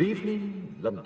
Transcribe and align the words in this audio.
Good 0.00 0.16
evening, 0.16 0.76
London. 0.80 1.04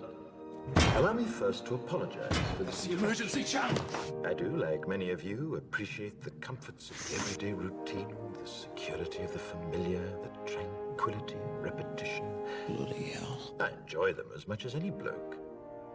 Allow 0.94 1.15
me 1.15 1.25
first 1.25 1.66
to 1.66 1.75
apologize 1.75 2.38
for 2.56 2.62
That's 2.62 2.87
the 2.87 2.93
emergency 2.93 3.43
channel. 3.43 3.84
I 4.25 4.34
do, 4.34 4.56
like 4.56 4.87
many 4.87 5.10
of 5.10 5.25
you, 5.25 5.56
appreciate 5.56 6.22
the 6.22 6.31
comforts 6.31 6.91
of 6.91 7.12
everyday 7.12 7.55
routine, 7.55 8.15
the 8.41 8.49
security 8.49 9.25
of 9.25 9.32
the 9.32 9.41
familiar, 9.41 9.99
the 9.99 10.49
tranquility 10.49 11.34
of 11.34 11.65
repetition. 11.65 12.25
Bloody 12.69 13.10
hell. 13.15 13.56
I 13.59 13.71
enjoy 13.82 14.12
them 14.12 14.27
as 14.32 14.47
much 14.47 14.65
as 14.65 14.77
any 14.77 14.91
bloke. 14.91 15.38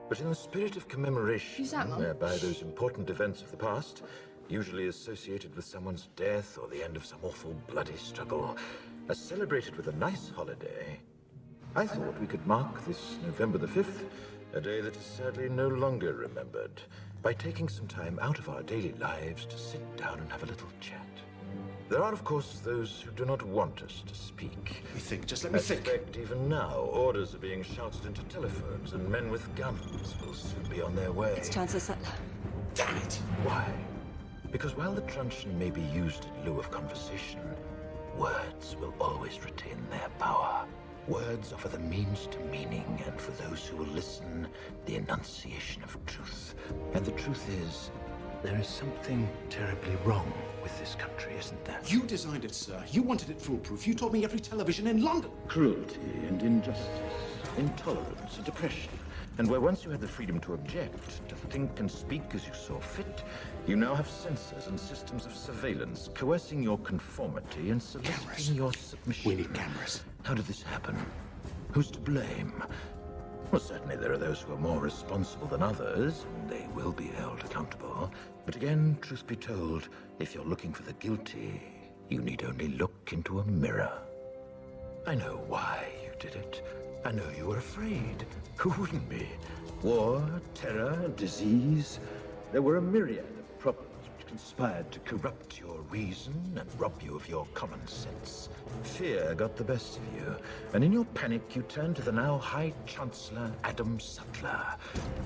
But 0.09 0.19
in 0.19 0.27
the 0.27 0.35
spirit 0.35 0.75
of 0.75 0.89
commemoration, 0.89 1.63
Who's 1.63 1.71
that, 1.71 1.87
Mum? 1.87 1.99
whereby 1.99 2.35
those 2.35 2.61
important 2.61 3.09
events 3.09 3.41
of 3.41 3.49
the 3.49 3.55
past, 3.55 4.03
usually 4.49 4.89
associated 4.89 5.55
with 5.55 5.63
someone's 5.63 6.09
death 6.17 6.57
or 6.61 6.67
the 6.67 6.83
end 6.83 6.97
of 6.97 7.05
some 7.05 7.19
awful 7.23 7.55
bloody 7.69 7.95
struggle, 7.95 8.57
are 9.07 9.15
celebrated 9.15 9.77
with 9.77 9.87
a 9.87 9.93
nice 9.93 10.29
holiday, 10.35 10.99
I 11.75 11.85
thought 11.85 12.19
we 12.19 12.25
could 12.25 12.45
mark 12.47 12.83
this 12.85 13.17
November 13.23 13.59
the 13.59 13.67
5th, 13.67 14.03
a 14.53 14.61
day 14.61 14.81
that 14.81 14.95
is 14.95 15.03
sadly 15.03 15.49
no 15.49 15.67
longer 15.67 16.13
remembered, 16.13 16.81
by 17.21 17.33
taking 17.33 17.69
some 17.69 17.87
time 17.87 18.17
out 18.21 18.39
of 18.39 18.49
our 18.49 18.63
daily 18.63 18.93
lives 18.93 19.45
to 19.45 19.57
sit 19.57 19.95
down 19.95 20.19
and 20.19 20.31
have 20.31 20.41
a 20.41 20.47
little 20.47 20.67
chat. 20.79 21.05
There 21.87 22.03
are, 22.03 22.11
of 22.11 22.23
course, 22.23 22.59
those 22.63 23.01
who 23.01 23.11
do 23.11 23.23
not 23.23 23.43
want 23.43 23.83
us 23.83 24.03
to 24.07 24.15
speak. 24.15 24.81
Let 24.83 24.95
me 24.95 24.99
think. 24.99 25.25
Just 25.27 25.43
let 25.43 25.53
I 25.53 25.57
me 25.57 25.59
think. 25.61 25.85
suspect 25.85 26.17
even 26.17 26.49
now 26.49 26.75
orders 26.91 27.35
are 27.35 27.39
being 27.39 27.63
shouted 27.63 28.03
into 28.05 28.23
telephones, 28.23 28.93
and 28.93 29.07
men 29.07 29.29
with 29.29 29.55
guns 29.55 30.15
will 30.25 30.33
soon 30.33 30.63
be 30.69 30.81
on 30.81 30.95
their 30.95 31.11
way. 31.11 31.33
It's 31.37 31.49
Chancellor 31.49 31.79
Sutler. 31.79 32.13
Damn 32.73 32.97
it. 32.97 33.13
Why? 33.43 33.71
Because 34.51 34.75
while 34.75 34.93
the 34.93 35.01
truncheon 35.01 35.57
may 35.59 35.69
be 35.69 35.81
used 35.81 36.25
in 36.25 36.51
lieu 36.51 36.59
of 36.59 36.71
conversation, 36.71 37.41
words 38.17 38.75
will 38.79 38.93
always 38.99 39.43
retain 39.45 39.77
their 39.91 40.09
power. 40.17 40.65
Words 41.09 41.53
offer 41.53 41.69
the 41.69 41.79
means 41.79 42.27
to 42.27 42.39
meaning, 42.51 43.01
and 43.03 43.19
for 43.19 43.31
those 43.43 43.65
who 43.65 43.77
will 43.77 43.87
listen, 43.87 44.47
the 44.85 44.95
enunciation 44.97 45.81
of 45.81 45.97
truth. 46.05 46.53
And 46.93 47.03
the 47.03 47.11
truth 47.13 47.49
is, 47.63 47.89
there 48.43 48.55
is 48.59 48.67
something 48.67 49.27
terribly 49.49 49.95
wrong 50.05 50.31
with 50.61 50.77
this 50.79 50.93
country, 50.93 51.33
isn't 51.39 51.65
there? 51.65 51.79
You 51.87 52.03
designed 52.03 52.45
it, 52.45 52.53
sir. 52.53 52.83
You 52.91 53.01
wanted 53.01 53.31
it 53.31 53.41
foolproof. 53.41 53.87
You 53.87 53.95
told 53.95 54.13
me 54.13 54.23
every 54.23 54.39
television 54.39 54.85
in 54.85 55.01
London. 55.01 55.31
Cruelty 55.47 55.99
and 56.27 56.43
injustice, 56.43 56.87
intolerance 57.57 58.37
and 58.37 58.47
oppression. 58.47 58.91
And 59.39 59.49
where 59.49 59.61
once 59.61 59.83
you 59.83 59.89
had 59.89 60.01
the 60.01 60.07
freedom 60.07 60.39
to 60.41 60.53
object, 60.53 61.27
to 61.27 61.35
think 61.35 61.79
and 61.79 61.89
speak 61.89 62.21
as 62.35 62.45
you 62.45 62.53
saw 62.53 62.79
fit, 62.79 63.23
you 63.65 63.77
now 63.77 63.95
have 63.95 64.07
censors 64.07 64.67
and 64.67 64.79
systems 64.79 65.25
of 65.25 65.35
surveillance 65.35 66.09
coercing 66.13 66.61
your 66.61 66.77
conformity 66.79 67.71
and 67.71 67.81
soliciting 67.81 68.19
Cameras. 68.25 68.51
your 68.51 68.73
submission. 68.73 69.29
We 69.29 69.37
need 69.37 69.53
cameras. 69.55 70.03
How 70.23 70.33
did 70.33 70.45
this 70.45 70.61
happen? 70.61 70.97
Who's 71.71 71.89
to 71.91 71.99
blame? 71.99 72.63
Well, 73.51 73.61
certainly 73.61 73.95
there 73.95 74.11
are 74.11 74.17
those 74.17 74.41
who 74.41 74.53
are 74.53 74.59
more 74.59 74.79
responsible 74.79 75.47
than 75.47 75.63
others, 75.63 76.25
and 76.35 76.49
they 76.49 76.67
will 76.75 76.91
be 76.91 77.07
held 77.07 77.39
accountable. 77.39 78.11
But 78.45 78.55
again, 78.55 78.97
truth 79.01 79.25
be 79.25 79.35
told, 79.35 79.89
if 80.19 80.35
you're 80.35 80.45
looking 80.45 80.71
for 80.71 80.83
the 80.83 80.93
guilty, 80.93 81.61
you 82.09 82.21
need 82.21 82.43
only 82.43 82.67
look 82.67 83.11
into 83.11 83.39
a 83.39 83.45
mirror. 83.45 83.91
I 85.07 85.15
know 85.15 85.43
why 85.47 85.87
you 86.03 86.11
did 86.19 86.35
it. 86.35 86.63
I 87.05 87.11
know 87.11 87.27
you 87.35 87.47
were 87.47 87.57
afraid. 87.57 88.25
Who 88.57 88.69
wouldn't 88.71 89.09
be? 89.09 89.27
War, 89.81 90.23
terror, 90.53 91.11
disease. 91.15 91.99
There 92.51 92.61
were 92.61 92.77
a 92.77 92.81
myriad 92.81 93.25
of 93.39 93.59
problems 93.59 94.05
which 94.17 94.27
conspired 94.27 94.91
to 94.91 94.99
corrupt 94.99 95.59
your 95.59 95.79
reason 95.89 96.35
and 96.59 96.69
rob 96.79 97.01
you 97.01 97.15
of 97.15 97.27
your 97.27 97.47
common 97.53 97.87
sense. 97.87 98.49
Fear 98.83 99.35
got 99.35 99.55
the 99.55 99.63
best 99.63 99.97
of 99.97 100.03
you, 100.13 100.35
and 100.73 100.83
in 100.83 100.91
your 100.91 101.05
panic 101.05 101.55
you 101.55 101.61
turned 101.63 101.95
to 101.97 102.01
the 102.01 102.11
now 102.11 102.37
High 102.37 102.73
Chancellor 102.85 103.51
Adam 103.63 103.99
Sutler. 103.99 104.75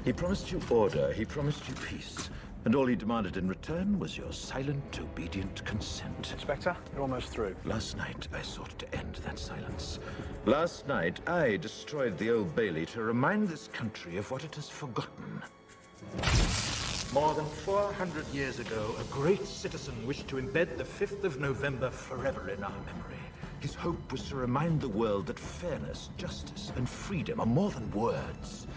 He 0.06 0.14
promised 0.14 0.52
you 0.52 0.62
order, 0.70 1.12
he 1.12 1.26
promised 1.26 1.68
you 1.68 1.74
peace, 1.76 2.30
and 2.66 2.76
all 2.76 2.86
he 2.86 2.96
demanded 2.96 3.36
in 3.36 3.48
return 3.48 4.00
was 4.00 4.18
your 4.18 4.32
silent, 4.32 5.00
obedient 5.02 5.66
consent. 5.66 6.32
Inspector, 6.34 6.76
you're 6.94 7.02
almost 7.02 7.30
through. 7.30 7.56
Last 7.66 7.98
night, 7.98 8.28
I 8.34 8.42
sought 8.42 8.78
to 8.80 8.96
end 8.96 9.16
that 9.26 9.40
silence. 9.40 10.00
Last 10.46 10.88
night, 10.88 11.28
I 11.28 11.58
destroyed 11.58 12.18
the 12.18 12.32
Old 12.32 12.56
Bailey 12.56 12.86
to 12.88 13.02
remind 13.02 13.48
this 13.48 13.68
country 13.68 14.18
of 14.18 14.30
what 14.32 14.44
it 14.44 14.56
has 14.56 14.70
forgotten. 14.70 15.42
More 17.14 17.34
than 17.36 17.46
400 17.46 18.26
years 18.34 18.60
ago, 18.60 18.96
a 19.00 19.04
great 19.06 19.46
citizen 19.46 19.94
wished 20.08 20.28
to 20.30 20.38
embed 20.38 20.78
the 20.78 20.84
5th 20.84 21.24
of 21.24 21.40
November 21.40 21.90
forever 21.90 22.50
in 22.50 22.64
our 22.64 22.72
memory. 22.72 23.23
His 23.64 23.76
hope 23.76 24.12
was 24.12 24.28
to 24.28 24.36
remind 24.36 24.82
the 24.82 24.90
world 24.90 25.28
that 25.28 25.40
fairness, 25.40 26.10
justice, 26.18 26.74
and 26.76 26.88
freedom 26.88 27.40
are 27.40 27.46
more 27.46 27.72
than 27.72 27.90
words. 27.92 28.68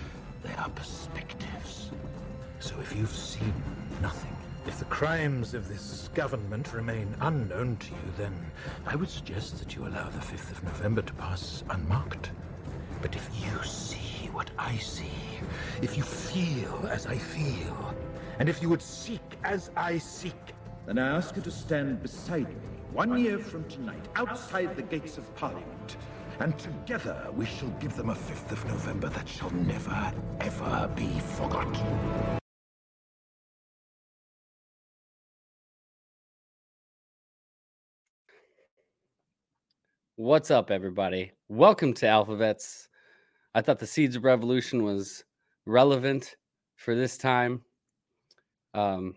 They 0.44 0.55
are 0.55 0.69
perspectives. 0.69 1.91
So 2.61 2.79
if 2.79 2.94
you've 2.94 3.11
seen 3.11 3.53
nothing, 4.00 4.37
if 4.65 4.79
the 4.79 4.85
crimes 4.85 5.55
of 5.55 5.67
this 5.67 6.09
government 6.15 6.73
remain 6.73 7.12
unknown 7.21 7.79
to 7.79 7.91
you, 7.91 8.12
then 8.17 8.33
I 8.87 8.94
would 8.94 9.11
suggest 9.11 9.59
that 9.59 9.75
you 9.75 9.88
allow 9.88 10.09
the 10.09 10.21
5th 10.21 10.53
of 10.53 10.62
November 10.62 11.03
to 11.03 11.12
pass 11.15 11.65
unmarked. 11.69 12.31
But 13.03 13.17
if 13.17 13.29
you 13.43 13.61
see 13.65 14.29
what 14.29 14.53
I 14.56 14.77
see, 14.77 15.19
if 15.83 15.97
you 15.97 16.05
feel 16.05 16.87
as 16.93 17.09
I 17.09 17.19
feel, 17.19 17.93
and 18.38 18.49
if 18.49 18.62
you 18.62 18.69
would 18.69 18.83
seek 18.83 19.37
as 19.43 19.73
I 19.77 19.99
seek, 19.99 20.55
then 20.87 20.97
I 21.00 21.09
ask 21.09 21.35
you 21.35 21.43
to 21.43 21.50
stand 21.50 22.05
beside 22.05 22.49
me 22.49 22.75
one 22.93 23.19
year 23.19 23.38
from 23.38 23.65
tonight, 23.69 24.05
outside 24.15 24.75
the 24.77 24.83
gates 24.83 25.19
of 25.19 25.35
Parliament. 25.37 25.97
And 26.38 26.59
together 26.59 27.29
we 27.35 27.47
shall 27.47 27.71
give 27.81 27.97
them 27.97 28.11
a 28.11 28.15
5th 28.15 28.53
of 28.53 28.65
November 28.67 29.09
that 29.09 29.29
shall 29.29 29.50
never, 29.50 30.12
ever 30.41 30.91
be 30.94 31.09
forgot. 31.37 31.75
What's 40.17 40.50
up, 40.50 40.71
everybody? 40.71 41.33
Welcome 41.49 41.93
to 41.94 42.06
AlphaVets. 42.06 42.88
I 43.55 43.61
thought 43.61 43.79
the 43.79 43.87
Seeds 43.87 44.17
of 44.17 44.25
Revolution 44.25 44.83
was 44.83 45.25
relevant 45.67 46.37
for 46.77 46.94
this 46.94 47.19
time. 47.19 47.62
Um, 48.73 49.15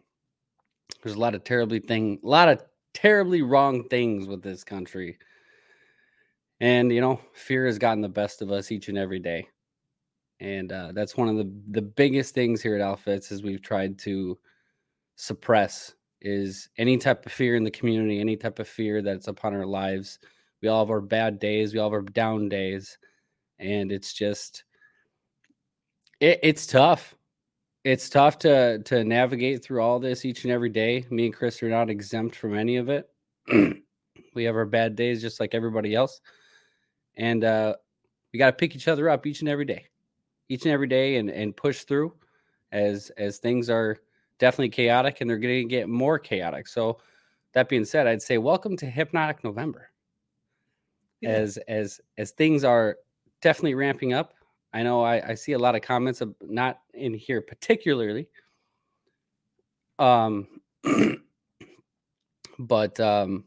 there's 1.04 1.16
a 1.16 1.20
lot 1.20 1.36
of 1.36 1.44
terribly 1.44 1.80
thing, 1.80 2.20
a 2.24 2.28
lot 2.28 2.50
of 2.50 2.62
terribly 2.94 3.42
wrong 3.42 3.84
things 3.90 4.28
with 4.28 4.42
this 4.42 4.64
country, 4.64 5.18
and 6.60 6.92
you 6.92 7.02
know, 7.02 7.20
fear 7.34 7.66
has 7.66 7.78
gotten 7.78 8.02
the 8.02 8.10
best 8.10 8.42
of 8.42 8.52
us 8.52 8.72
each 8.72 8.90
and 8.90 8.98
every 8.98 9.20
day. 9.20 9.48
And 10.42 10.72
uh, 10.72 10.92
that's 10.94 11.18
one 11.18 11.28
of 11.30 11.38
the 11.38 11.52
the 11.72 11.82
biggest 11.82 12.34
things 12.34 12.62
here 12.62 12.76
at 12.76 12.82
AlphaVets 12.82 13.32
is 13.32 13.44
we've 13.44 13.62
tried 13.62 13.98
to 14.00 14.38
suppress 15.16 15.94
is 16.22 16.70
any 16.78 16.98
type 16.98 17.26
of 17.26 17.32
fear 17.32 17.56
in 17.56 17.64
the 17.64 17.72
community, 17.72 18.20
any 18.20 18.36
type 18.36 18.60
of 18.60 18.68
fear 18.68 19.02
that's 19.02 19.28
upon 19.28 19.54
our 19.54 19.66
lives. 19.66 20.20
We 20.62 20.68
all 20.68 20.84
have 20.86 20.92
our 20.92 21.02
bad 21.02 21.40
days 21.40 21.74
we 21.74 21.80
all 21.80 21.90
have 21.90 21.94
our 21.94 22.02
down 22.02 22.50
days 22.50 22.98
and 23.60 23.92
it's 23.92 24.14
just 24.14 24.64
it, 26.20 26.40
it's 26.42 26.66
tough 26.66 27.16
it's 27.84 28.10
tough 28.10 28.38
to 28.40 28.80
to 28.84 29.04
navigate 29.04 29.64
through 29.64 29.82
all 29.82 30.00
this 30.00 30.26
each 30.26 30.44
and 30.44 30.52
every 30.52 30.70
day. 30.70 31.06
Me 31.10 31.26
and 31.26 31.34
chris 31.34 31.62
are 31.64 31.70
not 31.70 31.90
exempt 31.90 32.36
from 32.36 32.56
any 32.58 32.78
of 32.78 32.90
it. 32.90 33.10
We 34.36 34.44
have 34.44 34.56
our 34.56 34.66
bad 34.66 34.96
days 34.96 35.22
just 35.22 35.40
like 35.40 35.56
everybody 35.56 35.96
else. 35.96 36.22
And 37.18 37.44
uh 37.44 37.76
we 38.32 38.38
got 38.38 38.46
to 38.48 38.54
pick 38.54 38.76
each 38.76 38.88
other 38.88 39.10
up 39.10 39.26
each 39.26 39.40
and 39.40 39.50
every 39.50 39.66
day. 39.66 39.86
Each 40.50 40.66
and 40.66 40.72
every 40.72 40.88
day 40.88 41.18
and 41.18 41.30
and 41.30 41.58
push 41.58 41.84
through 41.84 42.14
as 42.72 43.10
as 43.18 43.40
things 43.40 43.70
are 43.70 43.98
definitely 44.38 44.70
chaotic 44.70 45.20
and 45.20 45.30
they're 45.30 45.38
going 45.38 45.64
to 45.64 45.70
get 45.70 45.90
more 45.90 46.20
chaotic. 46.20 46.68
So 46.68 47.00
that 47.54 47.68
being 47.68 47.86
said 47.86 48.06
i'd 48.06 48.22
say 48.22 48.38
welcome 48.38 48.78
to 48.78 48.86
hypnotic 48.86 49.44
november. 49.44 49.90
As 51.24 51.58
as 51.68 52.00
as 52.18 52.32
things 52.32 52.64
are 52.64 52.98
definitely 53.42 53.76
ramping 53.76 54.14
up. 54.14 54.34
I 54.74 54.84
know 54.84 55.04
I, 55.04 55.32
I 55.32 55.34
see 55.36 55.54
a 55.54 55.60
lot 55.60 55.76
of 55.76 55.82
comments 55.82 56.22
of 56.22 56.36
not 56.42 56.80
in 56.94 57.14
here 57.14 57.42
particularly. 57.42 58.28
Um 59.98 60.48
but 62.60 63.00
um 63.00 63.46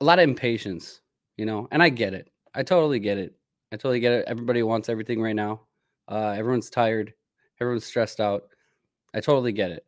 a 0.00 0.04
lot 0.04 0.18
of 0.18 0.24
impatience, 0.24 1.00
you 1.36 1.46
know, 1.46 1.68
and 1.70 1.82
I 1.82 1.88
get 1.88 2.14
it. 2.14 2.28
I 2.54 2.62
totally 2.64 2.98
get 2.98 3.18
it. 3.18 3.34
I 3.72 3.76
totally 3.76 4.00
get 4.00 4.12
it. 4.12 4.24
Everybody 4.26 4.62
wants 4.62 4.88
everything 4.88 5.22
right 5.22 5.36
now. 5.36 5.60
Uh 6.08 6.34
everyone's 6.36 6.70
tired, 6.70 7.14
everyone's 7.60 7.86
stressed 7.86 8.20
out. 8.20 8.48
I 9.14 9.20
totally 9.20 9.52
get 9.52 9.70
it. 9.70 9.84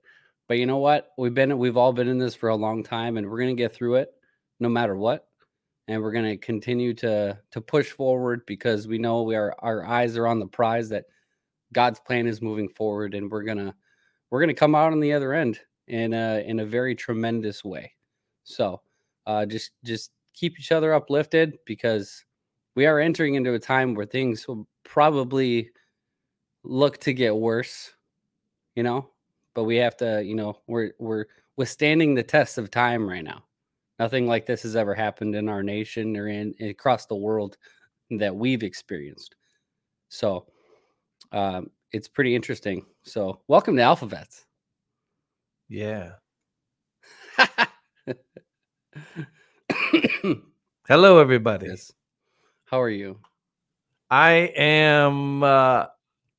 But 0.46 0.58
you 0.58 0.66
know 0.66 0.78
what? 0.78 1.12
We've 1.18 1.34
been 1.34 1.58
we've 1.58 1.76
all 1.76 1.92
been 1.92 2.08
in 2.08 2.18
this 2.18 2.34
for 2.34 2.50
a 2.50 2.56
long 2.56 2.84
time 2.84 3.16
and 3.16 3.28
we're 3.28 3.40
gonna 3.40 3.54
get 3.54 3.72
through 3.72 3.96
it 3.96 4.12
no 4.60 4.68
matter 4.68 4.94
what 4.96 5.26
and 5.88 6.02
we're 6.02 6.12
going 6.12 6.24
to 6.24 6.36
continue 6.36 6.94
to 6.94 7.38
to 7.50 7.60
push 7.60 7.90
forward 7.90 8.42
because 8.46 8.88
we 8.88 8.98
know 8.98 9.22
we 9.22 9.36
are 9.36 9.54
our 9.60 9.84
eyes 9.86 10.16
are 10.16 10.26
on 10.26 10.38
the 10.38 10.46
prize 10.46 10.88
that 10.88 11.04
God's 11.72 12.00
plan 12.00 12.26
is 12.26 12.40
moving 12.40 12.68
forward 12.68 13.14
and 13.14 13.30
we're 13.30 13.42
going 13.42 13.58
to 13.58 13.74
we're 14.30 14.40
going 14.40 14.48
to 14.48 14.54
come 14.54 14.74
out 14.74 14.92
on 14.92 15.00
the 15.00 15.12
other 15.12 15.32
end 15.32 15.60
in 15.88 16.14
a 16.14 16.42
in 16.46 16.60
a 16.60 16.66
very 16.66 16.94
tremendous 16.94 17.64
way. 17.64 17.92
So, 18.44 18.80
uh 19.26 19.46
just 19.46 19.72
just 19.84 20.10
keep 20.32 20.58
each 20.58 20.72
other 20.72 20.94
uplifted 20.94 21.58
because 21.66 22.24
we 22.74 22.86
are 22.86 22.98
entering 22.98 23.34
into 23.34 23.54
a 23.54 23.58
time 23.58 23.94
where 23.94 24.06
things 24.06 24.48
will 24.48 24.66
probably 24.84 25.70
look 26.64 26.98
to 26.98 27.12
get 27.12 27.36
worse, 27.36 27.92
you 28.74 28.82
know, 28.82 29.10
but 29.54 29.64
we 29.64 29.76
have 29.76 29.96
to, 29.98 30.22
you 30.24 30.34
know, 30.34 30.58
we're 30.66 30.92
we're 30.98 31.26
withstanding 31.56 32.14
the 32.14 32.22
test 32.22 32.58
of 32.58 32.70
time 32.70 33.08
right 33.08 33.24
now. 33.24 33.44
Nothing 33.98 34.26
like 34.26 34.46
this 34.46 34.62
has 34.62 34.74
ever 34.76 34.94
happened 34.94 35.34
in 35.34 35.48
our 35.48 35.62
nation 35.62 36.16
or 36.16 36.28
in 36.28 36.54
across 36.60 37.06
the 37.06 37.14
world 37.14 37.56
that 38.10 38.34
we've 38.34 38.62
experienced. 38.62 39.36
So 40.08 40.46
um, 41.32 41.70
it's 41.92 42.08
pretty 42.08 42.34
interesting. 42.34 42.84
So 43.04 43.40
welcome 43.46 43.76
to 43.76 43.82
Alphavets. 43.82 44.44
Yeah. 45.68 46.12
Hello, 50.88 51.18
everybody. 51.18 51.68
Yes. 51.68 51.92
How 52.64 52.80
are 52.80 52.90
you? 52.90 53.20
I 54.10 54.52
am. 54.56 55.42
Uh, 55.42 55.86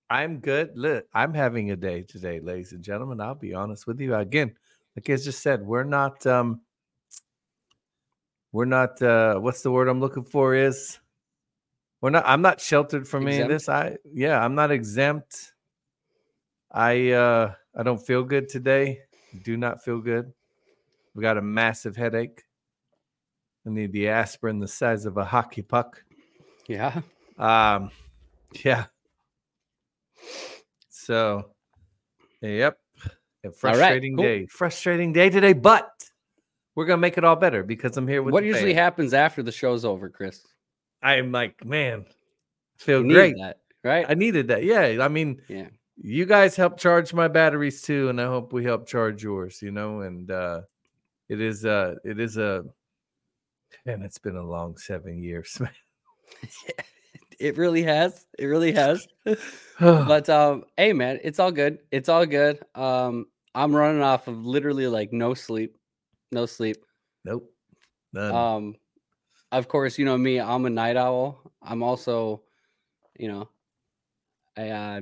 I'm 0.10 0.40
good. 0.40 0.72
Look, 0.75 1.06
I'm 1.13 1.34
having 1.34 1.72
a 1.72 1.75
day 1.75 2.04
today, 2.04 2.40
ladies 2.40 2.74
and 2.74 2.84
gentlemen. 2.84 3.19
I'll 3.22 3.36
be 3.36 3.54
honest 3.54 3.88
with 3.88 4.00
you. 4.00 4.13
Again, 4.16 4.54
like 4.96 5.10
I 5.10 5.16
just 5.16 5.42
said, 5.42 5.62
we're 5.62 5.84
not. 5.84 6.25
Um, 6.28 6.62
we're 8.56 8.63
not. 8.63 9.02
Uh, 9.02 9.36
what's 9.36 9.63
the 9.63 9.72
word 9.72 9.90
I'm 9.90 10.00
looking 10.00 10.24
for? 10.24 10.56
Is 10.56 11.00
we're 12.00 12.10
not. 12.10 12.24
I'm 12.25 12.42
not 12.42 12.62
sheltered 12.62 13.06
from 13.06 13.28
any 13.28 13.42
of 13.42 13.50
this. 13.50 13.68
I 13.68 13.98
yeah. 14.13 14.42
I'm 14.42 14.56
not 14.56 14.72
exempt. 14.72 15.52
I 16.72 17.12
uh, 17.12 17.52
I 17.75 17.84
don't 17.84 17.98
feel 17.98 18.24
good 18.24 18.48
today. 18.48 19.01
Do 19.44 19.58
not 19.58 19.84
feel 19.84 20.00
good. 20.00 20.32
We 21.13 21.22
got 21.22 21.38
a 21.38 21.41
massive 21.41 21.98
headache. 21.98 22.44
I 23.68 23.72
need 23.72 23.91
the 23.91 24.08
aspirin 24.08 24.60
the 24.60 24.70
size 24.70 25.06
of 25.06 25.18
a 25.18 25.25
hockey 25.25 25.62
puck. 25.62 26.01
Yeah. 26.70 27.01
Um, 27.38 27.91
yeah. 28.63 28.86
So, 30.88 31.50
yep. 32.41 32.77
A 33.44 33.51
frustrating 33.51 34.15
cool. 34.15 34.24
day. 34.24 34.46
Frustrating 34.46 35.12
day 35.12 35.30
today, 35.30 35.51
but 35.51 35.89
we're 36.75 36.86
gonna 36.86 37.01
make 37.01 37.17
it 37.17 37.24
all 37.24 37.36
better 37.36 37.63
because 37.63 37.98
I'm 37.98 38.08
here 38.08 38.22
with. 38.22 38.34
What 38.34 38.44
usually 38.44 38.74
fam. 38.74 38.84
happens 38.84 39.13
after 39.13 39.41
the 39.41 39.51
show's 39.51 39.86
over, 39.86 40.10
Chris? 40.10 40.46
I'm 41.01 41.32
like, 41.32 41.63
man, 41.65 42.05
feel 42.77 43.05
You 43.05 43.13
great. 43.13 43.36
that, 43.39 43.60
right? 43.84 44.05
I 44.08 44.13
needed 44.13 44.48
that. 44.50 44.63
Yeah. 44.63 45.03
I 45.03 45.08
mean, 45.08 45.41
yeah. 45.48 45.67
you 45.98 46.25
guys 46.25 46.55
help 46.55 46.77
charge 46.77 47.13
my 47.13 47.27
batteries 47.27 47.82
too, 47.82 48.10
and 48.10 48.20
I 48.20 48.25
hope 48.25 48.53
we 48.53 48.63
help 48.63 48.88
charge 48.88 49.24
yours. 49.24 49.62
You 49.62 49.72
know, 49.72 50.01
and 50.01 50.29
uh, 50.29 50.62
it 51.29 51.41
is 51.41 51.65
uh, 51.65 51.96
it 52.03 52.20
is 52.20 52.38
a, 52.38 52.63
and 53.86 54.03
it's 54.03 54.17
been 54.17 54.36
a 54.36 54.46
long 54.46 54.77
seven 54.77 55.22
years. 55.22 55.62
It 57.39 57.58
really 57.58 57.84
has. 57.84 58.25
It 58.38 58.46
really 58.46 58.72
has. 58.74 59.08
but 59.79 60.29
um, 60.29 60.63
hey 60.77 60.94
man, 60.94 61.20
it's 61.24 61.39
all 61.39 61.51
good. 61.51 61.79
It's 61.91 62.10
all 62.10 62.25
good. 62.25 62.60
Um, 62.75 63.27
I'm 63.53 63.75
running 63.75 64.01
off 64.01 64.27
of 64.27 64.46
literally 64.46 64.88
like 64.88 65.12
no 65.13 65.34
sleep. 65.34 65.77
No 66.32 66.46
sleep. 66.46 66.77
nope. 67.24 67.51
None. 68.13 68.34
Um, 68.34 68.75
of 69.51 69.67
course, 69.67 69.98
you 69.98 70.05
know 70.05 70.17
me, 70.17 70.39
I'm 70.39 70.65
a 70.65 70.70
night 70.70 70.98
owl. 70.98 71.51
I'm 71.62 71.84
also, 71.84 72.44
you 73.17 73.27
know, 73.27 73.50
I 74.58 74.70
uh 74.70 75.01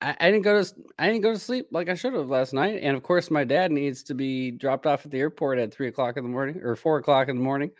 I, 0.00 0.16
I 0.20 0.30
didn't 0.30 0.42
go 0.42 0.62
to 0.62 0.74
I 0.98 1.06
didn't 1.06 1.22
go 1.22 1.32
to 1.32 1.38
sleep 1.38 1.68
like 1.70 1.88
I 1.88 1.94
should 1.94 2.14
have 2.14 2.28
last 2.28 2.52
night. 2.52 2.80
And 2.82 2.96
of 2.96 3.02
course, 3.02 3.30
my 3.30 3.44
dad 3.44 3.72
needs 3.72 4.02
to 4.04 4.14
be 4.14 4.50
dropped 4.50 4.86
off 4.86 5.04
at 5.04 5.10
the 5.10 5.18
airport 5.18 5.58
at 5.58 5.72
three 5.72 5.88
o'clock 5.88 6.16
in 6.16 6.24
the 6.24 6.30
morning 6.30 6.60
or 6.62 6.76
four 6.76 6.98
o'clock 6.98 7.28
in 7.28 7.36
the 7.36 7.42
morning. 7.42 7.70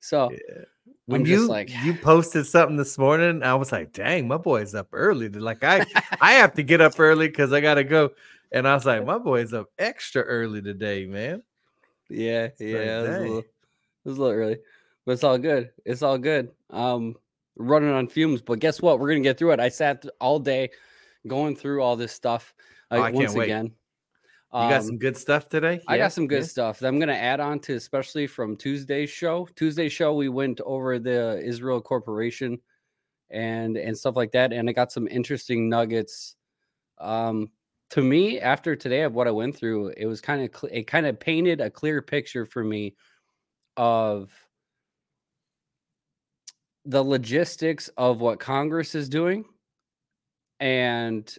So 0.00 0.30
Yeah. 0.30 0.64
when 1.06 1.22
I'm 1.22 1.26
you 1.26 1.36
just 1.36 1.48
like 1.48 1.70
you 1.84 1.94
posted 1.94 2.46
something 2.46 2.76
this 2.76 2.98
morning, 2.98 3.42
I 3.42 3.54
was 3.54 3.72
like, 3.72 3.92
"Dang, 3.92 4.28
my 4.28 4.36
boy's 4.36 4.74
up 4.74 4.88
early." 4.92 5.28
Like 5.28 5.64
I 5.64 5.84
I 6.20 6.32
have 6.34 6.54
to 6.54 6.62
get 6.62 6.80
up 6.80 6.98
early 6.98 7.28
because 7.28 7.52
I 7.52 7.60
gotta 7.60 7.84
go, 7.84 8.10
and 8.52 8.66
I 8.68 8.74
was 8.74 8.86
like, 8.86 9.04
"My 9.04 9.18
boy's 9.18 9.52
up 9.52 9.68
extra 9.78 10.22
early 10.22 10.62
today, 10.62 11.06
man." 11.06 11.42
Yeah, 12.08 12.44
like, 12.44 12.60
yeah, 12.60 13.00
it 13.00 13.08
was, 13.08 13.16
a 13.18 13.20
little, 13.20 13.38
it 13.40 13.46
was 14.04 14.18
a 14.18 14.20
little 14.22 14.36
early, 14.36 14.58
but 15.04 15.12
it's 15.12 15.24
all 15.24 15.38
good. 15.38 15.70
It's 15.84 16.02
all 16.02 16.18
good. 16.18 16.50
Um, 16.70 17.16
running 17.56 17.90
on 17.90 18.08
fumes, 18.08 18.40
but 18.42 18.60
guess 18.60 18.80
what? 18.80 18.98
We're 19.00 19.08
gonna 19.08 19.20
get 19.20 19.38
through 19.38 19.52
it. 19.52 19.60
I 19.60 19.68
sat 19.68 20.04
all 20.20 20.38
day 20.38 20.70
going 21.26 21.56
through 21.56 21.82
all 21.82 21.96
this 21.96 22.12
stuff 22.12 22.54
uh, 22.90 22.96
Oh, 22.96 23.10
once 23.12 23.34
again. 23.34 23.74
You 24.54 24.60
got 24.60 24.80
Um, 24.80 24.86
some 24.86 24.98
good 24.98 25.16
stuff 25.16 25.48
today. 25.50 25.82
I 25.88 25.98
got 25.98 26.12
some 26.12 26.26
good 26.26 26.40
Yeah? 26.40 26.46
stuff 26.48 26.78
that 26.78 26.88
I'm 26.88 26.98
gonna 26.98 27.12
add 27.12 27.40
on 27.40 27.60
to, 27.60 27.74
especially 27.74 28.26
from 28.26 28.56
Tuesday's 28.56 29.10
show. 29.10 29.46
Tuesday's 29.56 29.92
show, 29.92 30.14
we 30.14 30.30
went 30.30 30.60
over 30.62 30.98
the 30.98 31.38
Israel 31.44 31.82
Corporation 31.82 32.58
and 33.28 33.76
and 33.76 33.96
stuff 33.98 34.16
like 34.16 34.32
that, 34.32 34.54
and 34.54 34.70
I 34.70 34.72
got 34.72 34.90
some 34.90 35.06
interesting 35.06 35.68
nuggets. 35.68 36.36
Um, 36.96 37.50
to 37.90 38.02
me, 38.02 38.40
after 38.40 38.76
today 38.76 39.02
of 39.02 39.14
what 39.14 39.28
I 39.28 39.30
went 39.30 39.56
through, 39.56 39.88
it 39.96 40.06
was 40.06 40.20
kind 40.20 40.42
of 40.42 40.50
cl- 40.54 40.72
it 40.72 40.86
kind 40.86 41.06
of 41.06 41.18
painted 41.18 41.60
a 41.60 41.70
clear 41.70 42.02
picture 42.02 42.44
for 42.46 42.62
me 42.62 42.94
of 43.76 44.30
the 46.84 47.02
logistics 47.02 47.88
of 47.96 48.20
what 48.20 48.40
Congress 48.40 48.94
is 48.94 49.08
doing 49.08 49.44
and 50.60 51.34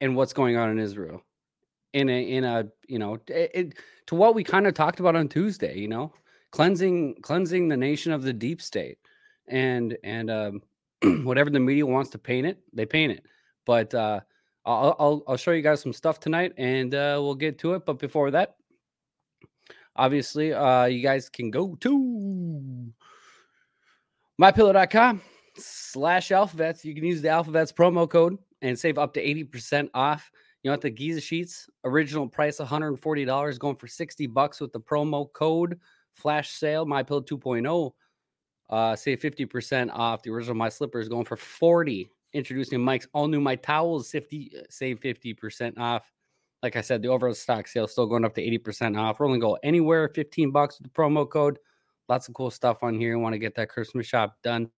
and 0.00 0.16
what's 0.16 0.32
going 0.32 0.56
on 0.56 0.70
in 0.70 0.78
Israel 0.78 1.22
in 1.92 2.08
a 2.10 2.22
in 2.30 2.44
a 2.44 2.66
you 2.88 2.98
know 2.98 3.14
it, 3.28 3.50
it- 3.54 3.74
to 4.06 4.14
what 4.16 4.34
we 4.34 4.44
kind 4.44 4.66
of 4.66 4.74
talked 4.74 5.00
about 5.00 5.16
on 5.16 5.28
Tuesday, 5.28 5.78
you 5.78 5.88
know, 5.88 6.12
cleansing 6.50 7.14
cleansing 7.22 7.68
the 7.68 7.76
nation 7.76 8.12
of 8.12 8.22
the 8.22 8.34
deep 8.34 8.60
state 8.60 8.98
and 9.48 9.96
and 10.04 10.30
um, 10.30 10.62
whatever 11.24 11.48
the 11.48 11.60
media 11.60 11.86
wants 11.86 12.10
to 12.10 12.18
paint 12.18 12.46
it, 12.46 12.58
they 12.74 12.84
paint 12.84 13.12
it. 13.12 13.24
But 13.64 13.94
uh, 13.94 14.20
I'll, 14.66 14.96
I'll 14.98 15.22
I'll 15.28 15.36
show 15.36 15.50
you 15.50 15.62
guys 15.62 15.80
some 15.80 15.92
stuff 15.92 16.20
tonight, 16.20 16.54
and 16.56 16.94
uh, 16.94 17.18
we'll 17.20 17.34
get 17.34 17.58
to 17.60 17.74
it. 17.74 17.84
But 17.84 17.98
before 17.98 18.30
that, 18.30 18.56
obviously, 19.96 20.52
uh, 20.52 20.86
you 20.86 21.02
guys 21.02 21.28
can 21.28 21.50
go 21.50 21.74
to 21.76 22.92
mypillow.com 24.40 25.22
slash 25.56 26.30
alphavets. 26.30 26.84
You 26.84 26.94
can 26.94 27.04
use 27.04 27.22
the 27.22 27.28
alphavets 27.28 27.72
promo 27.72 28.08
code 28.08 28.38
and 28.62 28.78
save 28.78 28.98
up 28.98 29.12
to 29.14 29.24
80% 29.24 29.90
off. 29.94 30.30
You 30.62 30.70
know, 30.70 30.74
at 30.74 30.80
the 30.80 30.90
Giza 30.90 31.20
Sheets, 31.20 31.68
original 31.84 32.26
price 32.26 32.58
$140, 32.58 33.58
going 33.58 33.76
for 33.76 33.86
60 33.86 34.26
bucks 34.28 34.60
with 34.60 34.72
the 34.72 34.80
promo 34.80 35.30
code 35.32 35.78
flash 36.14 36.52
sale, 36.52 36.86
MyPillow 36.86 37.26
2.0. 37.26 37.92
Uh, 38.70 38.96
save 38.96 39.20
50% 39.20 39.90
off. 39.92 40.22
The 40.22 40.30
original 40.30 40.54
My 40.54 40.68
Slippers 40.68 41.08
going 41.08 41.26
for 41.26 41.36
40. 41.36 42.08
Introducing 42.34 42.80
Mike's 42.80 43.06
all 43.12 43.28
new 43.28 43.40
My 43.40 43.56
Towels, 43.56 44.10
50 44.10 44.52
uh, 44.58 44.62
save 44.68 45.00
50% 45.00 45.78
off. 45.78 46.10
Like 46.62 46.76
I 46.76 46.80
said, 46.80 47.00
the 47.00 47.08
overall 47.08 47.34
stock 47.34 47.68
sale 47.68 47.86
still 47.86 48.06
going 48.06 48.24
up 48.24 48.34
to 48.34 48.42
80% 48.42 48.98
off. 48.98 49.20
Only 49.20 49.38
go 49.38 49.56
anywhere, 49.62 50.08
15 50.08 50.50
bucks 50.50 50.78
with 50.78 50.92
the 50.92 51.00
promo 51.00 51.28
code. 51.28 51.58
Lots 52.08 52.28
of 52.28 52.34
cool 52.34 52.50
stuff 52.50 52.82
on 52.82 52.98
here. 52.98 53.10
You 53.10 53.18
want 53.18 53.34
to 53.34 53.38
get 53.38 53.54
that 53.54 53.68
Christmas 53.68 54.06
shop 54.06 54.36
done, 54.42 54.70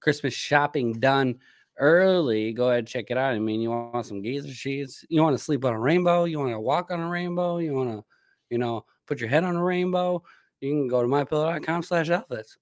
Christmas 0.00 0.34
shopping 0.34 0.94
done 0.94 1.38
early. 1.78 2.52
Go 2.52 2.70
ahead, 2.70 2.86
check 2.86 3.06
it 3.10 3.16
out. 3.16 3.34
I 3.34 3.38
mean, 3.38 3.60
you 3.60 3.70
want 3.70 4.06
some 4.06 4.22
Giza 4.22 4.52
sheets, 4.52 5.04
you 5.08 5.22
want 5.22 5.36
to 5.36 5.42
sleep 5.42 5.64
on 5.64 5.72
a 5.72 5.78
rainbow, 5.78 6.24
you 6.24 6.38
want 6.38 6.52
to 6.52 6.60
walk 6.60 6.90
on 6.90 7.00
a 7.00 7.08
rainbow, 7.08 7.58
you 7.58 7.74
want 7.74 7.90
to, 7.90 8.04
you 8.50 8.58
know, 8.58 8.84
put 9.06 9.20
your 9.20 9.28
head 9.28 9.44
on 9.44 9.56
a 9.56 9.62
rainbow. 9.62 10.22
You 10.60 10.72
can 10.72 10.88
go 10.88 11.02
to 11.02 11.08
mypillow.com 11.08 11.82
slash 11.82 12.10
outlets. 12.10 12.58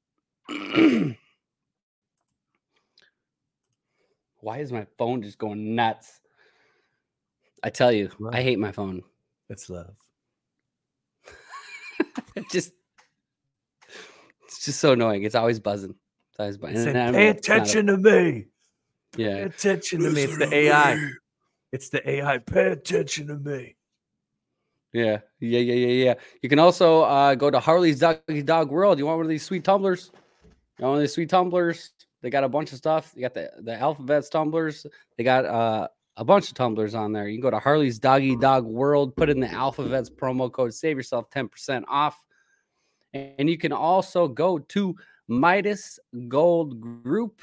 Why 4.41 4.59
is 4.59 4.73
my 4.73 4.87
phone 4.99 5.23
just 5.23 5.39
going 5.39 5.75
nuts? 5.75 6.21
I 7.63 7.71
tell 7.71 7.91
you, 7.93 8.11
I 8.33 8.41
hate 8.43 8.59
my 8.59 8.73
phone. 8.73 9.03
It's 9.49 9.69
love. 9.71 9.95
It 12.37 12.45
just 12.53 12.73
it's 14.47 14.65
just 14.65 14.79
so 14.79 14.93
annoying. 14.93 15.25
It's 15.25 15.35
always 15.35 15.59
buzzing. 15.59 15.95
It's 16.31 16.39
always 16.39 16.57
buzzing. 16.57 16.77
Say, 16.85 16.91
And 16.91 16.99
I'm- 16.99 17.15
Pay 17.15 17.29
it's 17.29 17.49
a- 17.49 17.53
attention 17.53 17.87
to 17.89 17.97
me. 17.97 18.47
Pay 19.13 19.23
yeah. 19.25 19.37
attention 19.39 20.01
to 20.03 20.11
me. 20.11 20.23
It's 20.23 20.39
the 20.39 20.55
AI. 20.55 21.11
It's 21.73 21.89
the 21.89 22.09
AI. 22.09 22.39
Pay 22.39 22.69
attention 22.69 23.27
to 23.27 23.37
me. 23.37 23.75
Yeah, 24.93 25.19
yeah, 25.41 25.59
yeah, 25.59 25.75
yeah, 25.75 26.05
yeah. 26.05 26.15
You 26.43 26.49
can 26.49 26.59
also 26.61 27.03
uh, 27.03 27.35
go 27.35 27.51
to 27.51 27.59
Harley's 27.61 27.99
Doggy 27.99 28.43
Dog 28.43 28.71
World. 28.71 28.99
You 28.99 29.07
want 29.07 29.19
one 29.19 29.27
of 29.27 29.31
these 29.31 29.45
sweet 29.45 29.65
tumblers? 29.65 30.11
You 30.79 30.85
want 30.85 30.91
one 30.93 30.99
of 30.99 31.03
these 31.03 31.13
sweet 31.15 31.29
tumblers? 31.29 31.91
They 32.23 32.31
got 32.31 32.45
a 32.45 32.49
bunch 32.49 32.73
of 32.73 32.79
stuff. 32.79 33.13
You 33.15 33.23
got 33.23 33.35
the 33.35 33.51
the 33.61 33.73
alphavets 33.73 34.31
tumblers. 34.31 34.87
They 35.17 35.25
got 35.25 35.45
uh, 35.45 35.89
a 36.17 36.25
bunch 36.25 36.49
of 36.49 36.55
tumblers 36.55 36.95
on 36.95 37.13
there. 37.13 37.29
You 37.29 37.37
can 37.37 37.43
go 37.43 37.51
to 37.51 37.59
Harley's 37.59 37.99
Doggy 37.99 38.37
Dog 38.37 38.65
World. 38.65 39.15
Put 39.17 39.31
in 39.31 39.41
the 39.41 39.47
alphavets 39.47 40.11
promo 40.11 40.51
code. 40.51 40.75
Save 40.75 40.97
yourself 40.97 41.31
ten 41.31 41.49
percent 41.49 41.85
off. 41.89 42.21
And 43.15 43.49
you 43.49 43.57
can 43.57 43.73
also 43.73 44.29
go 44.29 44.59
to 44.59 44.97
Midas 45.29 45.99
Gold 46.29 46.81
Group. 46.81 47.41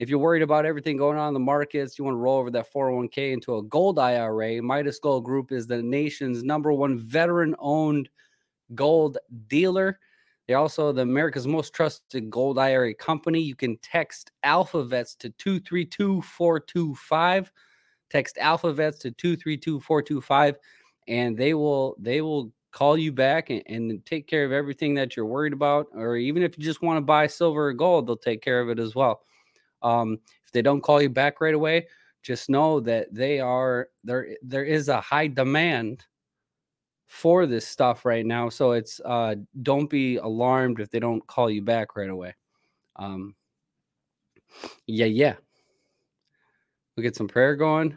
If 0.00 0.08
you're 0.08 0.18
worried 0.18 0.42
about 0.42 0.66
everything 0.66 0.96
going 0.96 1.18
on 1.18 1.28
in 1.28 1.34
the 1.34 1.40
markets, 1.40 1.98
you 1.98 2.04
want 2.04 2.16
to 2.16 2.18
roll 2.18 2.38
over 2.38 2.50
that 2.50 2.72
401k 2.72 3.32
into 3.32 3.56
a 3.56 3.62
gold 3.62 3.98
IRA, 3.98 4.60
Midas 4.60 4.98
Gold 4.98 5.24
Group 5.24 5.52
is 5.52 5.66
the 5.66 5.82
nation's 5.82 6.42
number 6.42 6.72
one 6.72 6.98
veteran 6.98 7.54
owned 7.60 8.08
gold 8.74 9.18
dealer. 9.46 10.00
They're 10.46 10.58
also 10.58 10.92
the 10.92 11.02
America's 11.02 11.46
most 11.46 11.72
trusted 11.72 12.30
gold 12.30 12.58
IRA 12.58 12.94
company. 12.94 13.40
You 13.40 13.54
can 13.54 13.78
text 13.78 14.30
AlphaVets 14.44 15.16
to 15.18 15.30
232-425. 15.30 17.50
Text 18.10 18.36
AlphaVets 18.36 19.00
to 19.00 19.10
232-425 19.12 20.56
and 21.08 21.36
they 21.36 21.54
will 21.54 21.96
they 21.98 22.20
will 22.20 22.52
call 22.70 22.98
you 22.98 23.12
back 23.12 23.50
and, 23.50 23.62
and, 23.66 24.04
take 24.04 24.26
care 24.26 24.44
of 24.44 24.50
everything 24.50 24.94
that 24.94 25.16
you're 25.16 25.26
worried 25.26 25.52
about 25.52 25.86
or 25.94 26.16
even 26.16 26.42
if 26.42 26.58
you 26.58 26.64
just 26.64 26.82
want 26.82 26.96
to 26.96 27.00
buy 27.00 27.26
silver 27.26 27.68
or 27.68 27.72
gold 27.72 28.06
they'll 28.06 28.16
take 28.16 28.42
care 28.42 28.60
of 28.60 28.68
it 28.68 28.78
as 28.78 28.94
well 28.94 29.22
um, 29.82 30.18
if 30.44 30.52
they 30.52 30.62
don't 30.62 30.80
call 30.80 31.00
you 31.00 31.08
back 31.08 31.40
right 31.40 31.54
away 31.54 31.86
just 32.22 32.48
know 32.48 32.80
that 32.80 33.12
they 33.14 33.38
are 33.38 33.88
there 34.02 34.28
there 34.42 34.64
is 34.64 34.88
a 34.88 35.00
high 35.00 35.26
demand 35.26 36.04
for 37.06 37.46
this 37.46 37.66
stuff 37.66 38.04
right 38.04 38.26
now 38.26 38.48
so 38.48 38.72
it's 38.72 39.00
uh 39.04 39.34
don't 39.62 39.88
be 39.88 40.16
alarmed 40.16 40.80
if 40.80 40.90
they 40.90 40.98
don't 40.98 41.24
call 41.26 41.50
you 41.50 41.62
back 41.62 41.96
right 41.96 42.10
away 42.10 42.34
um 42.96 43.34
yeah 44.86 45.06
yeah 45.06 45.34
we'll 46.96 47.02
get 47.02 47.14
some 47.16 47.28
prayer 47.28 47.56
going 47.56 47.96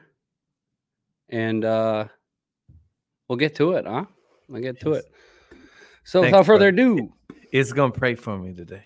and 1.30 1.66
uh 1.66 2.06
we'll 3.28 3.38
get 3.38 3.56
to 3.56 3.74
it 3.74 3.86
huh 3.86 4.06
We'll 4.50 4.62
get 4.62 4.80
to 4.82 4.92
yes. 4.92 5.00
it 5.00 5.12
so 6.06 6.22
Thanks, 6.22 6.32
without 6.32 6.46
further 6.46 6.70
ado 6.70 7.12
it's 7.52 7.74
gonna 7.74 7.92
pray 7.92 8.16
for 8.16 8.38
me 8.38 8.54
today 8.54 8.84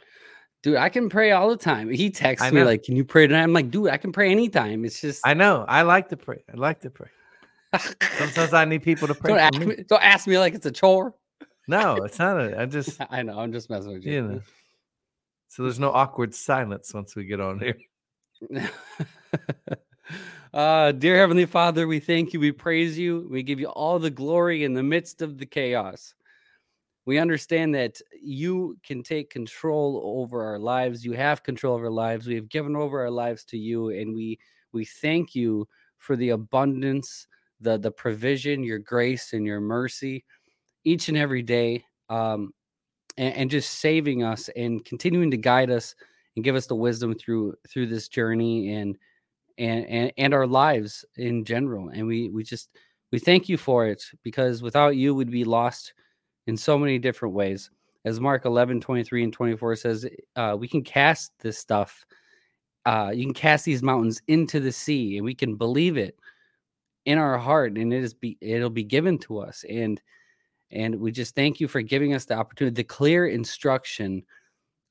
Dude, 0.64 0.76
I 0.76 0.90
can 0.90 1.10
pray 1.10 1.32
all 1.32 1.50
the 1.50 1.58
time. 1.58 1.90
He 1.90 2.12
texts 2.12 2.52
me 2.52 2.64
like, 2.64 2.84
"Can 2.84 2.96
you 2.96 3.04
pray 3.04 3.26
tonight?" 3.26 3.42
I'm 3.42 3.54
like, 3.54 3.72
"Dude, 3.72 3.90
I 3.90 3.98
can 3.98 4.12
pray 4.12 4.30
anytime." 4.30 4.86
It's 4.86 5.02
just 5.02 5.26
I 5.26 5.34
know. 5.34 5.66
I 5.68 5.82
like 5.82 6.10
to 6.10 6.18
pray. 6.18 6.44
I 6.54 6.56
like 6.56 6.82
to 6.82 6.92
pray. 6.92 7.08
Sometimes 8.18 8.54
I 8.54 8.66
need 8.66 8.84
people 8.84 9.08
to 9.08 9.16
pray. 9.16 9.32
Don't 9.32 9.40
ask, 9.40 9.60
me. 9.60 9.76
don't 9.88 10.04
ask 10.04 10.28
me 10.28 10.38
like 10.38 10.54
it's 10.54 10.66
a 10.66 10.72
chore. 10.72 11.14
No, 11.68 11.96
it's 11.98 12.20
not. 12.20 12.40
A, 12.40 12.62
I 12.62 12.66
just 12.66 13.00
I 13.10 13.22
know. 13.22 13.40
I'm 13.40 13.52
just 13.52 13.70
messing 13.70 13.94
with 13.94 14.04
you. 14.06 14.14
you 14.14 14.22
know. 14.22 14.42
So 15.48 15.64
there's 15.64 15.80
no 15.80 15.92
awkward 15.92 16.34
silence 16.34 16.94
once 16.94 17.16
we 17.16 17.26
get 17.26 17.42
on 17.42 17.60
here. 17.60 17.78
uh, 20.54 20.92
dear 20.94 21.18
Heavenly 21.18 21.46
Father, 21.46 21.88
we 21.88 22.00
thank 22.00 22.34
you. 22.34 22.40
We 22.40 22.52
praise 22.52 22.98
you. 22.98 23.28
We 23.30 23.44
give 23.44 23.60
you 23.60 23.68
all 23.68 24.00
the 24.00 24.10
glory 24.10 24.64
in 24.64 24.74
the 24.74 24.84
midst 24.84 25.22
of 25.22 25.38
the 25.38 25.46
chaos 25.46 26.14
we 27.06 27.18
understand 27.18 27.74
that 27.76 28.00
you 28.22 28.78
can 28.84 29.04
take 29.04 29.30
control 29.30 30.02
over 30.22 30.44
our 30.44 30.60
lives 30.60 31.04
you 31.04 31.14
have 31.14 31.44
control 31.44 31.76
of 31.76 31.84
our 31.84 31.90
lives 31.90 32.28
we 32.28 32.36
have 32.36 32.50
given 32.50 32.76
over 32.76 33.02
our 33.02 33.12
lives 33.12 33.44
to 33.44 33.58
you 33.58 33.90
and 33.90 34.14
we 34.14 34.40
we 34.72 34.86
thank 34.86 35.36
you 35.36 35.68
for 35.98 36.16
the 36.16 36.30
abundance 36.30 37.28
the 37.62 37.78
the 37.78 37.92
provision 37.92 38.64
your 38.64 38.80
grace 38.80 39.34
and 39.34 39.46
your 39.46 39.62
mercy 39.62 40.24
each 40.84 41.10
and 41.10 41.18
every 41.18 41.42
day 41.42 41.84
um 42.10 42.52
and, 43.18 43.36
and 43.36 43.52
just 43.52 43.80
saving 43.80 44.24
us 44.24 44.50
and 44.56 44.84
continuing 44.86 45.32
to 45.32 45.38
guide 45.38 45.70
us 45.70 45.96
and 46.36 46.44
give 46.46 46.56
us 46.56 46.68
the 46.68 46.76
wisdom 46.76 47.14
through 47.14 47.54
through 47.70 47.88
this 47.88 48.08
journey 48.08 48.74
and 48.74 48.98
and 49.58 49.86
and, 49.88 50.14
and 50.18 50.34
our 50.34 50.48
lives 50.48 51.06
in 51.18 51.46
general 51.46 51.90
and 51.90 52.06
we 52.06 52.30
we 52.30 52.44
just 52.44 52.70
we 53.12 53.20
thank 53.20 53.50
you 53.50 53.58
for 53.58 53.88
it 53.88 54.04
because 54.24 54.62
without 54.62 54.96
you 54.96 55.14
we'd 55.14 55.30
be 55.30 55.44
lost 55.44 55.94
in 56.48 56.58
so 56.58 56.78
many 56.78 56.98
different 56.98 57.36
ways. 57.36 57.70
As 58.06 58.20
Mark 58.20 58.46
11, 58.46 58.82
23 58.82 59.24
and 59.24 59.34
24 59.34 59.76
says, 59.76 60.06
uh, 60.36 60.56
we 60.60 60.68
can 60.68 60.84
cast 60.84 61.32
this 61.40 61.58
stuff. 61.58 62.06
Uh, 62.86 63.12
you 63.14 63.26
can 63.26 63.34
cast 63.34 63.64
these 63.64 63.84
mountains 63.84 64.22
into 64.28 64.60
the 64.60 64.72
sea 64.72 65.18
and 65.18 65.26
we 65.26 65.36
can 65.36 65.56
believe 65.56 65.98
it 65.98 66.18
in 67.06 67.18
our 67.18 67.38
heart 67.38 67.78
and 67.78 67.94
it 67.94 68.04
is 68.04 68.14
be 68.14 68.38
it'll 68.42 68.70
be 68.70 68.84
given 68.84 69.18
to 69.18 69.40
us 69.40 69.66
and 69.70 70.02
and 70.72 70.96
we 70.96 71.12
just 71.12 71.36
thank 71.36 71.60
you 71.60 71.68
for 71.68 71.82
giving 71.82 72.14
us 72.14 72.26
the 72.26 72.34
opportunity 72.34 72.74
the 72.76 72.84
clear 72.84 73.28
instruction 73.28 74.24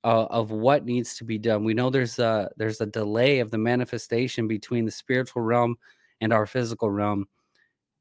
uh, 0.03 0.25
of 0.31 0.51
what 0.51 0.85
needs 0.85 1.15
to 1.15 1.25
be 1.25 1.39
done 1.39 1.63
we 1.65 1.75
know 1.75 1.91
there's 1.91 2.19
a 2.19 2.51
there's 2.57 2.81
a 2.81 2.87
delay 2.87 3.39
of 3.39 3.51
the 3.51 3.59
manifestation 3.59 4.49
between 4.49 4.85
the 4.85 4.91
spiritual 4.91 5.43
realm 5.43 5.77
and 6.21 6.33
our 6.33 6.47
physical 6.47 6.91
realm 6.91 7.27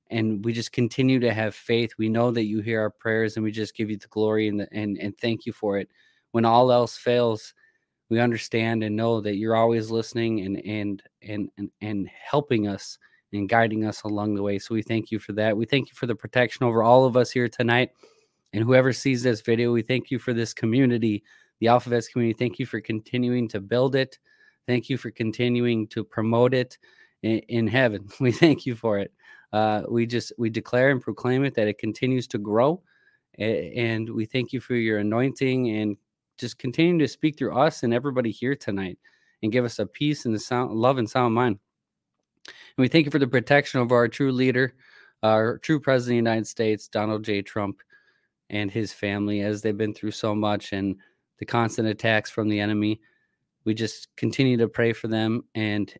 and 0.09 0.43
we 0.43 0.53
just 0.53 0.71
continue 0.71 1.19
to 1.19 1.33
have 1.33 1.53
faith. 1.53 1.91
We 1.97 2.09
know 2.09 2.31
that 2.31 2.45
you 2.45 2.61
hear 2.61 2.81
our 2.81 2.89
prayers, 2.89 3.35
and 3.35 3.43
we 3.43 3.51
just 3.51 3.75
give 3.75 3.89
you 3.89 3.97
the 3.97 4.07
glory 4.07 4.47
and 4.47 4.59
the, 4.59 4.67
and 4.71 4.97
and 4.97 5.17
thank 5.17 5.45
you 5.45 5.53
for 5.53 5.77
it. 5.77 5.89
When 6.31 6.45
all 6.45 6.71
else 6.71 6.97
fails, 6.97 7.53
we 8.09 8.19
understand 8.19 8.83
and 8.83 8.95
know 8.95 9.21
that 9.21 9.35
you're 9.35 9.55
always 9.55 9.91
listening 9.91 10.41
and 10.41 10.65
and 10.65 11.03
and 11.21 11.49
and, 11.57 11.71
and 11.81 12.09
helping 12.09 12.67
us 12.67 12.97
and 13.33 13.49
guiding 13.49 13.85
us 13.85 14.03
along 14.03 14.35
the 14.35 14.43
way. 14.43 14.59
So 14.59 14.73
we 14.73 14.81
thank 14.81 15.11
you 15.11 15.19
for 15.19 15.33
that. 15.33 15.55
We 15.55 15.65
thank 15.65 15.89
you 15.89 15.95
for 15.95 16.07
the 16.07 16.15
protection 16.15 16.65
over 16.65 16.83
all 16.83 17.05
of 17.05 17.15
us 17.15 17.31
here 17.31 17.47
tonight. 17.47 17.91
And 18.53 18.63
whoever 18.63 18.91
sees 18.91 19.21
this 19.21 19.41
video, 19.41 19.71
we 19.71 19.81
thank 19.81 20.09
you 20.09 20.17
for 20.17 20.33
this 20.33 20.53
community, 20.53 21.23
the 21.59 21.67
AlphaVets 21.67 22.11
community. 22.11 22.37
Thank 22.37 22.57
you 22.57 22.65
for 22.65 22.81
continuing 22.81 23.47
to 23.49 23.61
build 23.61 23.95
it. 23.95 24.17
Thank 24.67 24.89
you 24.89 24.97
for 24.97 25.11
continuing 25.11 25.87
to 25.87 26.03
promote 26.03 26.53
it 26.53 26.77
in, 27.21 27.39
in 27.39 27.67
heaven. 27.67 28.09
We 28.19 28.31
thank 28.31 28.65
you 28.65 28.75
for 28.75 28.97
it 28.97 29.11
uh, 29.53 29.83
we 29.89 30.05
just 30.05 30.31
we 30.37 30.49
declare 30.49 30.91
and 30.91 31.01
proclaim 31.01 31.43
it 31.43 31.55
that 31.55 31.67
it 31.67 31.77
continues 31.77 32.27
to 32.27 32.37
grow 32.37 32.81
and 33.37 34.09
we 34.09 34.25
thank 34.25 34.51
you 34.51 34.59
for 34.59 34.75
your 34.75 34.99
anointing 34.99 35.69
and 35.69 35.95
just 36.37 36.59
continue 36.59 36.99
to 36.99 37.07
speak 37.07 37.37
through 37.37 37.57
us 37.57 37.83
and 37.83 37.93
everybody 37.93 38.31
here 38.31 38.55
tonight 38.55 38.97
and 39.41 39.51
give 39.51 39.65
us 39.65 39.79
a 39.79 39.85
peace 39.85 40.25
and 40.25 40.35
the 40.35 40.39
sound 40.39 40.71
love 40.73 40.97
and 40.97 41.09
sound 41.09 41.33
mind 41.33 41.57
and 42.77 42.81
we 42.81 42.87
thank 42.87 43.05
you 43.05 43.11
for 43.11 43.19
the 43.19 43.27
protection 43.27 43.79
of 43.79 43.91
our 43.91 44.07
true 44.07 44.31
leader 44.31 44.73
our 45.23 45.57
true 45.59 45.79
president 45.79 46.19
of 46.19 46.23
the 46.23 46.29
united 46.29 46.47
states 46.47 46.87
donald 46.87 47.23
j 47.23 47.41
trump 47.41 47.81
and 48.49 48.71
his 48.71 48.91
family 48.93 49.41
as 49.41 49.61
they've 49.61 49.77
been 49.77 49.93
through 49.93 50.11
so 50.11 50.33
much 50.33 50.73
and 50.73 50.95
the 51.39 51.45
constant 51.45 51.87
attacks 51.87 52.29
from 52.29 52.49
the 52.49 52.59
enemy 52.59 52.99
we 53.65 53.73
just 53.73 54.07
continue 54.15 54.57
to 54.57 54.67
pray 54.67 54.93
for 54.93 55.07
them 55.07 55.43
and 55.55 55.93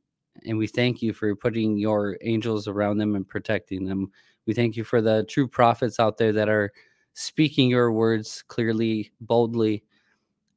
and 0.45 0.57
we 0.57 0.67
thank 0.67 1.01
you 1.01 1.13
for 1.13 1.35
putting 1.35 1.77
your 1.77 2.17
angels 2.21 2.67
around 2.67 2.97
them 2.97 3.15
and 3.15 3.27
protecting 3.27 3.85
them. 3.85 4.11
We 4.45 4.53
thank 4.53 4.75
you 4.75 4.83
for 4.83 5.01
the 5.01 5.25
true 5.29 5.47
prophets 5.47 5.99
out 5.99 6.17
there 6.17 6.33
that 6.33 6.49
are 6.49 6.71
speaking 7.13 7.69
your 7.69 7.91
words 7.91 8.43
clearly, 8.47 9.11
boldly, 9.21 9.83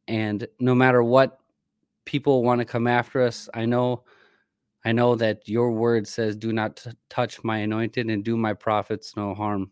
and 0.09 0.47
no 0.59 0.75
matter 0.75 1.03
what 1.03 1.41
people 2.05 2.43
want 2.43 2.61
to 2.61 2.65
come 2.65 2.87
after 2.87 3.23
us, 3.23 3.49
I 3.55 3.67
know 3.67 4.05
I 4.85 4.93
know 4.93 5.15
that 5.17 5.49
your 5.49 5.71
word 5.73 6.07
says 6.09 6.37
do 6.37 6.53
not 6.53 6.77
t- 6.77 6.91
touch 7.09 7.43
my 7.45 7.59
anointed 7.59 8.09
and 8.09 8.25
do 8.25 8.37
my 8.37 8.53
prophets 8.53 9.17
no 9.17 9.35
harm. 9.35 9.71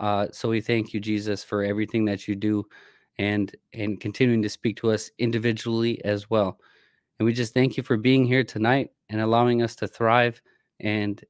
Uh, 0.00 0.26
so 0.32 0.48
we 0.48 0.60
thank 0.60 0.92
you, 0.92 1.00
Jesus, 1.00 1.44
for 1.44 1.62
everything 1.62 2.04
that 2.06 2.28
you 2.28 2.34
do 2.34 2.64
and 3.18 3.54
and 3.72 4.00
continuing 4.00 4.42
to 4.42 4.48
speak 4.48 4.76
to 4.78 4.90
us 4.90 5.10
individually 5.18 6.04
as 6.04 6.28
well. 6.28 6.58
And 7.18 7.26
we 7.26 7.32
just 7.32 7.54
thank 7.54 7.76
you 7.76 7.82
for 7.82 7.96
being 7.96 8.26
here 8.26 8.44
tonight 8.44 8.90
and 9.08 9.20
allowing 9.20 9.62
us 9.62 9.76
to 9.76 9.86
thrive 9.86 10.40
and 10.80 11.22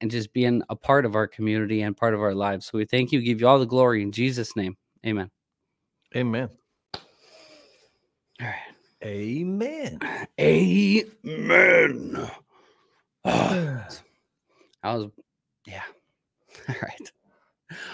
and 0.00 0.10
just 0.10 0.32
being 0.32 0.62
a 0.68 0.76
part 0.76 1.04
of 1.04 1.14
our 1.14 1.26
community 1.26 1.82
and 1.82 1.96
part 1.96 2.14
of 2.14 2.20
our 2.20 2.34
lives. 2.34 2.66
So 2.66 2.78
we 2.78 2.84
thank 2.84 3.12
you, 3.12 3.20
give 3.20 3.40
you 3.40 3.48
all 3.48 3.58
the 3.58 3.66
glory 3.66 4.02
in 4.02 4.12
Jesus' 4.12 4.54
name. 4.54 4.76
Amen. 5.06 5.30
Amen. 6.14 6.48
All 8.40 8.46
right. 8.46 8.65
Amen. 9.04 9.98
Amen. 10.40 12.30
Oh, 13.24 13.86
I 14.82 14.94
was, 14.94 15.10
yeah. 15.66 15.82
All 16.68 16.74
right. 16.82 17.12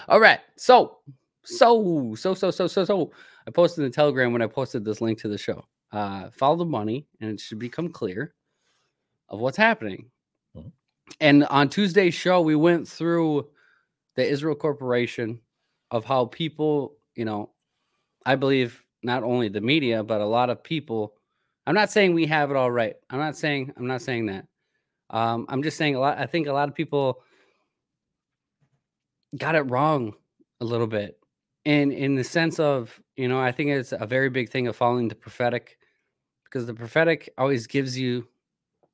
All 0.07 0.19
right. 0.19 0.39
So, 0.55 0.97
so, 1.43 2.15
so, 2.15 2.33
so, 2.33 2.51
so, 2.51 2.67
so, 2.67 2.85
so, 2.85 3.11
I 3.47 3.51
posted 3.51 3.83
in 3.83 3.89
the 3.89 3.95
Telegram 3.95 4.31
when 4.31 4.41
I 4.41 4.47
posted 4.47 4.85
this 4.85 5.01
link 5.01 5.19
to 5.19 5.27
the 5.27 5.37
show 5.37 5.65
uh, 5.93 6.29
follow 6.31 6.57
the 6.57 6.65
money, 6.65 7.05
and 7.21 7.29
it 7.29 7.39
should 7.39 7.59
become 7.59 7.89
clear 7.89 8.33
of 9.29 9.39
what's 9.39 9.57
happening. 9.57 10.09
Mm-hmm. 10.57 10.69
And 11.21 11.45
on 11.45 11.69
Tuesday's 11.69 12.15
show, 12.15 12.41
we 12.41 12.55
went 12.55 12.87
through 12.87 13.47
the 14.15 14.27
Israel 14.27 14.55
Corporation 14.55 15.39
of 15.91 16.03
how 16.03 16.25
people, 16.25 16.95
you 17.15 17.25
know, 17.25 17.51
I 18.25 18.35
believe 18.35 18.82
not 19.03 19.23
only 19.23 19.49
the 19.49 19.61
media, 19.61 20.03
but 20.03 20.21
a 20.21 20.25
lot 20.25 20.49
of 20.49 20.63
people. 20.63 21.13
I'm 21.65 21.75
not 21.75 21.91
saying 21.91 22.13
we 22.13 22.25
have 22.25 22.51
it 22.51 22.57
all 22.57 22.71
right. 22.71 22.95
I'm 23.09 23.19
not 23.19 23.37
saying 23.37 23.73
I'm 23.77 23.87
not 23.87 24.01
saying 24.01 24.25
that. 24.27 24.45
Um, 25.09 25.45
I'm 25.49 25.63
just 25.63 25.77
saying 25.77 25.95
a 25.95 25.99
lot. 25.99 26.17
I 26.17 26.25
think 26.25 26.47
a 26.47 26.53
lot 26.53 26.69
of 26.69 26.75
people 26.75 27.21
got 29.37 29.55
it 29.55 29.61
wrong 29.61 30.13
a 30.61 30.65
little 30.65 30.87
bit, 30.87 31.17
and 31.65 31.91
in 31.91 32.15
the 32.15 32.23
sense 32.23 32.59
of 32.59 32.99
you 33.15 33.27
know, 33.27 33.39
I 33.39 33.51
think 33.51 33.69
it's 33.69 33.93
a 33.93 34.05
very 34.05 34.29
big 34.29 34.49
thing 34.49 34.67
of 34.67 34.75
following 34.75 35.07
the 35.07 35.15
prophetic 35.15 35.77
because 36.45 36.65
the 36.65 36.73
prophetic 36.73 37.33
always 37.37 37.67
gives 37.67 37.97
you 37.97 38.27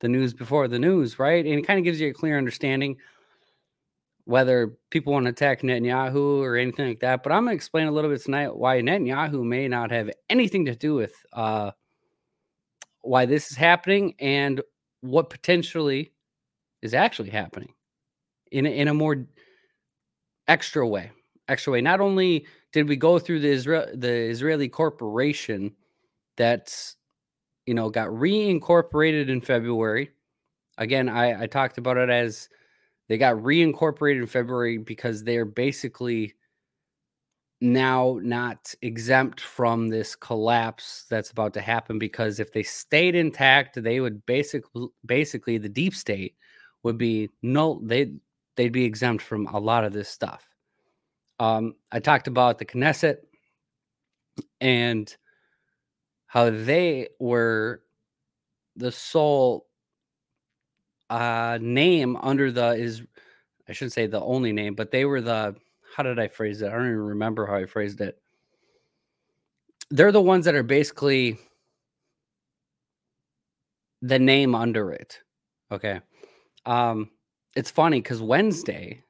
the 0.00 0.08
news 0.08 0.32
before 0.32 0.66
the 0.66 0.78
news, 0.78 1.18
right? 1.18 1.44
And 1.44 1.58
it 1.58 1.66
kind 1.66 1.78
of 1.78 1.84
gives 1.84 2.00
you 2.00 2.08
a 2.08 2.14
clear 2.14 2.38
understanding 2.38 2.96
whether 4.30 4.78
people 4.90 5.12
want 5.12 5.24
to 5.24 5.30
attack 5.30 5.62
Netanyahu 5.62 6.38
or 6.38 6.56
anything 6.56 6.86
like 6.86 7.00
that. 7.00 7.24
But 7.24 7.32
I'm 7.32 7.42
going 7.42 7.50
to 7.50 7.56
explain 7.56 7.88
a 7.88 7.90
little 7.90 8.08
bit 8.08 8.22
tonight 8.22 8.54
why 8.54 8.80
Netanyahu 8.80 9.42
may 9.42 9.66
not 9.66 9.90
have 9.90 10.08
anything 10.28 10.66
to 10.66 10.76
do 10.76 10.94
with 10.94 11.12
uh, 11.32 11.72
why 13.00 13.26
this 13.26 13.50
is 13.50 13.56
happening 13.56 14.14
and 14.20 14.60
what 15.00 15.30
potentially 15.30 16.12
is 16.80 16.94
actually 16.94 17.30
happening 17.30 17.74
in 18.52 18.66
a, 18.66 18.70
in 18.70 18.86
a 18.86 18.94
more 18.94 19.26
extra 20.46 20.86
way, 20.86 21.10
extra 21.48 21.72
way. 21.72 21.80
Not 21.80 22.00
only 22.00 22.46
did 22.72 22.88
we 22.88 22.94
go 22.94 23.18
through 23.18 23.40
the 23.40 23.48
Israel 23.48 23.86
the 23.92 24.12
Israeli 24.12 24.68
corporation 24.68 25.74
that's 26.36 26.94
you 27.66 27.74
know 27.74 27.90
got 27.90 28.06
reincorporated 28.10 29.28
in 29.28 29.40
February. 29.40 30.12
Again, 30.78 31.08
I, 31.08 31.42
I 31.42 31.46
talked 31.48 31.78
about 31.78 31.96
it 31.96 32.10
as 32.10 32.48
they 33.10 33.18
got 33.18 33.34
reincorporated 33.38 34.20
in 34.20 34.26
February 34.28 34.78
because 34.78 35.24
they're 35.24 35.44
basically 35.44 36.36
now 37.60 38.20
not 38.22 38.72
exempt 38.82 39.40
from 39.40 39.88
this 39.88 40.14
collapse 40.14 41.06
that's 41.10 41.32
about 41.32 41.52
to 41.52 41.60
happen 41.60 41.98
because 41.98 42.38
if 42.38 42.52
they 42.52 42.62
stayed 42.62 43.16
intact 43.16 43.82
they 43.82 43.98
would 43.98 44.24
basically 44.26 44.86
basically 45.04 45.58
the 45.58 45.68
deep 45.68 45.94
state 45.94 46.36
would 46.84 46.96
be 46.96 47.28
no 47.42 47.80
they 47.82 48.12
they'd 48.56 48.72
be 48.72 48.84
exempt 48.84 49.22
from 49.22 49.46
a 49.48 49.58
lot 49.58 49.84
of 49.84 49.92
this 49.92 50.08
stuff. 50.08 50.46
Um, 51.40 51.74
i 51.90 51.98
talked 51.98 52.28
about 52.28 52.58
the 52.58 52.64
knesset 52.64 53.16
and 54.60 55.14
how 56.28 56.50
they 56.50 57.08
were 57.18 57.82
the 58.76 58.92
sole 58.92 59.66
uh, 61.10 61.58
name 61.60 62.16
under 62.16 62.50
the 62.50 62.70
is 62.70 63.02
i 63.68 63.72
shouldn't 63.72 63.92
say 63.92 64.06
the 64.06 64.20
only 64.20 64.52
name 64.52 64.74
but 64.74 64.90
they 64.90 65.04
were 65.04 65.20
the 65.20 65.54
how 65.94 66.02
did 66.02 66.18
I 66.18 66.28
phrase 66.28 66.62
it? 66.62 66.68
I 66.68 66.72
don't 66.72 66.86
even 66.86 66.98
remember 66.98 67.46
how 67.46 67.56
I 67.56 67.66
phrased 67.66 68.00
it. 68.00 68.18
They're 69.90 70.12
the 70.12 70.22
ones 70.22 70.44
that 70.44 70.54
are 70.54 70.62
basically 70.62 71.38
the 74.02 74.18
name 74.18 74.54
under 74.54 74.92
it. 74.92 75.18
Okay. 75.72 76.00
Um, 76.64 77.10
it's 77.56 77.70
funny 77.70 78.00
because 78.00 78.22
Wednesday, 78.22 79.02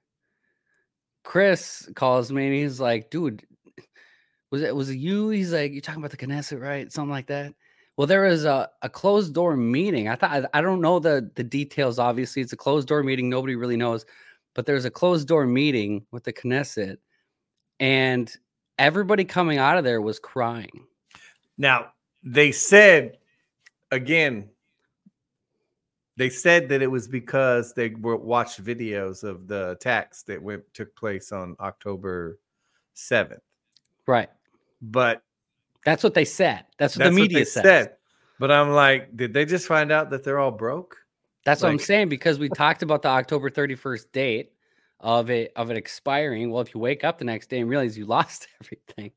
Chris 1.22 1.88
calls 1.94 2.32
me 2.32 2.46
and 2.46 2.54
he's 2.54 2.80
like, 2.80 3.10
dude, 3.10 3.44
was 4.50 4.62
it 4.62 4.74
was 4.74 4.90
it 4.90 4.96
you? 4.96 5.28
He's 5.28 5.52
like, 5.52 5.72
You're 5.72 5.82
talking 5.82 6.00
about 6.00 6.10
the 6.10 6.16
Knesset, 6.16 6.60
right? 6.60 6.90
Something 6.90 7.10
like 7.10 7.26
that. 7.26 7.54
Well, 8.00 8.06
there 8.06 8.22
was 8.22 8.46
a, 8.46 8.66
a 8.80 8.88
closed 8.88 9.34
door 9.34 9.58
meeting. 9.58 10.08
I 10.08 10.16
thought 10.16 10.30
I, 10.30 10.58
I 10.58 10.62
don't 10.62 10.80
know 10.80 11.00
the 11.00 11.30
the 11.34 11.44
details. 11.44 11.98
Obviously, 11.98 12.40
it's 12.40 12.54
a 12.54 12.56
closed 12.56 12.88
door 12.88 13.02
meeting. 13.02 13.28
Nobody 13.28 13.56
really 13.56 13.76
knows 13.76 14.06
but 14.54 14.64
there's 14.64 14.86
a 14.86 14.90
closed 14.90 15.28
door 15.28 15.46
meeting 15.46 16.06
with 16.10 16.24
the 16.24 16.32
Knesset, 16.32 16.96
and 17.78 18.34
everybody 18.78 19.22
coming 19.22 19.58
out 19.58 19.76
of 19.76 19.84
there 19.84 20.00
was 20.00 20.18
crying. 20.18 20.86
Now, 21.58 21.92
they 22.22 22.52
said 22.52 23.18
again, 23.90 24.48
they 26.16 26.30
said 26.30 26.70
that 26.70 26.80
it 26.80 26.90
was 26.90 27.06
because 27.06 27.74
they 27.74 27.90
were 27.90 28.16
watched 28.16 28.64
videos 28.64 29.24
of 29.24 29.46
the 29.46 29.72
attacks 29.72 30.22
that 30.22 30.42
went 30.42 30.62
took 30.72 30.96
place 30.96 31.32
on 31.32 31.54
October 31.60 32.38
7th. 32.96 33.40
Right. 34.06 34.30
But 34.80 35.22
that's 35.84 36.02
what 36.02 36.14
they 36.14 36.24
said. 36.24 36.64
That's 36.78 36.96
what 36.96 37.04
that's 37.04 37.14
the 37.14 37.20
media 37.20 37.40
what 37.40 37.48
said. 37.48 37.96
But 38.38 38.50
I'm 38.50 38.70
like, 38.70 39.16
did 39.16 39.34
they 39.34 39.44
just 39.44 39.66
find 39.66 39.92
out 39.92 40.10
that 40.10 40.24
they're 40.24 40.38
all 40.38 40.50
broke? 40.50 40.96
That's 41.44 41.62
like, 41.62 41.68
what 41.68 41.72
I'm 41.72 41.78
saying 41.78 42.08
because 42.08 42.38
we 42.38 42.48
talked 42.48 42.82
about 42.82 43.02
the 43.02 43.08
October 43.08 43.50
31st 43.50 44.12
date 44.12 44.52
of 44.98 45.30
it 45.30 45.52
of 45.56 45.70
it 45.70 45.76
expiring. 45.76 46.50
Well, 46.50 46.62
if 46.62 46.74
you 46.74 46.80
wake 46.80 47.04
up 47.04 47.18
the 47.18 47.24
next 47.24 47.48
day 47.50 47.60
and 47.60 47.68
realize 47.68 47.96
you 47.96 48.06
lost 48.06 48.48
everything, 48.62 49.12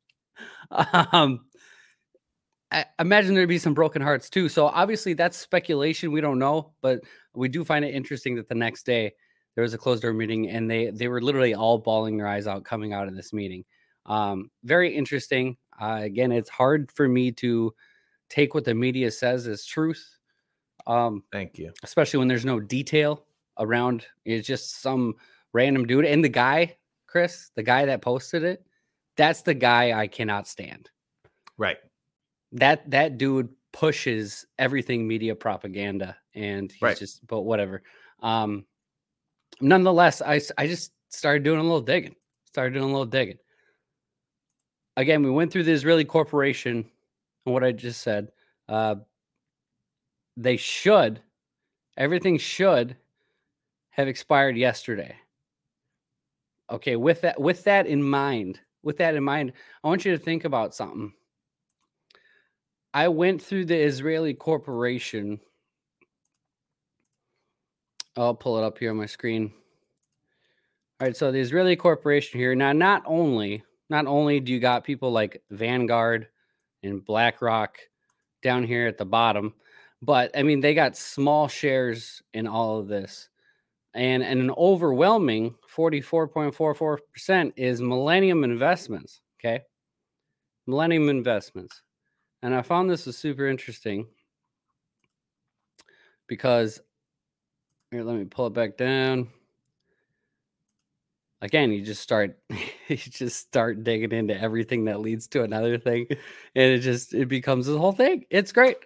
um, 1.12 1.46
I 2.72 2.86
imagine 3.00 3.36
there'd 3.36 3.48
be 3.48 3.60
some 3.60 3.74
broken 3.74 4.02
hearts 4.02 4.30
too. 4.30 4.50
So 4.50 4.68
obviously 4.68 5.14
that's 5.14 5.38
speculation. 5.38 6.12
We 6.12 6.22
don't 6.22 6.40
know, 6.40 6.74
but 6.82 7.02
we 7.36 7.48
do 7.48 7.64
find 7.64 7.86
it 7.86 7.94
interesting 7.94 8.36
that 8.36 8.50
the 8.50 8.56
next 8.56 8.86
day 8.86 9.14
there 9.56 9.62
was 9.62 9.74
a 9.74 9.78
closed 9.78 10.02
door 10.02 10.14
meeting 10.14 10.50
and 10.50 10.70
they 10.70 10.90
they 10.90 11.08
were 11.08 11.22
literally 11.22 11.54
all 11.54 11.78
bawling 11.78 12.18
their 12.18 12.28
eyes 12.28 12.48
out 12.48 12.64
coming 12.66 12.94
out 12.94 13.08
of 13.08 13.16
this 13.16 13.34
meeting. 13.34 13.64
Um, 14.06 14.50
very 14.64 14.96
interesting. 14.96 15.58
Uh, 15.80 16.00
again, 16.02 16.32
it's 16.32 16.50
hard 16.50 16.92
for 16.92 17.08
me 17.08 17.32
to 17.32 17.74
take 18.30 18.54
what 18.54 18.66
the 18.66 18.74
media 18.74 19.12
says 19.12 19.48
as 19.48 19.66
truth 19.66 20.18
um, 20.88 21.24
Thank 21.32 21.58
you. 21.58 21.72
Especially 21.84 22.20
when 22.20 22.28
there's 22.28 22.46
no 22.46 22.60
detail 22.60 23.26
around. 23.60 24.06
It's 24.26 24.48
just 24.48 24.82
some 24.82 25.16
random 25.54 25.86
dude. 25.86 26.06
And 26.06 26.24
the 26.24 26.30
guy, 26.30 26.78
Chris, 27.08 27.52
the 27.56 27.64
guy 27.64 27.86
that 27.86 28.02
posted 28.02 28.44
it, 28.44 28.66
that's 29.16 29.42
the 29.42 29.54
guy 29.54 29.98
I 29.98 30.08
cannot 30.08 30.48
stand. 30.48 30.90
Right. 31.58 31.78
That 32.54 32.90
that 32.92 33.18
dude 33.18 33.50
pushes 33.72 34.46
everything 34.60 35.08
media 35.08 35.36
propaganda, 35.36 36.18
and 36.36 36.72
he's 36.72 36.82
right. 36.82 36.98
just. 36.98 37.26
But 37.26 37.42
whatever. 37.42 37.84
Um, 38.22 38.66
nonetheless, 39.62 40.22
I 40.22 40.42
I 40.58 40.68
just 40.68 40.92
started 41.10 41.44
doing 41.44 41.60
a 41.60 41.64
little 41.64 41.82
digging. 41.82 42.16
Started 42.46 42.74
doing 42.74 42.86
a 42.86 42.88
little 42.88 43.06
digging. 43.06 43.38
Again, 44.96 45.24
we 45.24 45.32
went 45.32 45.52
through 45.52 45.64
the 45.64 45.72
Israeli 45.72 46.06
corporation 46.06 46.86
and 47.46 47.54
what 47.54 47.64
I 47.64 47.72
just 47.72 48.02
said. 48.02 48.32
Uh, 48.70 48.96
they 50.38 50.58
should, 50.58 51.22
everything 51.98 52.38
should 52.38 52.96
have 53.92 54.08
expired 54.08 54.58
yesterday. 54.58 55.16
Okay, 56.72 56.96
with 56.96 57.22
that 57.22 57.40
with 57.40 57.64
that 57.66 57.86
in 57.86 58.02
mind, 58.02 58.60
with 58.84 58.98
that 58.98 59.16
in 59.16 59.24
mind, 59.24 59.54
I 59.84 59.88
want 59.88 60.06
you 60.06 60.12
to 60.12 60.18
think 60.18 60.46
about 60.46 60.74
something. 60.74 61.14
I 62.94 63.08
went 63.08 63.42
through 63.42 63.66
the 63.66 63.78
Israeli 63.78 64.34
corporation. 64.34 65.40
I'll 68.16 68.36
pull 68.36 68.58
it 68.58 68.64
up 68.64 68.78
here 68.78 68.92
on 68.92 68.98
my 68.98 69.08
screen. 69.08 69.52
All 71.00 71.08
right, 71.08 71.18
so 71.18 71.32
the 71.32 71.40
Israeli 71.40 71.76
corporation 71.76 72.40
here. 72.40 72.56
Now, 72.56 72.72
not 72.72 73.04
only 73.06 73.64
not 73.94 74.08
only 74.08 74.40
do 74.40 74.52
you 74.52 74.60
got 74.60 74.84
people 74.84 75.12
like 75.12 75.44
Vanguard 75.52 76.28
and 76.82 77.06
BlackRock 77.06 77.78
down 78.42 78.64
here 78.64 78.88
at 78.88 78.98
the 78.98 79.06
bottom, 79.06 79.54
but 80.02 80.32
I 80.36 80.42
mean, 80.42 80.62
they 80.62 80.74
got 80.74 80.98
small 80.98 81.48
shares 81.48 82.24
in 82.34 82.48
all 82.48 82.80
of 82.80 82.88
this. 82.88 83.30
And, 83.94 84.24
and 84.24 84.40
an 84.40 84.50
overwhelming 84.58 85.54
44.44% 85.72 87.54
is 87.56 87.82
Millennium 87.82 88.44
Investments. 88.44 89.22
Okay. 89.40 89.62
Millennium 90.66 91.08
Investments. 91.08 91.84
And 92.42 92.56
I 92.56 92.64
found 92.64 92.90
this 92.90 93.06
was 93.06 93.16
super 93.16 93.48
interesting 93.48 94.08
because 96.26 96.82
here, 97.92 98.02
let 98.02 98.16
me 98.16 98.26
pull 98.26 98.48
it 98.48 98.54
back 98.54 98.76
down. 98.76 99.28
Again, 101.44 101.74
you 101.74 101.82
just 101.82 102.02
start 102.02 102.38
you 102.88 102.96
just 102.96 103.38
start 103.38 103.84
digging 103.84 104.14
into 104.14 104.40
everything 104.40 104.86
that 104.86 105.02
leads 105.02 105.28
to 105.28 105.44
another 105.44 105.78
thing. 105.78 106.08
And 106.10 106.72
it 106.72 106.80
just 106.80 107.14
it 107.14 107.28
becomes 107.28 107.68
this 107.68 107.78
whole 107.78 107.92
thing. 107.92 108.26
It's 108.30 108.54
great. 108.54 108.78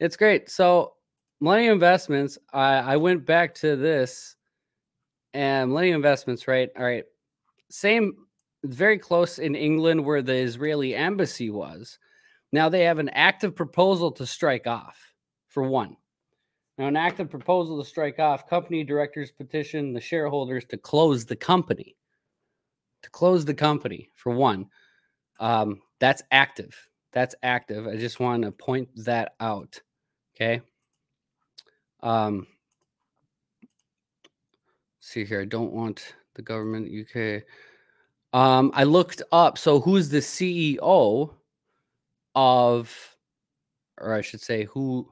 It's 0.00 0.16
great. 0.16 0.50
So 0.50 0.94
Millennium 1.40 1.74
Investments, 1.74 2.38
I, 2.52 2.76
I 2.78 2.96
went 2.96 3.26
back 3.26 3.54
to 3.56 3.76
this 3.76 4.36
and 5.34 5.68
Millennium 5.68 5.96
Investments, 5.96 6.48
right? 6.48 6.70
All 6.78 6.84
right. 6.84 7.04
Same, 7.70 8.14
very 8.64 8.98
close 8.98 9.38
in 9.38 9.54
England 9.54 10.02
where 10.02 10.22
the 10.22 10.34
Israeli 10.34 10.94
embassy 10.94 11.50
was. 11.50 11.98
Now 12.52 12.70
they 12.70 12.84
have 12.84 12.98
an 12.98 13.10
active 13.10 13.54
proposal 13.54 14.10
to 14.12 14.26
strike 14.26 14.66
off, 14.66 14.96
for 15.48 15.62
one. 15.62 15.96
Now, 16.78 16.86
an 16.86 16.96
active 16.96 17.28
proposal 17.28 17.82
to 17.82 17.88
strike 17.88 18.20
off, 18.20 18.48
company 18.48 18.84
directors 18.84 19.32
petition 19.32 19.92
the 19.92 20.00
shareholders 20.00 20.64
to 20.66 20.78
close 20.78 21.26
the 21.26 21.34
company. 21.34 21.96
To 23.02 23.10
close 23.10 23.44
the 23.44 23.54
company, 23.54 24.10
for 24.14 24.32
one. 24.32 24.66
Um, 25.40 25.80
that's 25.98 26.22
active. 26.30 26.76
That's 27.12 27.34
active. 27.42 27.88
I 27.88 27.96
just 27.96 28.20
want 28.20 28.44
to 28.44 28.52
point 28.52 28.88
that 29.04 29.34
out. 29.40 29.80
Okay. 30.36 30.60
Um, 32.00 32.46
see 35.00 35.24
here. 35.24 35.40
I 35.40 35.46
don't 35.46 35.72
want 35.72 36.14
the 36.34 36.42
government 36.42 36.88
UK. 36.88 37.42
Um, 38.32 38.70
I 38.72 38.84
looked 38.84 39.22
up. 39.32 39.58
So 39.58 39.80
who's 39.80 40.08
the 40.08 40.18
CEO 40.18 41.34
of, 42.36 43.16
or 44.00 44.14
I 44.14 44.20
should 44.20 44.40
say, 44.40 44.64
who 44.64 45.08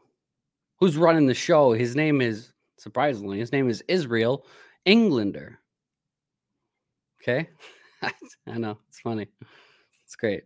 who's 0.79 0.97
running 0.97 1.27
the 1.27 1.35
show? 1.35 1.73
His 1.73 1.97
name 1.97 2.21
is 2.21 2.53
surprisingly, 2.79 3.39
his 3.39 3.53
name 3.53 3.69
is 3.69 3.83
Israel 3.89 4.47
Englander. 4.85 5.59
Okay. 7.23 7.49
I 8.03 8.59
know 8.59 8.79
it's 8.89 9.01
funny. 9.01 9.29
It's 10.05 10.17
great. 10.17 10.45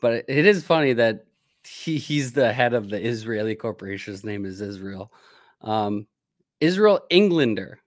But 0.00 0.24
it 0.28 0.46
is 0.46 0.62
funny 0.64 0.92
that 0.94 1.24
he 1.66 1.98
he's 1.98 2.32
the 2.32 2.52
head 2.52 2.74
of 2.74 2.88
the 2.88 3.04
Israeli 3.04 3.54
corporation. 3.54 4.12
His 4.12 4.24
name 4.24 4.46
is 4.46 4.60
Israel. 4.60 5.12
Um, 5.60 6.06
Israel 6.60 7.00
Englander. 7.10 7.80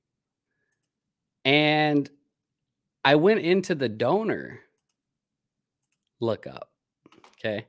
And 1.45 2.10
I 3.04 3.15
went 3.15 3.39
into 3.39 3.74
the 3.74 3.89
donor 3.89 4.60
lookup. 6.19 6.69
Okay. 7.38 7.65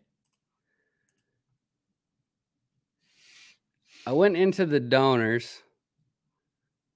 I 4.07 4.13
went 4.13 4.37
into 4.37 4.67
the 4.67 4.81
donors, 4.81 5.63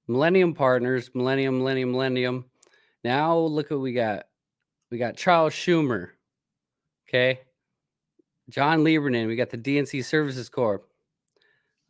Millennium 0.08 0.54
Partners, 0.54 1.10
Millennium, 1.14 1.58
Millennium, 1.58 1.92
Millennium. 1.92 2.44
Now 3.04 3.38
look 3.38 3.70
what 3.70 3.80
we 3.80 3.92
got. 3.92 4.26
We 4.90 4.98
got 4.98 5.16
Charles 5.16 5.52
Schumer. 5.52 6.10
Okay. 7.08 7.40
John 8.50 8.84
Lieberman. 8.84 9.26
We 9.26 9.36
got 9.36 9.50
the 9.50 9.58
DNC 9.58 10.04
Services 10.04 10.48
Corp. 10.48 10.88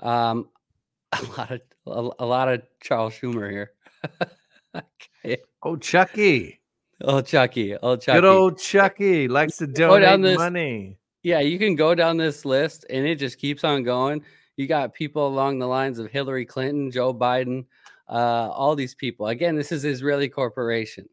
Um, 0.01 0.49
a 1.13 1.23
lot 1.39 1.51
of 1.51 1.61
a, 1.87 2.25
a 2.25 2.27
lot 2.27 2.49
of 2.49 2.63
Charles 2.83 3.15
Schumer 3.15 3.51
here. 3.51 3.73
okay. 4.75 5.43
Oh, 5.63 5.77
Chucky. 5.77 6.61
Oh, 7.01 7.21
Chucky. 7.21 7.77
Oh, 7.77 7.97
Chucky. 7.97 8.21
Good 8.21 8.25
old 8.25 8.59
Chucky 8.59 9.29
likes 9.29 9.57
to 9.59 9.67
donate 9.67 10.23
this, 10.23 10.37
money. 10.37 10.99
Yeah, 11.23 11.41
you 11.41 11.59
can 11.59 11.75
go 11.75 11.95
down 11.95 12.17
this 12.17 12.45
list 12.45 12.87
and 12.89 13.07
it 13.07 13.17
just 13.17 13.39
keeps 13.39 13.65
on 13.65 13.83
going. 13.83 14.23
You 14.57 14.67
got 14.67 14.95
people 14.95 15.27
along 15.27 15.59
the 15.59 15.67
lines 15.67 15.99
of 15.99 16.11
Hillary 16.11 16.47
Clinton, 16.47 16.91
Joe 16.91 17.13
Biden, 17.13 17.67
uh, 18.09 18.51
all 18.51 18.75
these 18.75 18.95
people. 18.95 19.27
Again, 19.27 19.55
this 19.57 19.71
is 19.71 19.85
Israeli 19.85 20.29
corporation. 20.29 21.09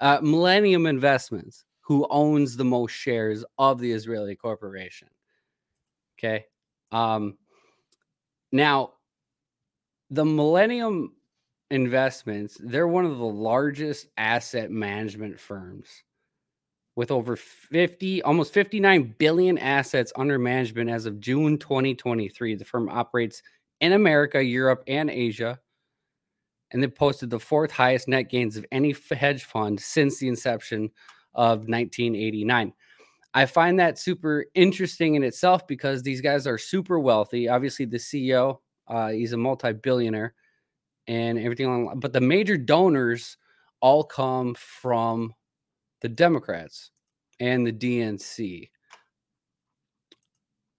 Uh, 0.00 0.18
Millennium 0.22 0.86
Investments, 0.86 1.64
who 1.80 2.06
owns 2.10 2.56
the 2.56 2.64
most 2.64 2.92
shares 2.92 3.44
of 3.58 3.78
the 3.78 3.92
Israeli 3.92 4.34
corporation. 4.34 5.08
Okay. 6.18 6.46
Um, 6.90 7.38
now, 8.50 8.94
the 10.10 10.24
Millennium 10.24 11.14
Investments, 11.70 12.56
they're 12.60 12.88
one 12.88 13.04
of 13.04 13.18
the 13.18 13.24
largest 13.24 14.08
asset 14.16 14.70
management 14.70 15.38
firms 15.38 15.86
with 16.98 17.12
over 17.12 17.36
50, 17.36 18.22
almost 18.24 18.52
59 18.52 19.14
billion 19.18 19.56
assets 19.56 20.12
under 20.16 20.36
management 20.36 20.90
as 20.90 21.06
of 21.06 21.20
June 21.20 21.56
2023. 21.56 22.56
The 22.56 22.64
firm 22.64 22.88
operates 22.88 23.40
in 23.80 23.92
America, 23.92 24.42
Europe, 24.42 24.82
and 24.88 25.08
Asia. 25.08 25.60
And 26.72 26.82
they 26.82 26.88
posted 26.88 27.30
the 27.30 27.38
fourth 27.38 27.70
highest 27.70 28.08
net 28.08 28.28
gains 28.28 28.56
of 28.56 28.66
any 28.72 28.96
hedge 29.12 29.44
fund 29.44 29.78
since 29.78 30.18
the 30.18 30.26
inception 30.26 30.90
of 31.36 31.68
1989. 31.68 32.72
I 33.32 33.46
find 33.46 33.78
that 33.78 34.00
super 34.00 34.46
interesting 34.56 35.14
in 35.14 35.22
itself 35.22 35.68
because 35.68 36.02
these 36.02 36.20
guys 36.20 36.48
are 36.48 36.58
super 36.58 36.98
wealthy. 36.98 37.48
Obviously, 37.48 37.84
the 37.84 37.98
CEO, 37.98 38.58
uh, 38.88 39.10
he's 39.10 39.32
a 39.32 39.36
multi-billionaire 39.36 40.34
and 41.06 41.38
everything 41.38 41.66
along. 41.66 42.00
But 42.00 42.12
the 42.12 42.20
major 42.20 42.56
donors 42.56 43.36
all 43.80 44.02
come 44.02 44.56
from 44.56 45.32
the 46.00 46.08
Democrats 46.08 46.90
and 47.40 47.66
the 47.66 47.72
DNC. 47.72 48.70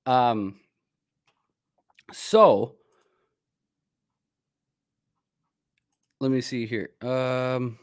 Um, 0.06 0.60
so 2.12 2.76
let 6.20 6.32
me 6.32 6.42
see 6.42 6.66
here. 6.66 6.90
Um, 7.02 7.78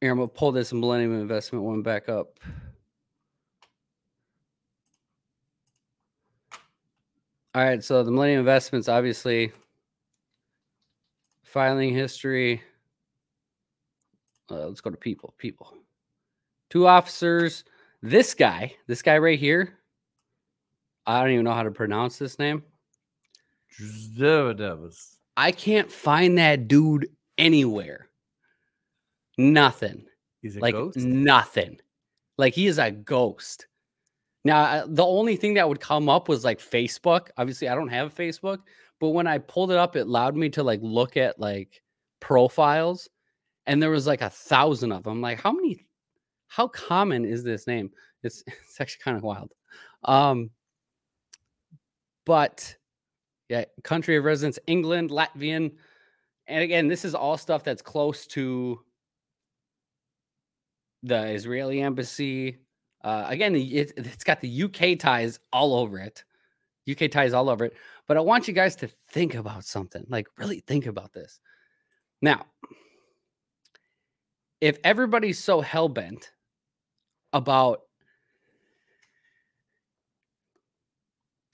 here, 0.00 0.10
I'm 0.10 0.18
gonna 0.18 0.28
pull 0.28 0.52
this 0.52 0.72
Millennium 0.72 1.18
Investment 1.20 1.64
one 1.64 1.82
back 1.82 2.08
up. 2.08 2.38
All 7.54 7.62
right, 7.62 7.82
so 7.82 8.02
the 8.02 8.10
Millennium 8.10 8.40
Investments, 8.40 8.86
obviously, 8.88 9.50
filing 11.42 11.94
history. 11.94 12.62
Uh, 14.50 14.66
let's 14.66 14.80
go 14.80 14.90
to 14.90 14.96
people. 14.96 15.34
People. 15.38 15.72
Two 16.70 16.86
officers. 16.86 17.64
This 18.02 18.34
guy, 18.34 18.74
this 18.86 19.02
guy 19.02 19.18
right 19.18 19.38
here. 19.38 19.78
I 21.06 21.20
don't 21.20 21.32
even 21.32 21.44
know 21.44 21.54
how 21.54 21.62
to 21.62 21.70
pronounce 21.70 22.18
this 22.18 22.38
name. 22.38 22.62
I 25.36 25.52
can't 25.52 25.90
find 25.90 26.38
that 26.38 26.68
dude 26.68 27.08
anywhere. 27.38 28.08
Nothing. 29.38 30.04
He's 30.42 30.56
like 30.56 30.74
ghost? 30.74 30.96
nothing. 30.96 31.78
Like 32.38 32.54
he 32.54 32.66
is 32.66 32.78
a 32.78 32.90
ghost. 32.90 33.66
Now, 34.44 34.84
the 34.86 35.04
only 35.04 35.36
thing 35.36 35.54
that 35.54 35.68
would 35.68 35.80
come 35.80 36.08
up 36.08 36.28
was 36.28 36.44
like 36.44 36.60
Facebook. 36.60 37.28
Obviously, 37.36 37.68
I 37.68 37.74
don't 37.74 37.88
have 37.88 38.14
Facebook, 38.14 38.58
but 39.00 39.08
when 39.08 39.26
I 39.26 39.38
pulled 39.38 39.72
it 39.72 39.76
up, 39.76 39.96
it 39.96 40.06
allowed 40.06 40.36
me 40.36 40.48
to 40.50 40.62
like 40.62 40.80
look 40.82 41.16
at 41.16 41.40
like 41.40 41.82
profiles, 42.20 43.08
and 43.66 43.82
there 43.82 43.90
was 43.90 44.06
like 44.06 44.22
a 44.22 44.30
thousand 44.30 44.92
of 44.92 45.02
them. 45.02 45.20
Like, 45.20 45.40
how 45.40 45.52
many? 45.52 45.86
How 46.48 46.68
common 46.68 47.24
is 47.24 47.42
this 47.42 47.66
name? 47.66 47.90
It's 48.22 48.42
it's 48.46 48.80
actually 48.80 49.02
kind 49.02 49.16
of 49.16 49.22
wild. 49.22 49.52
Um, 50.04 50.50
but 52.24 52.76
yeah, 53.48 53.64
country 53.84 54.16
of 54.16 54.24
residence, 54.24 54.58
England, 54.66 55.10
Latvian, 55.10 55.72
and 56.46 56.62
again, 56.62 56.88
this 56.88 57.04
is 57.04 57.14
all 57.14 57.36
stuff 57.36 57.64
that's 57.64 57.82
close 57.82 58.26
to 58.28 58.80
the 61.02 61.28
Israeli 61.28 61.80
embassy, 61.80 62.58
uh, 63.02 63.24
again, 63.28 63.54
it, 63.54 63.92
it's 63.96 64.24
got 64.24 64.40
the 64.40 64.62
UK 64.64 64.98
ties 64.98 65.38
all 65.52 65.74
over 65.74 65.98
it. 65.98 66.24
UK 66.90 67.08
ties 67.08 67.32
all 67.32 67.48
over 67.48 67.64
it. 67.64 67.74
But 68.08 68.16
I 68.16 68.20
want 68.20 68.48
you 68.48 68.54
guys 68.54 68.74
to 68.76 68.88
think 69.10 69.34
about 69.34 69.64
something. 69.64 70.04
Like, 70.08 70.26
really 70.38 70.60
think 70.66 70.86
about 70.86 71.12
this. 71.12 71.38
Now, 72.20 72.46
if 74.60 74.78
everybody's 74.84 75.38
so 75.38 75.60
hell 75.60 75.88
bent 75.88 76.30
about 77.32 77.82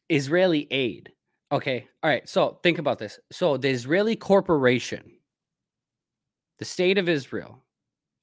Israeli 0.09 0.69
aid, 0.71 1.11
okay, 1.51 1.89
all 2.03 2.11
right. 2.11 2.29
So 2.29 2.59
think 2.63 2.79
about 2.79 2.99
this. 2.99 3.19
So 3.31 3.57
the 3.57 3.71
Israeli 3.71 4.17
corporation, 4.17 5.13
the 6.59 6.65
state 6.65 6.99
of 6.99 7.09
Israel, 7.09 7.63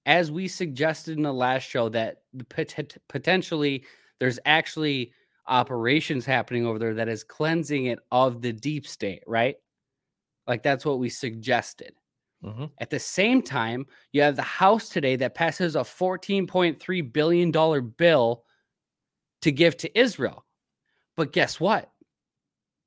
as 0.06 0.32
we 0.32 0.48
suggested 0.48 1.18
in 1.18 1.24
the 1.24 1.34
last 1.34 1.63
show, 1.63 1.89
that 1.89 2.22
potentially 3.08 3.84
there's 4.20 4.39
actually 4.46 5.13
operations 5.48 6.26
happening 6.26 6.65
over 6.65 6.80
there 6.80 6.94
that 6.94 7.10
is 7.10 7.24
cleansing 7.24 7.86
it 7.86 8.00
of 8.12 8.42
the 8.42 8.54
deep 8.54 8.88
state, 8.88 9.24
right? 9.28 9.56
Like 10.48 10.63
that's 10.63 10.86
what 10.86 11.00
we 11.00 11.10
suggested. 11.10 11.94
Mm-hmm. 12.43 12.65
At 12.80 12.89
the 12.89 12.99
same 12.99 13.41
time, 13.41 13.86
you 14.12 14.21
have 14.21 14.36
the 14.36 14.41
House 14.41 14.89
today 14.89 15.15
that 15.17 15.36
passes 15.36 15.75
a 15.75 15.80
$14.3 15.80 17.13
billion 17.13 17.52
bill 17.97 18.43
to 19.41 19.52
give 19.52 19.75
to 19.78 19.99
Israel. 19.99 20.45
But 21.17 21.34
guess 21.34 21.60
what? 21.60 21.91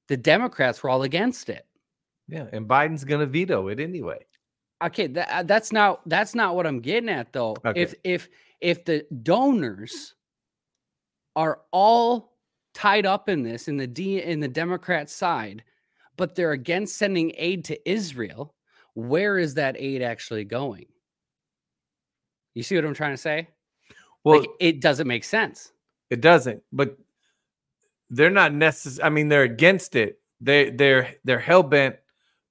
The 0.09 0.17
Democrats 0.17 0.83
were 0.83 0.91
all 0.91 1.03
against 1.03 1.49
it. 1.51 1.67
Yeah, 2.29 2.47
and 2.53 2.67
Biden's 2.67 3.05
going 3.05 3.21
to 3.21 3.27
veto 3.27 3.69
it 3.69 3.79
anyway 3.79 4.25
okay 4.83 5.07
that, 5.07 5.29
uh, 5.31 5.43
that's 5.43 5.73
not 5.73 6.07
that's 6.09 6.35
not 6.35 6.55
what 6.55 6.67
i'm 6.67 6.81
getting 6.81 7.09
at 7.09 7.33
though 7.33 7.57
okay. 7.65 7.81
if 7.81 7.95
if 8.05 8.29
if 8.61 8.85
the 8.85 9.07
donors 9.23 10.15
are 11.37 11.61
all 11.71 12.37
tied 12.75 13.07
up 13.07 13.29
in 13.29 13.43
this 13.43 13.69
in 13.69 13.77
the 13.77 13.87
d 13.87 14.21
in 14.21 14.41
the 14.41 14.49
democrat 14.49 15.09
side 15.09 15.63
but 16.17 16.35
they're 16.35 16.53
against 16.53 16.97
sending 16.97 17.33
aid 17.37 17.65
to 17.65 17.91
israel 17.91 18.55
where 18.95 19.39
is 19.39 19.55
that 19.55 19.77
aid 19.79 20.03
actually 20.03 20.45
going 20.45 20.87
you 22.55 22.63
see 22.63 22.75
what 22.77 22.85
i'm 22.85 22.95
trying 22.95 23.15
to 23.15 23.17
say 23.19 23.49
well 24.25 24.41
like, 24.41 24.51
it 24.61 24.81
doesn't 24.81 25.07
make 25.07 25.25
sense 25.25 25.73
it 26.11 26.21
doesn't 26.21 26.63
but 26.73 26.97
they're 28.11 28.31
not 28.31 28.53
necessary 28.53 29.07
i 29.07 29.09
mean 29.09 29.29
they're 29.29 29.43
against 29.43 29.97
it 29.97 30.21
they 30.41 30.71
they're 30.71 31.15
they're 31.25 31.39
hell-bent 31.39 31.97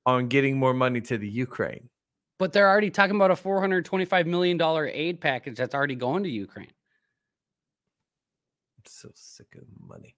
on 0.06 0.28
getting 0.28 0.58
more 0.58 0.74
money 0.74 1.00
to 1.00 1.18
the 1.18 1.30
ukraine 1.30 1.90
but 2.42 2.52
they're 2.54 2.68
already 2.68 2.90
talking 2.90 3.16
about 3.16 3.30
a 3.30 3.36
$425 3.36 4.26
million 4.26 4.60
aid 4.92 5.22
package 5.22 5.58
that's 5.58 5.76
already 5.76 5.94
going 5.94 6.24
to 6.24 6.30
Ukraine. 6.30 6.72
I'm 8.80 8.84
so 8.88 9.12
sick 9.14 9.56
of 9.56 9.62
money. 9.88 10.16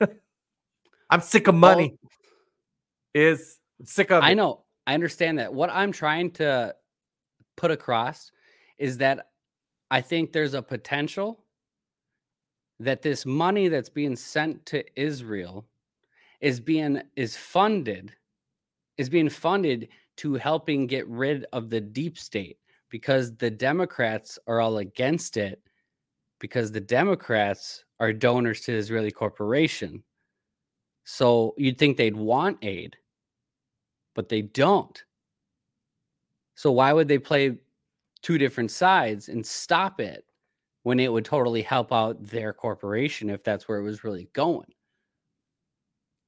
I'm 1.10 1.20
sick 1.20 1.46
of 1.46 1.54
money. 1.54 1.96
Is 3.14 3.58
sick 3.84 4.10
of 4.10 4.22
I 4.22 4.34
know. 4.34 4.64
I 4.86 4.94
understand 4.94 5.38
that. 5.38 5.52
What 5.52 5.70
I'm 5.70 5.92
trying 5.92 6.30
to 6.32 6.74
put 7.56 7.70
across 7.70 8.32
is 8.78 8.98
that 8.98 9.28
I 9.90 10.00
think 10.00 10.32
there's 10.32 10.54
a 10.54 10.62
potential 10.62 11.44
that 12.80 13.02
this 13.02 13.24
money 13.24 13.68
that's 13.68 13.90
being 13.90 14.16
sent 14.16 14.64
to 14.66 14.84
Israel 15.00 15.66
is 16.40 16.58
being 16.58 17.00
is 17.14 17.36
funded 17.36 18.12
is 18.98 19.08
being 19.08 19.28
funded 19.28 19.88
to 20.16 20.34
helping 20.34 20.86
get 20.86 21.06
rid 21.08 21.46
of 21.52 21.70
the 21.70 21.80
deep 21.80 22.18
state 22.18 22.58
because 22.90 23.34
the 23.36 23.50
Democrats 23.50 24.38
are 24.46 24.60
all 24.60 24.78
against 24.78 25.36
it 25.36 25.62
because 26.38 26.70
the 26.70 26.80
Democrats 26.80 27.84
are 28.00 28.12
donors 28.12 28.60
to 28.62 28.72
the 28.72 28.78
Israeli 28.78 29.10
corporation. 29.10 30.02
So 31.04 31.54
you'd 31.56 31.78
think 31.78 31.96
they'd 31.96 32.16
want 32.16 32.58
aid, 32.62 32.96
but 34.14 34.28
they 34.28 34.42
don't. 34.42 35.02
So 36.54 36.70
why 36.72 36.92
would 36.92 37.08
they 37.08 37.18
play 37.18 37.56
two 38.22 38.38
different 38.38 38.70
sides 38.70 39.28
and 39.28 39.44
stop 39.44 40.00
it 40.00 40.24
when 40.82 41.00
it 41.00 41.12
would 41.12 41.24
totally 41.24 41.62
help 41.62 41.92
out 41.92 42.22
their 42.22 42.52
corporation 42.52 43.30
if 43.30 43.42
that's 43.42 43.68
where 43.68 43.78
it 43.78 43.84
was 43.84 44.04
really 44.04 44.28
going? 44.32 44.72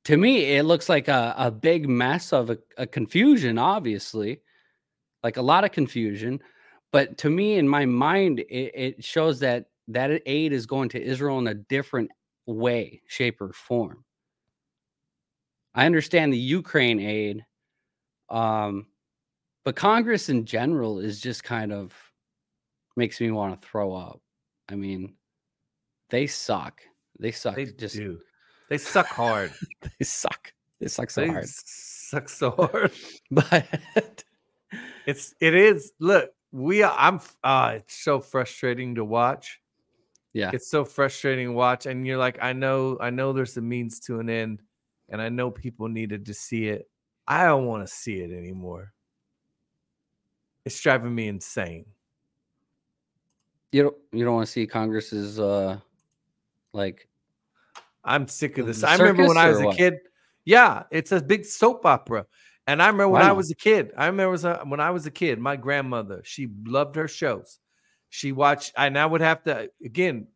to 0.04 0.16
me, 0.16 0.56
it 0.56 0.64
looks 0.64 0.88
like 0.88 1.08
a, 1.08 1.34
a 1.36 1.50
big 1.50 1.88
mess 1.88 2.32
of 2.32 2.50
a, 2.50 2.58
a 2.76 2.86
confusion, 2.86 3.58
obviously, 3.58 4.40
like 5.22 5.38
a 5.38 5.42
lot 5.42 5.64
of 5.64 5.72
confusion. 5.72 6.40
But 6.92 7.18
to 7.18 7.30
me, 7.30 7.56
in 7.56 7.68
my 7.68 7.86
mind, 7.86 8.40
it, 8.40 8.72
it 8.74 9.04
shows 9.04 9.40
that 9.40 9.66
that 9.88 10.22
aid 10.26 10.52
is 10.52 10.66
going 10.66 10.90
to 10.90 11.02
Israel 11.02 11.38
in 11.38 11.46
a 11.46 11.54
different 11.54 12.10
way, 12.46 13.02
shape, 13.06 13.40
or 13.40 13.52
form. 13.52 14.04
I 15.74 15.86
understand 15.86 16.32
the 16.32 16.38
Ukraine 16.38 17.00
aid, 17.00 17.44
um, 18.30 18.86
but 19.64 19.76
Congress 19.76 20.28
in 20.28 20.44
general 20.44 20.98
is 20.98 21.20
just 21.20 21.44
kind 21.44 21.72
of 21.72 21.94
makes 22.96 23.20
me 23.20 23.30
want 23.30 23.60
to 23.60 23.66
throw 23.68 23.94
up. 23.94 24.20
I 24.68 24.74
mean, 24.74 25.14
they 26.10 26.26
suck. 26.26 26.80
They 27.18 27.32
suck. 27.32 27.56
They 27.56 27.66
just 27.66 27.96
do. 27.96 28.20
They 28.68 28.78
suck 28.78 29.06
hard. 29.06 29.52
they 29.82 30.04
suck. 30.04 30.52
They 30.80 30.88
suck 30.88 31.10
so 31.10 31.22
they 31.22 31.28
hard. 31.28 31.48
Suck 31.48 32.28
so 32.28 32.50
hard. 32.50 32.92
But 33.30 34.24
it's 35.06 35.34
it 35.40 35.54
is. 35.54 35.92
Look, 35.98 36.30
we 36.52 36.82
are. 36.82 36.94
I'm. 36.96 37.20
Uh, 37.42 37.74
it's 37.76 38.02
so 38.02 38.20
frustrating 38.20 38.94
to 38.96 39.04
watch. 39.04 39.60
Yeah, 40.32 40.50
it's 40.52 40.68
so 40.68 40.84
frustrating 40.84 41.48
to 41.48 41.52
watch, 41.52 41.86
and 41.86 42.06
you're 42.06 42.18
like, 42.18 42.38
I 42.42 42.52
know, 42.52 42.98
I 43.00 43.10
know, 43.10 43.32
there's 43.32 43.56
a 43.56 43.60
means 43.60 44.00
to 44.00 44.18
an 44.18 44.28
end, 44.28 44.62
and 45.08 45.22
I 45.22 45.28
know 45.28 45.50
people 45.50 45.88
needed 45.88 46.26
to 46.26 46.34
see 46.34 46.66
it. 46.68 46.88
I 47.26 47.44
don't 47.44 47.66
want 47.66 47.86
to 47.86 47.92
see 47.92 48.20
it 48.20 48.30
anymore. 48.30 48.92
It's 50.64 50.80
driving 50.80 51.14
me 51.14 51.28
insane. 51.28 51.86
You 53.72 53.84
don't. 53.84 53.96
You 54.12 54.24
don't 54.24 54.34
want 54.34 54.46
to 54.46 54.52
see 54.52 54.66
Congress's 54.66 55.40
uh, 55.40 55.78
like 56.72 57.08
I'm 58.04 58.28
sick 58.28 58.58
of 58.58 58.66
this. 58.66 58.84
I 58.84 58.96
remember 58.96 59.26
when 59.26 59.36
I 59.36 59.48
was 59.48 59.60
a 59.60 59.66
what? 59.66 59.76
kid. 59.76 59.94
Yeah, 60.44 60.84
it's 60.90 61.12
a 61.12 61.20
big 61.20 61.44
soap 61.44 61.86
opera. 61.86 62.26
And 62.66 62.82
I 62.82 62.86
remember 62.86 63.08
when 63.08 63.22
I, 63.22 63.30
I 63.30 63.32
was 63.32 63.50
a 63.50 63.54
kid. 63.54 63.92
I 63.96 64.06
remember 64.06 64.58
when 64.64 64.80
I 64.80 64.90
was 64.90 65.06
a 65.06 65.10
kid, 65.10 65.38
my 65.38 65.56
grandmother, 65.56 66.22
she 66.24 66.48
loved 66.64 66.96
her 66.96 67.08
shows. 67.08 67.58
She 68.08 68.32
watched, 68.32 68.72
I 68.76 68.88
now 68.88 69.08
would 69.08 69.20
have 69.20 69.42
to, 69.44 69.70
again, 69.84 70.28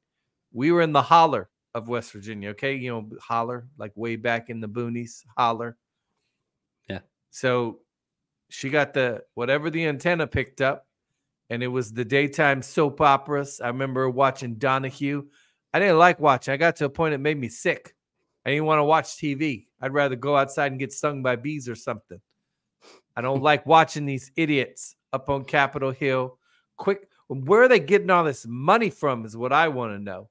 we 0.53 0.73
were 0.73 0.83
in 0.83 0.93
the 0.93 1.03
holler 1.03 1.49
of 1.75 1.89
West 1.89 2.13
Virginia, 2.13 2.51
okay? 2.51 2.75
You 2.75 2.91
know, 2.91 3.11
holler, 3.21 3.69
like 3.79 3.93
way 3.95 4.17
back 4.17 4.51
in 4.51 4.61
the 4.61 4.69
boonies, 4.69 5.23
holler. 5.37 5.77
So 7.31 7.81
she 8.49 8.71
got 8.71 8.95
the, 8.95 9.23
whatever 9.35 9.71
the 9.71 9.87
antenna 9.87 10.27
picked 10.27 10.61
up, 10.61 10.87
and 11.51 11.63
it 11.63 11.69
was 11.69 11.93
the 11.93 12.05
daytime 12.05 12.63
soap 12.63 13.01
operas. 13.01 13.61
I 13.63 13.69
remember 13.69 14.09
watching 14.11 14.57
Donahue. 14.57 15.27
I 15.73 15.79
didn't 15.79 15.99
like 15.99 16.21
watching. 16.21 16.53
I 16.53 16.57
got 16.57 16.77
to 16.77 16.87
a 16.87 16.91
point 16.91 17.15
it 17.15 17.19
made 17.19 17.39
me 17.39 17.49
sick. 17.49 17.95
I 18.45 18.51
didn't 18.51 18.67
want 18.67 18.79
to 18.79 18.85
watch 18.85 19.17
TV. 19.17 19.67
I'd 19.81 19.93
rather 19.93 20.17
go 20.17 20.37
outside 20.37 20.73
and 20.73 20.79
get 20.79 20.93
stung 20.93 21.23
by 21.23 21.37
bees 21.37 21.69
or 21.69 21.75
something. 21.75 22.21
I 23.17 23.21
don't 23.21 23.43
like 23.43 23.67
watching 23.67 24.07
these 24.07 24.31
idiots 24.37 24.95
up 25.13 25.29
on 25.29 25.45
Capitol 25.45 25.91
Hill. 25.91 26.39
Quick, 26.77 27.09
where 27.29 27.63
are 27.63 27.69
they 27.69 27.81
getting 27.81 28.11
all 28.11 28.25
this 28.25 28.47
money 28.47 28.91
from? 28.91 29.25
Is 29.25 29.37
what 29.37 29.53
I 29.53 29.69
want 29.69 29.93
to 29.93 29.99
know. 29.99 30.29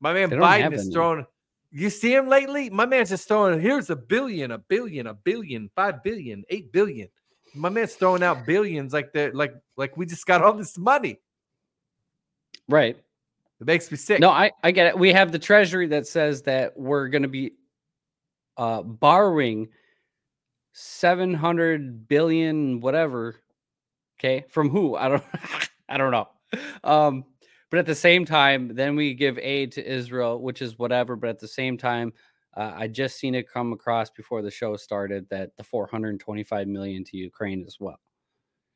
My 0.00 0.12
man 0.12 0.30
Biden 0.30 0.72
is 0.72 0.88
throwing. 0.88 1.26
You 1.72 1.88
see 1.88 2.14
him 2.14 2.28
lately? 2.28 2.68
My 2.68 2.86
man's 2.86 3.10
just 3.10 3.28
throwing. 3.28 3.60
Here's 3.60 3.90
a 3.90 3.96
billion, 3.96 4.50
a 4.50 4.58
billion, 4.58 5.06
a 5.06 5.14
billion, 5.14 5.70
five 5.76 6.02
billion, 6.02 6.44
eight 6.48 6.72
billion. 6.72 7.08
My 7.54 7.68
man's 7.68 7.94
throwing 7.94 8.22
out 8.22 8.44
billions 8.46 8.92
like 8.92 9.12
that, 9.12 9.34
like 9.34 9.54
like 9.76 9.96
we 9.96 10.06
just 10.06 10.26
got 10.26 10.42
all 10.42 10.52
this 10.52 10.76
money. 10.76 11.20
Right. 12.68 12.96
It 13.60 13.66
makes 13.66 13.90
me 13.90 13.96
sick. 13.96 14.20
No, 14.20 14.30
I, 14.30 14.52
I 14.64 14.70
get 14.70 14.86
it. 14.86 14.98
We 14.98 15.12
have 15.12 15.32
the 15.32 15.38
treasury 15.38 15.88
that 15.88 16.06
says 16.06 16.42
that 16.42 16.78
we're 16.78 17.08
going 17.08 17.22
to 17.22 17.28
be 17.28 17.52
uh, 18.56 18.82
borrowing 18.82 19.68
700 20.72 22.08
billion, 22.08 22.80
whatever. 22.80 23.36
Okay. 24.18 24.46
From 24.48 24.70
who? 24.70 24.96
I 24.96 25.08
don't, 25.08 25.24
I 25.88 25.98
don't 25.98 26.10
know. 26.10 26.28
Um, 26.82 27.24
but 27.70 27.78
at 27.78 27.86
the 27.86 27.94
same 27.94 28.24
time, 28.24 28.74
then 28.74 28.96
we 28.96 29.14
give 29.14 29.38
aid 29.38 29.72
to 29.72 29.86
Israel, 29.86 30.40
which 30.42 30.60
is 30.60 30.78
whatever. 30.78 31.16
But 31.16 31.30
at 31.30 31.38
the 31.38 31.48
same 31.48 31.78
time, 31.78 32.12
uh, 32.56 32.72
I 32.74 32.88
just 32.88 33.18
seen 33.18 33.34
it 33.34 33.50
come 33.50 33.72
across 33.72 34.10
before 34.10 34.42
the 34.42 34.50
show 34.50 34.76
started 34.76 35.28
that 35.30 35.56
the 35.56 35.62
425 35.62 36.66
million 36.66 37.04
to 37.04 37.16
Ukraine 37.16 37.64
as 37.66 37.78
well. 37.78 38.00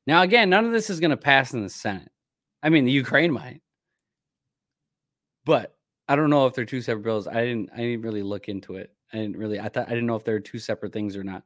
Now, 0.07 0.23
again, 0.23 0.49
none 0.49 0.65
of 0.65 0.73
this 0.73 0.91
is 0.91 1.01
going 1.01 1.11
to 1.11 1.17
pass 1.17 1.55
in 1.55 1.63
the 1.63 1.69
Senate. 1.69 2.11
I 2.63 2.69
mean, 2.69 2.85
the 2.85 2.93
Ukraine 2.93 3.33
might, 3.33 3.61
but 5.45 5.77
I 6.09 6.17
don't 6.17 6.31
know 6.31 6.47
if 6.47 6.55
they're 6.55 6.65
two 6.65 6.83
separate 6.83 7.03
bills. 7.03 7.27
I 7.27 7.45
didn't. 7.45 7.71
I 7.73 7.79
didn't 7.79 8.03
really 8.03 8.23
look 8.23 8.49
into 8.49 8.77
it. 8.77 8.93
I 9.13 9.19
didn't 9.19 9.37
really. 9.37 9.59
I 9.59 9.69
thought 9.69 9.87
I 9.87 9.91
didn't 9.91 10.07
know 10.07 10.17
if 10.17 10.25
they're 10.25 10.41
two 10.41 10.59
separate 10.59 10.93
things 10.93 11.17
or 11.17 11.25
not. 11.25 11.43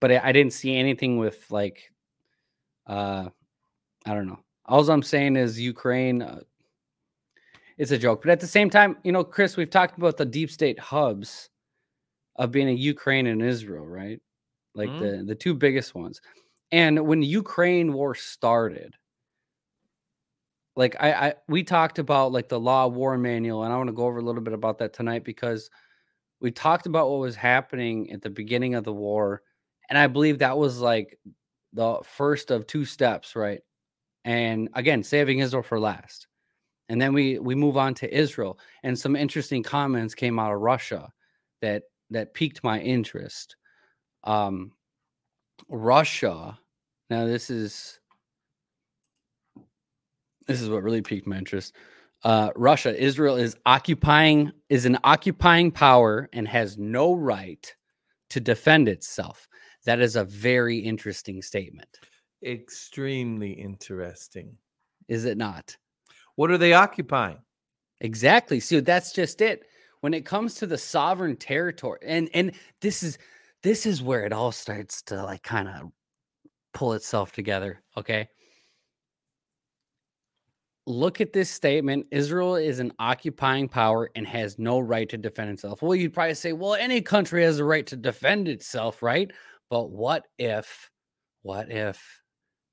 But 0.00 0.12
I, 0.12 0.20
I 0.24 0.32
didn't 0.32 0.52
see 0.52 0.76
anything 0.76 1.18
with 1.18 1.44
like. 1.50 1.82
Uh, 2.86 3.28
I 4.06 4.14
don't 4.14 4.26
know. 4.26 4.40
All 4.66 4.88
I'm 4.88 5.02
saying 5.02 5.36
is 5.36 5.60
Ukraine. 5.60 6.22
Uh, 6.22 6.40
it's 7.76 7.90
a 7.90 7.98
joke, 7.98 8.22
but 8.22 8.30
at 8.30 8.40
the 8.40 8.46
same 8.46 8.70
time, 8.70 8.96
you 9.02 9.12
know, 9.12 9.24
Chris, 9.24 9.56
we've 9.56 9.70
talked 9.70 9.98
about 9.98 10.16
the 10.16 10.24
deep 10.24 10.50
state 10.50 10.78
hubs 10.78 11.50
of 12.36 12.50
being 12.50 12.68
a 12.68 12.72
Ukraine 12.72 13.26
and 13.26 13.42
Israel, 13.42 13.86
right? 13.86 14.20
Like 14.74 14.90
mm 14.90 14.98
the 14.98 15.24
the 15.24 15.34
two 15.34 15.54
biggest 15.54 15.94
ones. 15.94 16.20
And 16.72 17.06
when 17.06 17.20
the 17.20 17.26
Ukraine 17.26 17.92
war 17.92 18.14
started, 18.14 18.96
like 20.76 20.96
I, 21.00 21.12
I 21.12 21.34
we 21.48 21.62
talked 21.62 21.98
about 21.98 22.32
like 22.32 22.48
the 22.48 22.60
law 22.60 22.86
of 22.86 22.94
war 22.94 23.16
manual 23.16 23.64
and 23.64 23.72
i 23.72 23.76
want 23.76 23.88
to 23.88 23.94
go 23.94 24.04
over 24.04 24.18
a 24.18 24.22
little 24.22 24.42
bit 24.42 24.54
about 24.54 24.78
that 24.78 24.92
tonight 24.92 25.24
because 25.24 25.70
we 26.40 26.50
talked 26.50 26.86
about 26.86 27.08
what 27.10 27.20
was 27.20 27.36
happening 27.36 28.10
at 28.10 28.22
the 28.22 28.30
beginning 28.30 28.74
of 28.74 28.84
the 28.84 28.92
war 28.92 29.42
and 29.88 29.98
i 29.98 30.06
believe 30.06 30.38
that 30.38 30.58
was 30.58 30.80
like 30.80 31.18
the 31.72 31.98
first 32.04 32.50
of 32.50 32.66
two 32.66 32.84
steps 32.84 33.36
right 33.36 33.60
and 34.24 34.68
again 34.74 35.02
saving 35.02 35.38
israel 35.38 35.62
for 35.62 35.78
last 35.78 36.26
and 36.88 37.00
then 37.00 37.12
we 37.12 37.38
we 37.38 37.54
move 37.54 37.76
on 37.76 37.94
to 37.94 38.14
israel 38.14 38.58
and 38.82 38.98
some 38.98 39.16
interesting 39.16 39.62
comments 39.62 40.14
came 40.14 40.38
out 40.38 40.52
of 40.52 40.60
russia 40.60 41.12
that 41.60 41.84
that 42.10 42.34
piqued 42.34 42.62
my 42.62 42.80
interest 42.80 43.56
um 44.24 44.72
russia 45.68 46.58
now 47.10 47.26
this 47.26 47.50
is 47.50 48.00
this 50.46 50.60
is 50.60 50.68
what 50.68 50.82
really 50.82 51.02
piqued 51.02 51.26
my 51.26 51.38
interest. 51.38 51.74
Uh, 52.22 52.50
Russia, 52.56 52.98
Israel 53.00 53.36
is 53.36 53.56
occupying 53.66 54.52
is 54.68 54.86
an 54.86 54.98
occupying 55.04 55.70
power 55.70 56.28
and 56.32 56.48
has 56.48 56.78
no 56.78 57.14
right 57.14 57.74
to 58.30 58.40
defend 58.40 58.88
itself. 58.88 59.46
That 59.84 60.00
is 60.00 60.16
a 60.16 60.24
very 60.24 60.78
interesting 60.78 61.42
statement. 61.42 61.88
Extremely 62.44 63.52
interesting. 63.52 64.56
Is 65.08 65.26
it 65.26 65.36
not? 65.36 65.76
What 66.36 66.50
are 66.50 66.58
they 66.58 66.72
occupying? 66.72 67.38
Exactly. 68.00 68.60
So 68.60 68.80
that's 68.80 69.12
just 69.12 69.40
it. 69.40 69.64
When 70.00 70.14
it 70.14 70.26
comes 70.26 70.54
to 70.56 70.66
the 70.66 70.76
sovereign 70.76 71.36
territory, 71.36 72.00
and 72.02 72.28
and 72.34 72.52
this 72.80 73.02
is 73.02 73.18
this 73.62 73.86
is 73.86 74.02
where 74.02 74.24
it 74.24 74.32
all 74.32 74.52
starts 74.52 75.00
to 75.02 75.22
like 75.22 75.42
kind 75.42 75.68
of 75.68 75.90
pull 76.74 76.92
itself 76.92 77.32
together. 77.32 77.82
Okay 77.96 78.28
look 80.86 81.20
at 81.20 81.32
this 81.32 81.50
statement 81.50 82.06
Israel 82.10 82.56
is 82.56 82.78
an 82.78 82.92
occupying 82.98 83.68
power 83.68 84.10
and 84.14 84.26
has 84.26 84.58
no 84.58 84.78
right 84.80 85.08
to 85.08 85.16
defend 85.16 85.50
itself. 85.50 85.82
Well, 85.82 85.94
you'd 85.94 86.12
probably 86.12 86.34
say, 86.34 86.52
well, 86.52 86.74
any 86.74 87.00
country 87.00 87.42
has 87.44 87.58
a 87.58 87.64
right 87.64 87.86
to 87.86 87.96
defend 87.96 88.48
itself, 88.48 89.02
right? 89.02 89.30
But 89.70 89.90
what 89.90 90.26
if, 90.38 90.90
what 91.42 91.70
if 91.70 92.22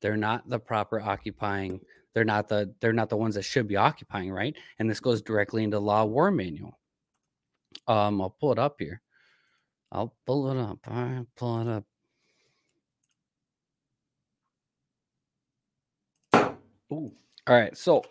they're 0.02 0.18
not 0.18 0.50
the 0.50 0.60
proper 0.60 1.00
occupying? 1.00 1.80
They're 2.14 2.26
not 2.26 2.50
the 2.50 2.74
they're 2.82 2.94
not 2.94 3.10
the 3.10 3.18
ones 3.18 3.36
that 3.36 3.44
should 3.44 3.68
be 3.68 3.78
occupying, 3.78 4.32
right? 4.32 4.56
And 4.80 4.90
this 4.90 5.00
goes 5.00 5.22
directly 5.22 5.64
into 5.64 5.80
law 5.80 6.06
war 6.06 6.32
manual. 6.32 6.78
Um, 7.88 8.22
I'll 8.22 8.36
pull 8.40 8.52
it 8.52 8.60
up 8.60 8.76
here. 8.80 9.02
I'll 9.92 10.14
pull 10.26 10.52
it 10.52 10.58
up. 10.58 10.80
All 10.88 11.04
right, 11.04 11.26
pull 11.36 11.62
it 11.62 11.68
up. 11.68 11.86
Ooh. 16.92 17.12
All 17.48 17.56
right, 17.56 17.76
so 17.76 18.04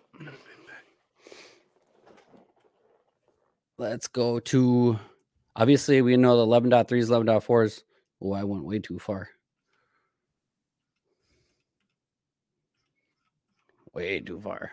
let's 3.78 4.08
go 4.08 4.40
to 4.40 4.98
obviously 5.54 6.02
we 6.02 6.16
know 6.16 6.36
the 6.36 6.46
11.3s, 6.46 7.08
11.4s. 7.08 7.82
Oh, 8.22 8.32
I 8.32 8.44
went 8.44 8.64
way 8.64 8.78
too 8.78 8.98
far. 8.98 9.28
Way 13.92 14.20
too 14.20 14.40
far. 14.40 14.72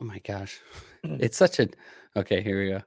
Oh 0.00 0.04
my 0.04 0.18
gosh. 0.20 0.60
it's 1.04 1.36
such 1.36 1.58
a 1.58 1.68
okay, 2.16 2.42
here 2.42 2.62
we 2.62 2.70
go. 2.70 2.82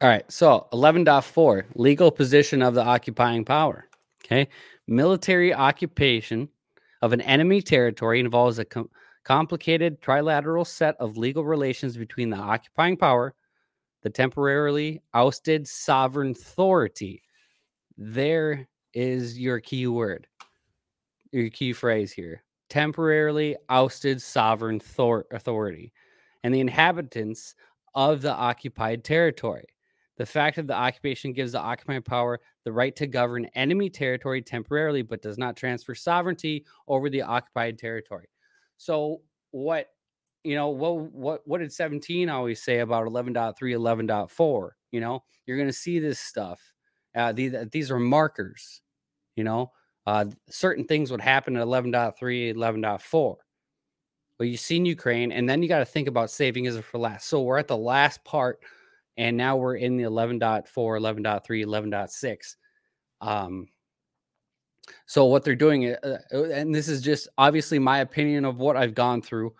All 0.00 0.08
right, 0.08 0.30
so 0.30 0.68
11.4 0.72 1.64
legal 1.74 2.10
position 2.10 2.62
of 2.62 2.74
the 2.74 2.84
occupying 2.84 3.44
power. 3.44 3.88
Okay 4.24 4.48
military 4.88 5.54
occupation 5.54 6.48
of 7.02 7.12
an 7.12 7.20
enemy 7.20 7.62
territory 7.62 8.18
involves 8.18 8.58
a 8.58 8.64
com- 8.64 8.90
complicated 9.22 10.00
trilateral 10.00 10.66
set 10.66 10.96
of 10.98 11.16
legal 11.16 11.44
relations 11.44 11.96
between 11.96 12.30
the 12.30 12.36
occupying 12.36 12.96
power, 12.96 13.34
the 14.02 14.10
temporarily 14.10 15.00
ousted 15.14 15.68
sovereign 15.68 16.30
authority. 16.30 17.22
There 17.96 18.66
is 18.98 19.38
your 19.38 19.60
key 19.60 19.86
word, 19.86 20.26
your 21.30 21.50
key 21.50 21.72
phrase 21.72 22.12
here 22.12 22.42
temporarily 22.68 23.56
ousted 23.68 24.20
sovereign 24.20 24.80
thor- 24.80 25.26
authority 25.32 25.92
and 26.42 26.52
the 26.52 26.60
inhabitants 26.60 27.54
of 27.94 28.22
the 28.22 28.32
occupied 28.32 29.04
territory. 29.04 29.64
The 30.18 30.26
fact 30.26 30.58
of 30.58 30.66
the 30.66 30.74
occupation 30.74 31.32
gives 31.32 31.52
the 31.52 31.60
occupying 31.60 32.02
power 32.02 32.40
the 32.64 32.72
right 32.72 32.94
to 32.96 33.06
govern 33.06 33.46
enemy 33.54 33.88
territory 33.88 34.42
temporarily, 34.42 35.02
but 35.02 35.22
does 35.22 35.38
not 35.38 35.56
transfer 35.56 35.94
sovereignty 35.94 36.66
over 36.88 37.08
the 37.08 37.22
occupied 37.22 37.78
territory. 37.78 38.28
So, 38.76 39.22
what 39.52 39.86
you 40.42 40.56
know, 40.56 40.68
what 40.68 41.12
what 41.12 41.42
what 41.46 41.58
did 41.58 41.72
17 41.72 42.28
always 42.28 42.62
say 42.62 42.80
about 42.80 43.06
11.3, 43.06 43.54
11.4? 43.60 44.70
You 44.90 45.00
know, 45.00 45.22
you're 45.46 45.56
going 45.56 45.68
to 45.68 45.72
see 45.72 46.00
this 46.00 46.18
stuff. 46.18 46.60
Uh, 47.14 47.32
these 47.32 47.54
these 47.70 47.90
are 47.90 48.00
markers. 48.00 48.82
You 49.38 49.44
know, 49.44 49.72
uh, 50.04 50.24
certain 50.50 50.84
things 50.84 51.12
would 51.12 51.20
happen 51.20 51.56
at 51.56 51.64
11.3, 51.64 52.54
11.4. 52.54 53.36
Well, 54.38 54.48
you've 54.48 54.60
seen 54.60 54.84
Ukraine, 54.84 55.30
and 55.30 55.48
then 55.48 55.62
you 55.62 55.68
got 55.68 55.78
to 55.78 55.84
think 55.84 56.08
about 56.08 56.30
saving 56.30 56.64
Israel 56.64 56.82
for 56.82 56.98
last. 56.98 57.28
So 57.28 57.42
we're 57.42 57.58
at 57.58 57.68
the 57.68 57.76
last 57.76 58.24
part, 58.24 58.58
and 59.16 59.36
now 59.36 59.56
we're 59.56 59.76
in 59.76 59.96
the 59.96 60.04
11.4, 60.04 60.66
11.3, 60.66 61.42
11.6. 61.64 62.56
Um, 63.20 63.68
so 65.06 65.26
what 65.26 65.44
they're 65.44 65.54
doing, 65.54 65.90
uh, 65.90 66.18
uh, 66.32 66.44
and 66.44 66.74
this 66.74 66.88
is 66.88 67.00
just 67.00 67.28
obviously 67.38 67.78
my 67.78 67.98
opinion 67.98 68.44
of 68.44 68.58
what 68.58 68.76
I've 68.76 68.94
gone 68.94 69.22
through. 69.22 69.54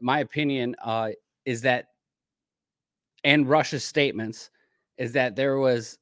My 0.00 0.20
opinion 0.20 0.76
uh, 0.82 1.10
is 1.44 1.62
that, 1.62 1.86
and 3.24 3.48
Russia's 3.48 3.84
statements, 3.84 4.50
is 4.98 5.12
that 5.12 5.36
there 5.36 5.58
was 5.58 5.98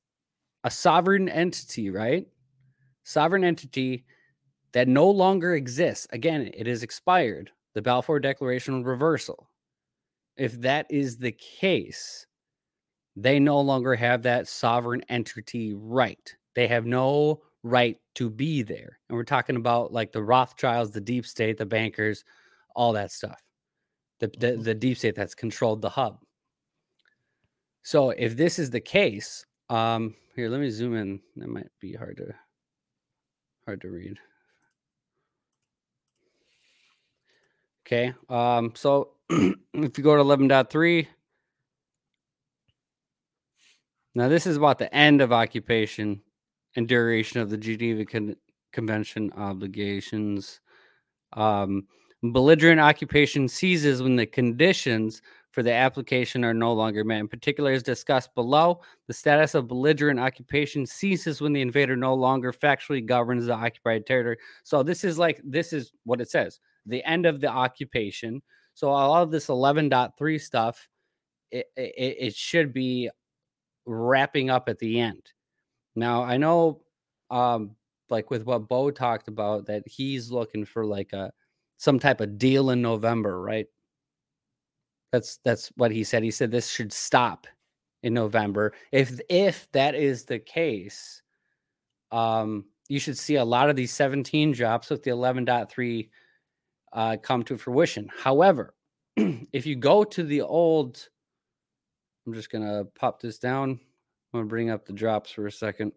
a 0.64 0.70
sovereign 0.70 1.28
entity, 1.28 1.90
right? 1.90 2.26
Sovereign 3.10 3.44
entity 3.44 4.04
that 4.72 4.88
no 4.88 5.10
longer 5.10 5.54
exists. 5.54 6.06
Again, 6.10 6.50
it 6.54 6.68
is 6.68 6.82
expired. 6.82 7.50
The 7.74 7.82
Balfour 7.82 8.20
Declaration 8.20 8.84
reversal. 8.84 9.48
If 10.36 10.60
that 10.60 10.86
is 10.90 11.16
the 11.16 11.32
case, 11.32 12.26
they 13.16 13.38
no 13.38 13.60
longer 13.60 13.94
have 13.94 14.22
that 14.22 14.48
sovereign 14.48 15.02
entity 15.08 15.74
right. 15.74 16.34
They 16.54 16.66
have 16.68 16.86
no 16.86 17.42
right 17.62 17.98
to 18.14 18.30
be 18.30 18.62
there. 18.62 18.98
And 19.08 19.16
we're 19.16 19.24
talking 19.24 19.56
about 19.56 19.92
like 19.92 20.12
the 20.12 20.22
Rothschilds, 20.22 20.90
the 20.90 21.00
deep 21.00 21.26
state, 21.26 21.58
the 21.58 21.66
bankers, 21.66 22.24
all 22.74 22.92
that 22.94 23.12
stuff. 23.12 23.40
The, 24.20 24.28
the, 24.28 24.46
mm-hmm. 24.46 24.62
the 24.62 24.74
deep 24.74 24.98
state 24.98 25.14
that's 25.14 25.34
controlled 25.34 25.82
the 25.82 25.90
hub. 25.90 26.18
So 27.82 28.10
if 28.10 28.36
this 28.36 28.58
is 28.58 28.70
the 28.70 28.80
case, 28.80 29.44
um, 29.68 30.14
here, 30.36 30.48
let 30.48 30.60
me 30.60 30.70
zoom 30.70 30.94
in. 30.94 31.20
That 31.36 31.48
might 31.48 31.68
be 31.80 31.94
hard 31.94 32.16
to 32.18 32.34
hard 33.66 33.80
to 33.82 33.88
read. 33.88 34.18
Okay. 37.86 38.14
Um, 38.28 38.72
so 38.74 39.12
if 39.30 39.98
you 39.98 40.04
go 40.04 40.16
to 40.16 40.22
11.3, 40.22 41.06
now 44.14 44.28
this 44.28 44.46
is 44.46 44.56
about 44.56 44.78
the 44.78 44.92
end 44.94 45.20
of 45.20 45.32
occupation 45.32 46.20
and 46.76 46.86
duration 46.86 47.40
of 47.40 47.50
the 47.50 47.56
Geneva 47.56 48.04
Con- 48.04 48.36
Convention 48.72 49.32
obligations. 49.36 50.60
Um, 51.32 51.86
belligerent 52.22 52.80
occupation 52.80 53.48
ceases 53.48 54.02
when 54.02 54.16
the 54.16 54.26
conditions 54.26 55.22
for 55.50 55.62
the 55.62 55.72
application 55.72 56.44
are 56.44 56.54
no 56.54 56.72
longer 56.72 57.04
met. 57.04 57.18
In 57.18 57.28
particular, 57.28 57.72
as 57.72 57.82
discussed 57.82 58.34
below, 58.34 58.80
the 59.06 59.12
status 59.12 59.54
of 59.54 59.68
belligerent 59.68 60.20
occupation 60.20 60.86
ceases 60.86 61.40
when 61.40 61.52
the 61.52 61.60
invader 61.60 61.96
no 61.96 62.14
longer 62.14 62.52
factually 62.52 63.04
governs 63.04 63.46
the 63.46 63.54
occupied 63.54 64.06
territory. 64.06 64.36
So 64.62 64.82
this 64.82 65.02
is 65.02 65.18
like 65.18 65.40
this 65.44 65.72
is 65.72 65.92
what 66.04 66.20
it 66.20 66.30
says: 66.30 66.60
the 66.86 67.04
end 67.04 67.26
of 67.26 67.40
the 67.40 67.48
occupation. 67.48 68.42
So 68.74 68.88
all 68.88 69.22
of 69.22 69.30
this 69.30 69.48
11.3 69.48 70.40
stuff, 70.40 70.88
it, 71.50 71.66
it, 71.76 72.16
it 72.18 72.34
should 72.34 72.72
be 72.72 73.10
wrapping 73.84 74.48
up 74.48 74.68
at 74.68 74.78
the 74.78 75.00
end. 75.00 75.22
Now 75.96 76.22
I 76.22 76.36
know, 76.36 76.82
um, 77.30 77.74
like 78.08 78.30
with 78.30 78.44
what 78.44 78.68
Bo 78.68 78.90
talked 78.92 79.26
about, 79.26 79.66
that 79.66 79.82
he's 79.86 80.30
looking 80.30 80.64
for 80.64 80.86
like 80.86 81.12
a 81.12 81.32
some 81.76 81.98
type 81.98 82.20
of 82.20 82.38
deal 82.38 82.70
in 82.70 82.82
November, 82.82 83.40
right? 83.40 83.66
That's 85.12 85.38
that's 85.44 85.68
what 85.76 85.90
he 85.90 86.04
said. 86.04 86.22
He 86.22 86.30
said 86.30 86.50
this 86.50 86.70
should 86.70 86.92
stop 86.92 87.46
in 88.02 88.14
November. 88.14 88.72
If 88.92 89.20
if 89.28 89.70
that 89.72 89.94
is 89.94 90.24
the 90.24 90.38
case, 90.38 91.22
um, 92.12 92.66
you 92.88 93.00
should 93.00 93.18
see 93.18 93.36
a 93.36 93.44
lot 93.44 93.70
of 93.70 93.76
these 93.76 93.92
17 93.92 94.52
drops 94.52 94.90
with 94.90 95.02
the 95.02 95.10
11.3 95.10 96.08
uh, 96.92 97.16
come 97.22 97.42
to 97.44 97.56
fruition. 97.56 98.10
However, 98.16 98.74
if 99.16 99.66
you 99.66 99.76
go 99.76 100.02
to 100.04 100.22
the 100.22 100.42
old, 100.42 101.08
I'm 102.26 102.34
just 102.34 102.50
gonna 102.50 102.84
pop 102.84 103.20
this 103.20 103.38
down. 103.38 103.70
I'm 104.32 104.40
gonna 104.40 104.46
bring 104.46 104.70
up 104.70 104.86
the 104.86 104.92
drops 104.92 105.30
for 105.30 105.46
a 105.46 105.52
second. 105.52 105.92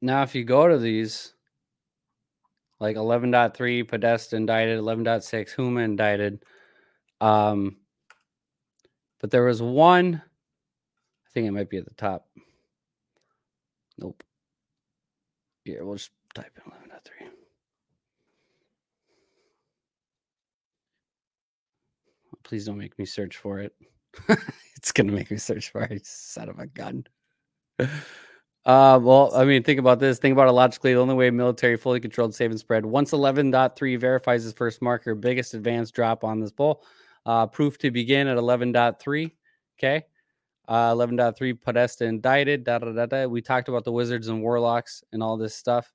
Now, 0.00 0.22
if 0.22 0.34
you 0.34 0.44
go 0.44 0.68
to 0.68 0.78
these, 0.78 1.34
like 2.80 2.96
11.3 2.96 3.88
Podesta 3.88 4.36
indicted, 4.36 4.78
11.6 4.78 5.54
Huma 5.54 5.84
indicted. 5.84 6.44
Um, 7.20 7.76
but 9.20 9.30
there 9.30 9.44
was 9.44 9.60
one, 9.60 10.22
I 11.26 11.28
think 11.32 11.46
it 11.46 11.52
might 11.52 11.70
be 11.70 11.78
at 11.78 11.84
the 11.84 11.94
top. 11.94 12.28
Nope. 13.98 14.22
Yeah, 15.64 15.78
we'll 15.80 15.96
just 15.96 16.10
type 16.34 16.56
in 16.64 16.72
11.3. 16.72 17.30
Please 22.44 22.64
don't 22.64 22.78
make 22.78 22.98
me 22.98 23.04
search 23.04 23.36
for 23.36 23.58
it. 23.58 23.74
it's 24.76 24.92
gonna 24.92 25.12
make 25.12 25.30
me 25.30 25.36
search 25.36 25.70
for 25.70 25.82
it. 25.82 26.06
Son 26.06 26.48
of 26.48 26.58
a 26.58 26.66
gun. 26.66 27.04
Uh, 28.68 29.00
well, 29.02 29.34
I 29.34 29.46
mean, 29.46 29.62
think 29.62 29.80
about 29.80 29.98
this. 29.98 30.18
Think 30.18 30.34
about 30.34 30.48
it 30.48 30.52
logically. 30.52 30.94
The 30.94 31.00
only 31.00 31.14
way 31.14 31.30
military 31.30 31.78
fully 31.78 32.00
controlled 32.00 32.34
save 32.34 32.50
and 32.50 32.60
spread. 32.60 32.84
Once 32.84 33.12
11.3 33.14 33.96
verifies 33.96 34.44
his 34.44 34.52
first 34.52 34.82
marker, 34.82 35.14
biggest 35.14 35.54
advance 35.54 35.90
drop 35.90 36.22
on 36.22 36.40
this 36.40 36.52
poll. 36.52 36.84
Uh, 37.24 37.46
proof 37.46 37.78
to 37.78 37.90
begin 37.90 38.28
at 38.28 38.36
11.3. 38.36 39.34
Okay. 39.78 40.04
Uh, 40.68 40.92
11.3 40.92 41.54
Podesta 41.54 42.06
indicted. 42.06 42.64
Da, 42.64 42.78
da, 42.78 42.92
da, 42.92 43.06
da. 43.06 43.26
We 43.26 43.42
talked 43.42 43.68
about 43.70 43.84
the 43.84 43.92
wizards 43.92 44.28
and 44.28 44.42
warlocks 44.42 45.04
and 45.12 45.22
all 45.22 45.38
this 45.38 45.56
stuff 45.56 45.92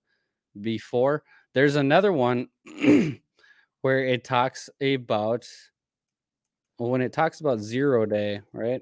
before. 0.61 1.23
There's 1.53 1.77
another 1.77 2.13
one 2.13 2.49
where 3.81 4.05
it 4.05 4.23
talks 4.23 4.69
about 4.81 5.47
when 6.77 7.01
it 7.01 7.13
talks 7.13 7.39
about 7.39 7.59
zero 7.59 8.05
day, 8.05 8.41
right? 8.51 8.81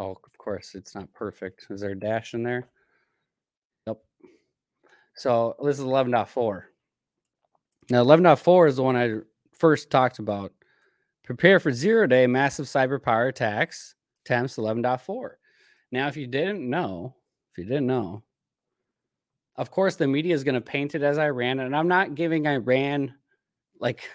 Oh, 0.00 0.12
of 0.12 0.38
course, 0.38 0.74
it's 0.74 0.94
not 0.94 1.12
perfect. 1.12 1.66
Is 1.68 1.82
there 1.82 1.90
a 1.90 1.98
dash 1.98 2.32
in 2.32 2.42
there? 2.42 2.70
Yep. 3.86 3.98
So 5.14 5.54
this 5.62 5.78
is 5.78 5.84
11.4. 5.84 6.62
Now, 7.90 8.02
11.4 8.02 8.68
is 8.68 8.76
the 8.76 8.82
one 8.82 8.96
I 8.96 9.18
first 9.52 9.90
talked 9.90 10.18
about. 10.18 10.52
Prepare 11.22 11.60
for 11.60 11.70
zero 11.70 12.06
day 12.06 12.26
massive 12.26 12.64
cyber 12.64 13.00
power 13.00 13.28
attacks. 13.28 13.94
Attempts 14.24 14.56
11.4. 14.56 15.32
Now, 15.92 16.08
if 16.08 16.16
you 16.16 16.26
didn't 16.26 16.68
know, 16.68 17.14
if 17.52 17.58
you 17.58 17.64
didn't 17.64 17.86
know, 17.86 18.22
of 19.56 19.70
course, 19.70 19.96
the 19.96 20.06
media 20.06 20.34
is 20.34 20.44
going 20.44 20.54
to 20.54 20.60
paint 20.62 20.94
it 20.94 21.02
as 21.02 21.18
Iran, 21.18 21.60
and 21.60 21.76
I'm 21.76 21.88
not 21.88 22.14
giving 22.14 22.46
Iran 22.46 23.14
like 23.78 24.08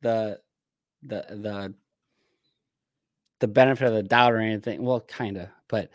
the 0.00 0.40
the 1.02 1.24
the 1.30 1.74
the 3.42 3.48
benefit 3.48 3.88
of 3.88 3.92
the 3.92 4.04
doubt 4.04 4.32
or 4.32 4.38
anything. 4.38 4.84
Well, 4.84 5.00
kind 5.00 5.36
of, 5.36 5.48
but 5.68 5.90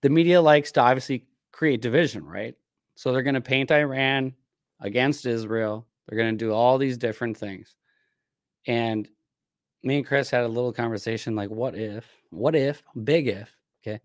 the 0.00 0.08
media 0.08 0.40
likes 0.40 0.72
to 0.72 0.80
obviously 0.80 1.26
create 1.52 1.82
division, 1.82 2.24
right? 2.24 2.54
So 2.94 3.12
they're 3.12 3.22
going 3.22 3.34
to 3.34 3.40
paint 3.42 3.70
Iran 3.70 4.32
against 4.80 5.26
Israel. 5.26 5.86
They're 6.08 6.18
going 6.18 6.36
to 6.36 6.44
do 6.44 6.52
all 6.52 6.78
these 6.78 6.96
different 6.96 7.36
things. 7.36 7.76
And 8.66 9.06
me 9.82 9.98
and 9.98 10.06
Chris 10.06 10.30
had 10.30 10.44
a 10.44 10.48
little 10.48 10.72
conversation 10.72 11.36
like, 11.36 11.50
what 11.50 11.74
if, 11.76 12.06
what 12.30 12.56
if, 12.56 12.82
big 13.04 13.28
if, 13.28 13.54
okay, 13.82 14.00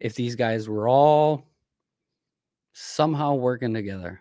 if 0.00 0.16
these 0.16 0.34
guys 0.34 0.68
were 0.68 0.88
all 0.88 1.46
somehow 2.72 3.34
working 3.34 3.72
together 3.72 4.20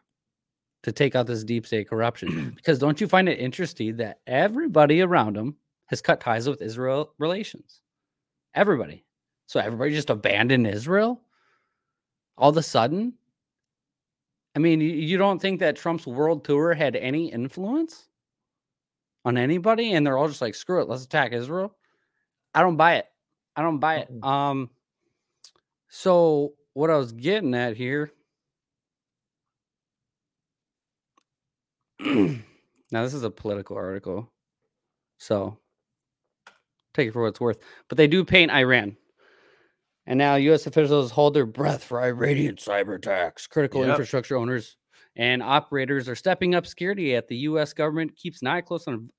to 0.83 0.91
take 0.91 1.15
out 1.15 1.25
this 1.25 1.43
deep 1.43 1.65
state 1.65 1.89
corruption? 1.89 2.51
because 2.55 2.77
don't 2.77 3.01
you 3.01 3.07
find 3.07 3.27
it 3.27 3.39
interesting 3.39 3.97
that 3.97 4.19
everybody 4.27 5.01
around 5.01 5.35
them 5.35 5.55
has 5.91 6.01
cut 6.01 6.21
ties 6.21 6.49
with 6.49 6.61
Israel 6.61 7.13
relations. 7.19 7.81
Everybody. 8.55 9.05
So 9.45 9.59
everybody 9.59 9.93
just 9.93 10.09
abandoned 10.09 10.65
Israel 10.65 11.21
all 12.37 12.49
of 12.49 12.57
a 12.57 12.63
sudden. 12.63 13.13
I 14.55 14.59
mean, 14.59 14.81
you 14.81 15.17
don't 15.17 15.39
think 15.41 15.59
that 15.59 15.75
Trump's 15.75 16.07
world 16.07 16.43
tour 16.43 16.73
had 16.73 16.95
any 16.95 17.31
influence 17.31 18.07
on 19.23 19.37
anybody, 19.37 19.93
and 19.93 20.07
they're 20.07 20.17
all 20.17 20.27
just 20.27 20.41
like, 20.41 20.55
"Screw 20.55 20.81
it, 20.81 20.89
let's 20.89 21.03
attack 21.03 21.33
Israel." 21.33 21.75
I 22.53 22.61
don't 22.61 22.75
buy 22.77 22.95
it. 22.95 23.05
I 23.55 23.61
don't 23.61 23.79
buy 23.79 23.97
it. 23.97 24.09
Um. 24.23 24.69
So 25.89 26.53
what 26.73 26.89
I 26.89 26.97
was 26.97 27.11
getting 27.11 27.53
at 27.53 27.75
here. 27.77 28.11
now 31.99 33.03
this 33.03 33.13
is 33.13 33.23
a 33.23 33.29
political 33.29 33.77
article, 33.77 34.31
so 35.17 35.57
take 36.93 37.09
it 37.09 37.11
for 37.11 37.21
what 37.21 37.29
it's 37.29 37.41
worth. 37.41 37.59
But 37.89 37.97
they 37.97 38.07
do 38.07 38.23
paint 38.23 38.51
Iran 38.51 38.97
and 40.07 40.17
now 40.17 40.35
U.S. 40.35 40.65
officials 40.67 41.11
hold 41.11 41.33
their 41.33 41.45
breath 41.45 41.83
for 41.83 42.01
Iranian 42.01 42.55
cyber 42.55 42.95
attacks. 42.95 43.47
Critical 43.47 43.81
yep. 43.81 43.91
infrastructure 43.91 44.35
owners 44.35 44.77
and 45.15 45.43
operators 45.43 46.09
are 46.09 46.15
stepping 46.15 46.55
up 46.55 46.65
security 46.65 47.15
at 47.15 47.27
the 47.27 47.37
U.S. 47.37 47.73
government 47.73 48.15
keeps 48.15 48.41
an 48.41 48.47
eye 48.47 48.61
close 48.61 48.87
on 48.87 49.09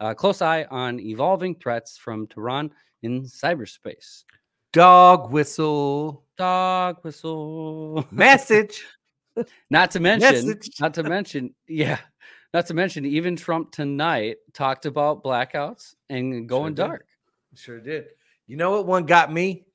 uh, 0.00 0.14
close 0.14 0.42
eye 0.42 0.66
on 0.70 0.98
evolving 0.98 1.54
threats 1.54 1.96
from 1.96 2.26
Tehran 2.26 2.70
in 3.02 3.22
cyberspace. 3.22 4.24
Dog 4.72 5.30
whistle. 5.30 6.24
Dog 6.36 6.98
whistle. 7.02 8.04
Message. 8.10 8.84
not 9.70 9.92
to 9.92 10.00
mention, 10.00 10.48
Message. 10.48 10.70
not 10.80 10.94
to 10.94 11.02
mention, 11.04 11.54
yeah, 11.68 11.98
not 12.52 12.66
to 12.66 12.74
mention, 12.74 13.04
even 13.06 13.36
Trump 13.36 13.70
tonight 13.70 14.38
talked 14.54 14.86
about 14.86 15.22
blackouts 15.22 15.94
and 16.10 16.48
going 16.48 16.74
sure 16.74 16.86
dark. 16.88 17.06
Sure 17.54 17.80
did. 17.80 18.06
You 18.46 18.56
know 18.56 18.70
what 18.70 18.86
one 18.86 19.06
got 19.06 19.32
me? 19.32 19.66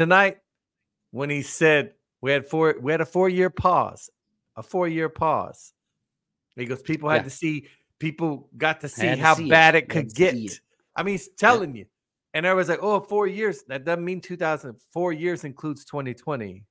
tonight 0.00 0.38
when 1.10 1.28
he 1.28 1.42
said 1.42 1.92
we 2.22 2.30
had 2.32 2.46
four 2.46 2.74
we 2.80 2.90
had 2.90 3.02
a 3.02 3.06
four 3.06 3.28
year 3.28 3.50
pause, 3.50 4.08
a 4.56 4.62
four 4.62 4.88
year 4.88 5.10
pause. 5.10 5.74
He 6.56 6.64
goes, 6.64 6.80
people 6.80 7.10
had 7.10 7.16
yeah. 7.16 7.22
to 7.24 7.30
see, 7.30 7.66
people 7.98 8.48
got 8.56 8.80
to 8.80 8.88
see 8.88 9.08
how 9.08 9.34
see 9.34 9.50
bad 9.50 9.74
it, 9.74 9.84
it 9.84 9.88
could 9.90 10.14
get. 10.14 10.34
It. 10.34 10.60
I 10.96 11.02
mean, 11.02 11.14
he's 11.14 11.28
telling 11.28 11.74
yeah. 11.74 11.80
you. 11.80 11.86
And 12.32 12.46
I 12.46 12.54
was 12.54 12.70
like, 12.70 12.78
oh, 12.80 13.00
four 13.00 13.26
years. 13.26 13.62
That 13.68 13.84
doesn't 13.84 14.04
mean 14.04 14.22
2004 14.22 15.12
years 15.12 15.44
includes 15.44 15.84
2020, 15.84 16.64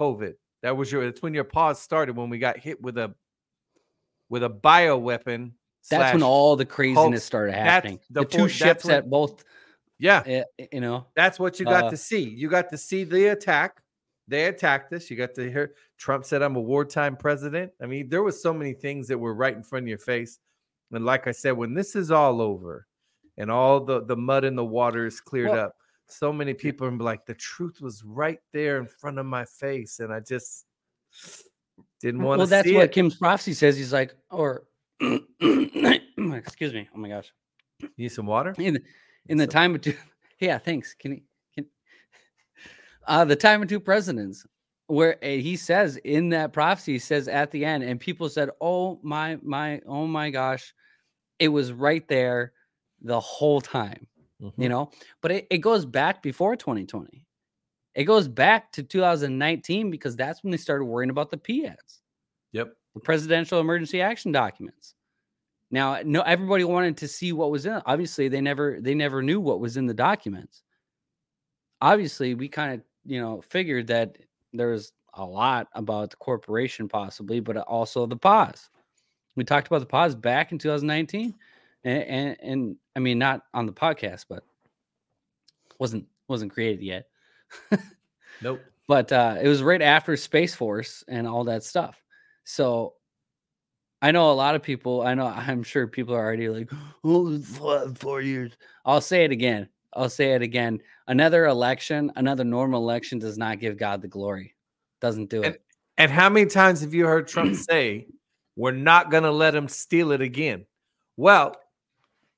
COVID. 0.00 0.34
That 0.62 0.76
was 0.76 0.90
your 0.92 1.04
that's 1.04 1.22
when 1.22 1.34
your 1.34 1.44
pause 1.44 1.80
started 1.80 2.16
when 2.16 2.30
we 2.30 2.38
got 2.38 2.58
hit 2.58 2.80
with 2.80 2.96
a 2.96 3.12
with 4.28 4.44
a 4.44 4.48
bio 4.48 4.96
weapon. 4.98 5.54
That's 5.90 6.12
when 6.12 6.22
all 6.22 6.56
the 6.56 6.66
craziness 6.66 7.24
started 7.24 7.54
happening. 7.54 8.00
The, 8.10 8.20
the, 8.20 8.26
two 8.26 8.48
ships 8.48 8.84
when, 8.84 8.94
that 8.94 9.10
both 9.10 9.44
yeah. 9.98 10.42
you 10.72 10.80
know, 10.80 11.06
that's 11.14 11.38
what 11.38 11.58
you 11.58 11.66
got 11.66 11.84
uh, 11.84 11.90
to 11.90 11.96
see. 11.96 12.22
You 12.22 12.48
got 12.48 12.68
to 12.70 12.78
see 12.78 13.04
the 13.04 13.28
attack. 13.28 13.82
They 14.28 14.46
attacked 14.46 14.92
us. 14.92 15.10
You 15.10 15.16
got 15.16 15.34
to 15.34 15.50
hear 15.50 15.74
Trump 15.98 16.24
said, 16.24 16.42
I'm 16.42 16.56
a 16.56 16.60
wartime 16.60 17.16
president. 17.16 17.72
I 17.80 17.86
mean, 17.86 18.08
there 18.08 18.22
was 18.22 18.42
so 18.42 18.52
many 18.52 18.72
things 18.72 19.08
that 19.08 19.18
were 19.18 19.34
right 19.34 19.54
in 19.54 19.62
front 19.62 19.84
of 19.84 19.88
your 19.88 19.98
face. 19.98 20.38
And 20.92 21.04
like 21.04 21.26
I 21.26 21.32
said, 21.32 21.52
when 21.52 21.74
this 21.74 21.96
is 21.96 22.10
all 22.10 22.40
over 22.40 22.86
and 23.38 23.50
all 23.50 23.80
the, 23.80 24.04
the 24.04 24.16
mud 24.16 24.44
and 24.44 24.58
the 24.58 24.64
water 24.64 25.06
is 25.06 25.20
cleared 25.20 25.50
well, 25.50 25.66
up, 25.66 25.76
so 26.08 26.32
many 26.32 26.54
people 26.54 26.86
are 26.86 26.90
like, 26.92 27.24
the 27.26 27.34
truth 27.34 27.80
was 27.80 28.04
right 28.04 28.38
there 28.52 28.78
in 28.78 28.86
front 28.86 29.18
of 29.18 29.26
my 29.26 29.44
face. 29.44 30.00
And 30.00 30.12
I 30.12 30.20
just 30.20 30.66
didn't 32.00 32.22
want 32.22 32.38
well, 32.38 32.46
to 32.46 32.50
Well, 32.50 32.62
that's 32.62 32.74
what 32.74 32.84
it. 32.84 32.92
Kim's 32.92 33.16
prophecy 33.16 33.54
says. 33.54 33.76
He's 33.76 33.92
like, 33.92 34.14
or 34.30 34.64
excuse 36.34 36.72
me. 36.72 36.88
Oh 36.94 36.98
my 36.98 37.08
gosh. 37.08 37.32
Need 37.98 38.10
some 38.10 38.26
water? 38.26 38.54
In, 38.58 38.78
in 39.28 39.38
the 39.38 39.46
time 39.46 39.74
of 39.74 39.80
two 39.80 39.94
yeah 40.40 40.58
thanks 40.58 40.94
can 40.94 41.12
he 41.12 41.22
can 41.54 41.66
uh 43.06 43.24
the 43.24 43.36
time 43.36 43.62
of 43.62 43.68
two 43.68 43.80
presidents 43.80 44.46
where 44.88 45.16
uh, 45.22 45.26
he 45.26 45.56
says 45.56 45.96
in 45.98 46.28
that 46.30 46.52
prophecy 46.52 46.92
he 46.92 46.98
says 46.98 47.28
at 47.28 47.50
the 47.50 47.64
end 47.64 47.82
and 47.82 48.00
people 48.00 48.28
said 48.28 48.50
oh 48.60 48.98
my 49.02 49.38
my 49.42 49.80
oh 49.86 50.06
my 50.06 50.30
gosh 50.30 50.74
it 51.38 51.48
was 51.48 51.72
right 51.72 52.06
there 52.08 52.52
the 53.02 53.18
whole 53.18 53.60
time 53.60 54.06
mm-hmm. 54.40 54.62
you 54.62 54.68
know 54.68 54.90
but 55.20 55.30
it, 55.30 55.46
it 55.50 55.58
goes 55.58 55.84
back 55.84 56.22
before 56.22 56.56
2020 56.56 57.24
it 57.94 58.04
goes 58.04 58.28
back 58.28 58.72
to 58.72 58.82
2019 58.82 59.90
because 59.90 60.16
that's 60.16 60.44
when 60.44 60.50
they 60.50 60.58
started 60.58 60.84
worrying 60.84 61.08
about 61.08 61.30
the 61.30 61.38
PADs. 61.38 62.02
Yep. 62.52 62.74
The 62.94 63.00
presidential 63.00 63.60
emergency 63.60 64.00
action 64.00 64.32
documents. 64.32 64.94
Now, 65.70 66.00
no, 66.04 66.22
everybody 66.22 66.64
wanted 66.64 66.98
to 66.98 67.08
see 67.08 67.32
what 67.32 67.50
was 67.50 67.66
in. 67.66 67.74
It. 67.74 67.82
Obviously, 67.86 68.28
they 68.28 68.40
never 68.40 68.78
they 68.80 68.94
never 68.94 69.22
knew 69.22 69.40
what 69.40 69.60
was 69.60 69.76
in 69.76 69.86
the 69.86 69.94
documents. 69.94 70.62
Obviously, 71.80 72.34
we 72.34 72.48
kind 72.48 72.74
of 72.74 72.80
you 73.04 73.20
know 73.20 73.42
figured 73.42 73.88
that 73.88 74.16
there 74.52 74.68
was 74.68 74.92
a 75.14 75.24
lot 75.24 75.68
about 75.72 76.10
the 76.10 76.16
corporation 76.16 76.88
possibly, 76.88 77.40
but 77.40 77.56
also 77.56 78.06
the 78.06 78.16
pause. 78.16 78.70
We 79.34 79.44
talked 79.44 79.66
about 79.66 79.80
the 79.80 79.86
pause 79.86 80.14
back 80.14 80.52
in 80.52 80.58
2019, 80.58 81.34
and, 81.84 82.02
and, 82.02 82.36
and 82.40 82.76
I 82.94 83.00
mean 83.00 83.18
not 83.18 83.42
on 83.52 83.66
the 83.66 83.72
podcast, 83.72 84.26
but 84.28 84.44
wasn't 85.78 86.06
wasn't 86.28 86.52
created 86.52 86.82
yet. 86.82 87.08
nope. 88.40 88.60
But 88.88 89.10
uh, 89.10 89.36
it 89.42 89.48
was 89.48 89.64
right 89.64 89.82
after 89.82 90.16
Space 90.16 90.54
Force 90.54 91.02
and 91.08 91.26
all 91.26 91.44
that 91.44 91.64
stuff. 91.64 92.00
So 92.46 92.94
I 94.00 94.12
know 94.12 94.30
a 94.30 94.32
lot 94.32 94.54
of 94.54 94.62
people. 94.62 95.02
I 95.02 95.14
know. 95.14 95.26
I'm 95.36 95.62
sure 95.62 95.86
people 95.86 96.14
are 96.14 96.24
already 96.24 96.48
like, 96.48 96.70
"Oh, 97.04 97.38
four, 97.94 98.22
years." 98.22 98.56
I'll 98.84 99.00
say 99.00 99.24
it 99.24 99.32
again. 99.32 99.68
I'll 99.92 100.08
say 100.08 100.32
it 100.34 100.42
again. 100.42 100.80
Another 101.08 101.46
election, 101.46 102.12
another 102.16 102.44
normal 102.44 102.82
election, 102.82 103.18
does 103.18 103.36
not 103.36 103.60
give 103.60 103.76
God 103.76 104.00
the 104.00 104.08
glory. 104.08 104.54
Doesn't 105.00 105.28
do 105.28 105.42
and, 105.42 105.54
it. 105.56 105.62
And 105.98 106.10
how 106.10 106.28
many 106.28 106.46
times 106.46 106.80
have 106.82 106.94
you 106.94 107.06
heard 107.06 107.28
Trump 107.28 107.56
say, 107.70 108.06
"We're 108.54 108.70
not 108.70 109.10
going 109.10 109.24
to 109.24 109.32
let 109.32 109.54
him 109.54 109.68
steal 109.68 110.12
it 110.12 110.20
again"? 110.20 110.66
Well, 111.16 111.56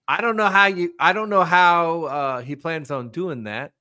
I 0.07 0.23
don't 0.23 0.37
know 0.37 0.49
how 0.49 0.67
you. 0.67 0.95
I 0.99 1.13
don't 1.13 1.29
know 1.29 1.45
how 1.45 2.05
uh, 2.05 2.41
he 2.41 2.57
plans 2.57 2.91
on 2.91 3.11
doing 3.11 3.45
that, 3.45 3.73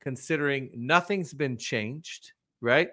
considering 0.00 0.70
nothing's 0.74 1.34
been 1.34 1.58
changed. 1.58 2.32
Right. 2.62 2.88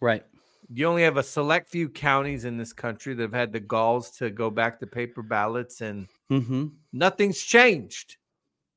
Right 0.00 0.24
you 0.72 0.86
only 0.86 1.02
have 1.02 1.16
a 1.16 1.22
select 1.22 1.68
few 1.68 1.88
counties 1.88 2.44
in 2.44 2.56
this 2.56 2.72
country 2.72 3.12
that 3.14 3.22
have 3.22 3.32
had 3.32 3.52
the 3.52 3.60
galls 3.60 4.10
to 4.12 4.30
go 4.30 4.50
back 4.50 4.78
to 4.80 4.86
paper 4.86 5.22
ballots 5.22 5.80
and 5.80 6.06
mm-hmm. 6.30 6.66
nothing's 6.92 7.40
changed. 7.40 8.16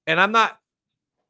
And 0.08 0.20
I'm 0.20 0.32
not, 0.32 0.58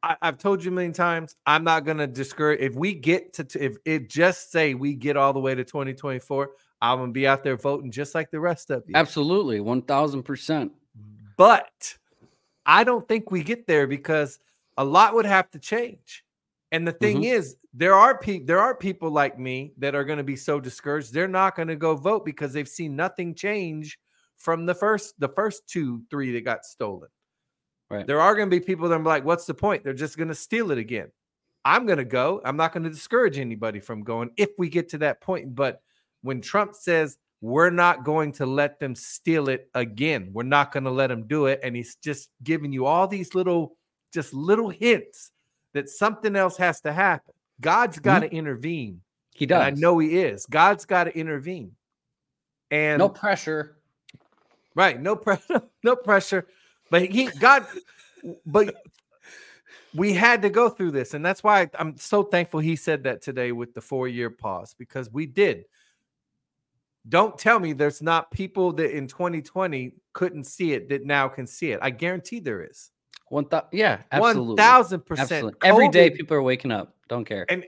I, 0.02 0.16
have 0.22 0.38
told 0.38 0.64
you 0.64 0.72
a 0.72 0.74
million 0.74 0.94
times, 0.94 1.36
I'm 1.46 1.66
not 1.66 1.86
going 1.86 1.98
to 1.98 2.08
discourage. 2.08 2.62
If 2.62 2.76
we 2.76 2.94
get 2.94 3.34
to, 3.34 3.48
if 3.60 3.78
it 3.86 4.10
just 4.10 4.52
say 4.52 4.74
we 4.74 4.94
get 4.94 5.18
all 5.18 5.34
the 5.34 5.40
way 5.40 5.54
to 5.54 5.64
2024, 5.64 6.52
I'm 6.82 6.98
going 6.98 7.10
to 7.10 7.14
be 7.14 7.28
out 7.28 7.44
there 7.44 7.58
voting 7.58 7.92
just 7.92 8.16
like 8.16 8.32
the 8.32 8.40
rest 8.40 8.70
of 8.70 8.84
you. 8.88 8.96
Absolutely. 8.96 9.60
1000%. 9.60 10.72
But 11.38 11.98
I 12.66 12.84
don't 12.84 13.08
think 13.08 13.32
we 13.32 13.44
get 13.44 13.68
there 13.68 13.86
because 13.86 14.40
a 14.78 14.84
lot 14.84 15.14
would 15.14 15.26
have 15.26 15.52
to 15.52 15.60
change. 15.60 16.24
And 16.72 16.88
the 16.88 16.94
thing 16.94 17.18
mm-hmm. 17.18 17.36
is, 17.36 17.58
there 17.74 17.96
are 17.96 18.18
people 18.18 18.46
there 18.46 18.60
are 18.60 18.76
people 18.76 19.10
like 19.10 19.40
me 19.40 19.74
that 19.78 19.96
are 19.96 20.04
going 20.04 20.18
to 20.18 20.24
be 20.24 20.36
so 20.36 20.60
discouraged 20.60 21.12
they're 21.12 21.28
not 21.28 21.56
going 21.56 21.68
to 21.68 21.76
go 21.76 21.96
vote 21.96 22.24
because 22.24 22.54
they've 22.54 22.68
seen 22.68 22.96
nothing 22.96 23.34
change 23.34 23.98
from 24.38 24.66
the 24.66 24.76
first 24.76 25.20
the 25.20 25.30
first 25.30 25.68
two 25.68 26.04
three 26.10 26.32
that 26.34 26.42
got 26.42 26.66
stolen. 26.66 27.10
Right. 27.90 28.06
There 28.06 28.22
are 28.22 28.36
going 28.36 28.50
to 28.50 28.56
be 28.56 28.64
people 28.64 28.90
that 28.90 29.00
are 29.00 29.04
like, 29.04 29.26
"What's 29.26 29.46
the 29.46 29.54
point? 29.54 29.84
They're 29.84 29.94
just 29.94 30.18
going 30.18 30.30
to 30.30 30.36
steal 30.36 30.72
it 30.72 30.78
again." 30.78 31.12
I'm 31.66 31.86
going 31.86 31.98
to 31.98 32.06
go. 32.06 32.42
I'm 32.44 32.58
not 32.58 32.74
going 32.74 32.84
to 32.84 32.90
discourage 32.90 33.38
anybody 33.38 33.80
from 33.80 34.04
going 34.04 34.32
if 34.36 34.50
we 34.58 34.68
get 34.68 34.90
to 34.90 34.98
that 35.00 35.22
point. 35.22 35.56
But 35.56 35.82
when 36.22 36.42
Trump 36.42 36.76
says 36.76 37.18
we're 37.40 37.70
not 37.70 38.04
going 38.04 38.34
to 38.34 38.46
let 38.46 38.80
them 38.80 38.96
steal 38.96 39.48
it 39.48 39.70
again, 39.74 40.30
we're 40.34 40.44
not 40.44 40.72
going 40.72 40.84
to 40.84 40.92
let 40.92 41.08
them 41.08 41.26
do 41.28 41.46
it, 41.46 41.60
and 41.64 41.76
he's 41.76 41.96
just 41.96 42.30
giving 42.44 42.74
you 42.74 42.86
all 42.86 43.08
these 43.08 43.34
little, 43.34 43.78
just 44.14 44.34
little 44.34 44.70
hints 44.70 45.32
that 45.74 45.90
something 45.90 46.36
else 46.36 46.58
has 46.58 46.82
to 46.82 46.92
happen. 46.92 47.33
God's 47.64 48.00
got 48.00 48.20
to 48.20 48.28
mm-hmm. 48.28 48.36
intervene. 48.36 49.02
He 49.34 49.48
does. 49.48 49.62
I 49.62 49.70
know 49.72 49.98
he 49.98 50.20
is. 50.20 50.46
God's 50.46 50.86
got 50.86 51.06
to 51.06 51.18
intervene. 51.18 51.72
And 52.70 53.00
no 53.00 53.10
pressure. 53.10 53.78
Right. 54.76 55.00
No 55.02 55.16
pressure. 55.16 55.64
No 55.84 55.98
pressure. 55.98 56.48
But 56.90 57.04
he 57.04 57.26
God 57.26 57.66
but 58.46 58.74
we 59.94 60.14
had 60.14 60.42
to 60.44 60.50
go 60.50 60.70
through 60.70 60.92
this. 60.92 61.14
And 61.14 61.26
that's 61.26 61.44
why 61.44 61.70
I'm 61.78 61.98
so 61.98 62.24
thankful 62.24 62.62
he 62.62 62.78
said 62.78 63.04
that 63.04 63.22
today 63.22 63.52
with 63.52 63.74
the 63.74 63.82
four 63.82 64.08
year 64.08 64.30
pause 64.30 64.74
because 64.78 65.12
we 65.12 65.26
did. 65.26 65.66
Don't 67.10 67.38
tell 67.38 67.60
me 67.60 67.74
there's 67.74 68.02
not 68.02 68.32
people 68.32 68.72
that 68.74 68.96
in 68.96 69.08
2020 69.08 69.94
couldn't 70.14 70.46
see 70.46 70.72
it 70.72 70.88
that 70.88 71.06
now 71.06 71.28
can 71.28 71.46
see 71.46 71.72
it. 71.72 71.80
I 71.82 71.90
guarantee 71.90 72.40
there 72.40 72.64
is. 72.64 72.92
One 73.34 73.46
th- 73.46 73.64
yeah, 73.72 74.02
absolutely. 74.12 74.54
One 74.54 74.58
thousand 74.58 75.08
percent. 75.08 75.56
Every 75.64 75.90
day 75.90 76.12
people 76.12 76.38
are 76.38 76.44
waking 76.44 76.70
up. 76.72 76.96
Don't 77.10 77.26
care. 77.26 77.48
And 77.50 77.66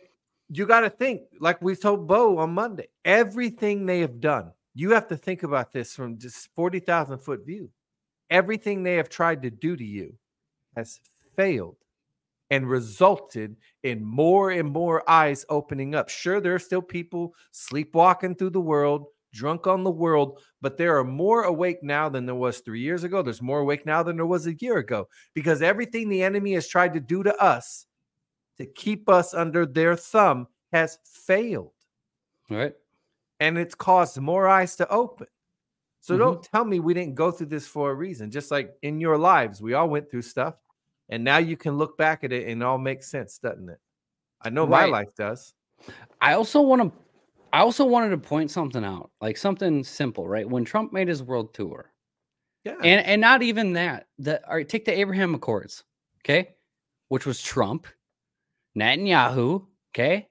you 0.47 0.68
got 0.68 0.82
to 0.82 0.91
think, 0.91 1.22
like 1.39 1.59
we 1.59 1.76
told 1.76 2.07
Bo 2.07 2.38
on 2.38 2.53
Monday, 2.53 2.88
everything 3.03 3.88
they 3.88 4.01
have 4.01 4.20
done. 4.20 4.51
You 4.76 4.91
have 4.91 5.07
to 5.07 5.18
think 5.18 5.41
about 5.41 5.72
this 5.72 5.95
from 5.95 6.20
just 6.20 6.49
forty 6.53 6.80
thousand 6.80 7.18
foot 7.18 7.43
view. 7.47 7.72
Everything 8.30 8.84
they 8.84 8.93
have 8.97 9.09
tried 9.09 9.41
to 9.41 9.49
do 9.49 9.76
to 9.76 9.84
you 9.84 10.13
has 10.76 10.99
failed, 11.36 11.78
and 12.51 12.70
resulted 12.70 13.55
in 13.82 14.05
more 14.05 14.51
and 14.51 14.70
more 14.70 15.09
eyes 15.09 15.47
opening 15.49 15.95
up. 15.95 16.09
Sure, 16.09 16.39
there 16.39 16.53
are 16.53 16.59
still 16.59 16.84
people 16.84 17.34
sleepwalking 17.49 18.36
through 18.36 18.51
the 18.51 18.61
world, 18.61 19.07
drunk 19.36 19.67
on 19.67 19.83
the 19.83 19.91
world, 19.91 20.41
but 20.61 20.77
there 20.77 20.97
are 20.97 21.03
more 21.03 21.43
awake 21.43 21.83
now 21.83 22.09
than 22.09 22.25
there 22.25 22.33
was 22.33 22.59
three 22.59 22.81
years 22.81 23.03
ago. 23.03 23.21
There's 23.21 23.41
more 23.41 23.59
awake 23.59 23.86
now 23.86 24.01
than 24.01 24.15
there 24.15 24.25
was 24.25 24.47
a 24.47 24.55
year 24.55 24.77
ago 24.77 25.07
because 25.33 25.61
everything 25.61 26.09
the 26.09 26.23
enemy 26.23 26.53
has 26.53 26.67
tried 26.67 26.93
to 26.93 26.99
do 26.99 27.21
to 27.21 27.36
us 27.36 27.86
to 28.57 28.65
keep 28.65 29.09
us 29.09 29.33
under 29.33 29.65
their 29.65 29.95
thumb 29.95 30.47
has 30.71 30.97
failed. 31.03 31.73
Right. 32.49 32.73
And 33.39 33.57
it's 33.57 33.75
caused 33.75 34.17
more 34.17 34.47
eyes 34.47 34.77
to 34.77 34.89
open. 34.89 35.27
So 35.99 36.13
mm-hmm. 36.13 36.23
don't 36.23 36.43
tell 36.43 36.63
me 36.63 36.79
we 36.79 36.93
didn't 36.93 37.15
go 37.15 37.31
through 37.31 37.47
this 37.47 37.67
for 37.67 37.91
a 37.91 37.93
reason. 37.93 38.31
Just 38.31 38.49
like 38.49 38.73
in 38.81 39.01
your 39.01 39.17
lives, 39.17 39.61
we 39.61 39.73
all 39.73 39.89
went 39.89 40.09
through 40.09 40.21
stuff. 40.21 40.55
And 41.09 41.23
now 41.23 41.38
you 41.38 41.57
can 41.57 41.77
look 41.77 41.97
back 41.97 42.23
at 42.23 42.31
it 42.31 42.47
and 42.47 42.61
it 42.61 42.65
all 42.65 42.77
makes 42.77 43.11
sense, 43.11 43.38
doesn't 43.38 43.69
it? 43.69 43.79
I 44.41 44.49
know 44.49 44.65
right. 44.65 44.89
my 44.89 44.99
life 44.99 45.13
does. 45.17 45.53
I 46.21 46.33
also 46.33 46.61
want 46.61 46.81
to 46.81 46.91
I 47.55 47.59
also 47.59 47.85
wanted 47.85 48.09
to 48.09 48.17
point 48.17 48.51
something 48.51 48.83
out, 48.83 49.11
like 49.21 49.37
something 49.37 49.81
simple, 49.81 50.27
right? 50.27 50.47
When 50.47 50.65
Trump 50.65 50.91
made 50.91 51.07
his 51.07 51.23
world 51.23 51.53
tour, 51.53 51.93
yeah, 52.65 52.75
and 52.83 53.05
and 53.05 53.21
not 53.21 53.43
even 53.43 53.71
that. 53.73 54.07
The 54.19 54.45
all 54.45 54.57
right, 54.57 54.67
take 54.67 54.83
the 54.83 54.99
Abraham 54.99 55.33
Accords, 55.33 55.85
okay, 56.21 56.55
which 57.07 57.25
was 57.25 57.41
Trump, 57.41 57.87
Netanyahu, 58.77 59.65
okay, 59.93 60.27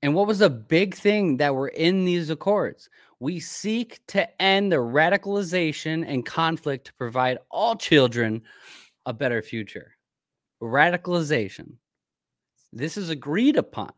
and 0.00 0.14
what 0.14 0.28
was 0.28 0.38
the 0.38 0.48
big 0.48 0.94
thing 0.94 1.38
that 1.38 1.56
were 1.56 1.66
in 1.66 2.04
these 2.04 2.30
accords? 2.30 2.88
We 3.18 3.40
seek 3.40 3.98
to 4.08 4.40
end 4.40 4.70
the 4.70 4.76
radicalization 4.76 6.04
and 6.06 6.24
conflict 6.24 6.86
to 6.86 6.94
provide 6.94 7.38
all 7.50 7.74
children 7.74 8.42
a 9.06 9.12
better 9.12 9.42
future. 9.42 9.96
Radicalization. 10.62 11.72
This 12.72 12.96
is 12.96 13.10
agreed 13.10 13.56
upon. 13.56 13.92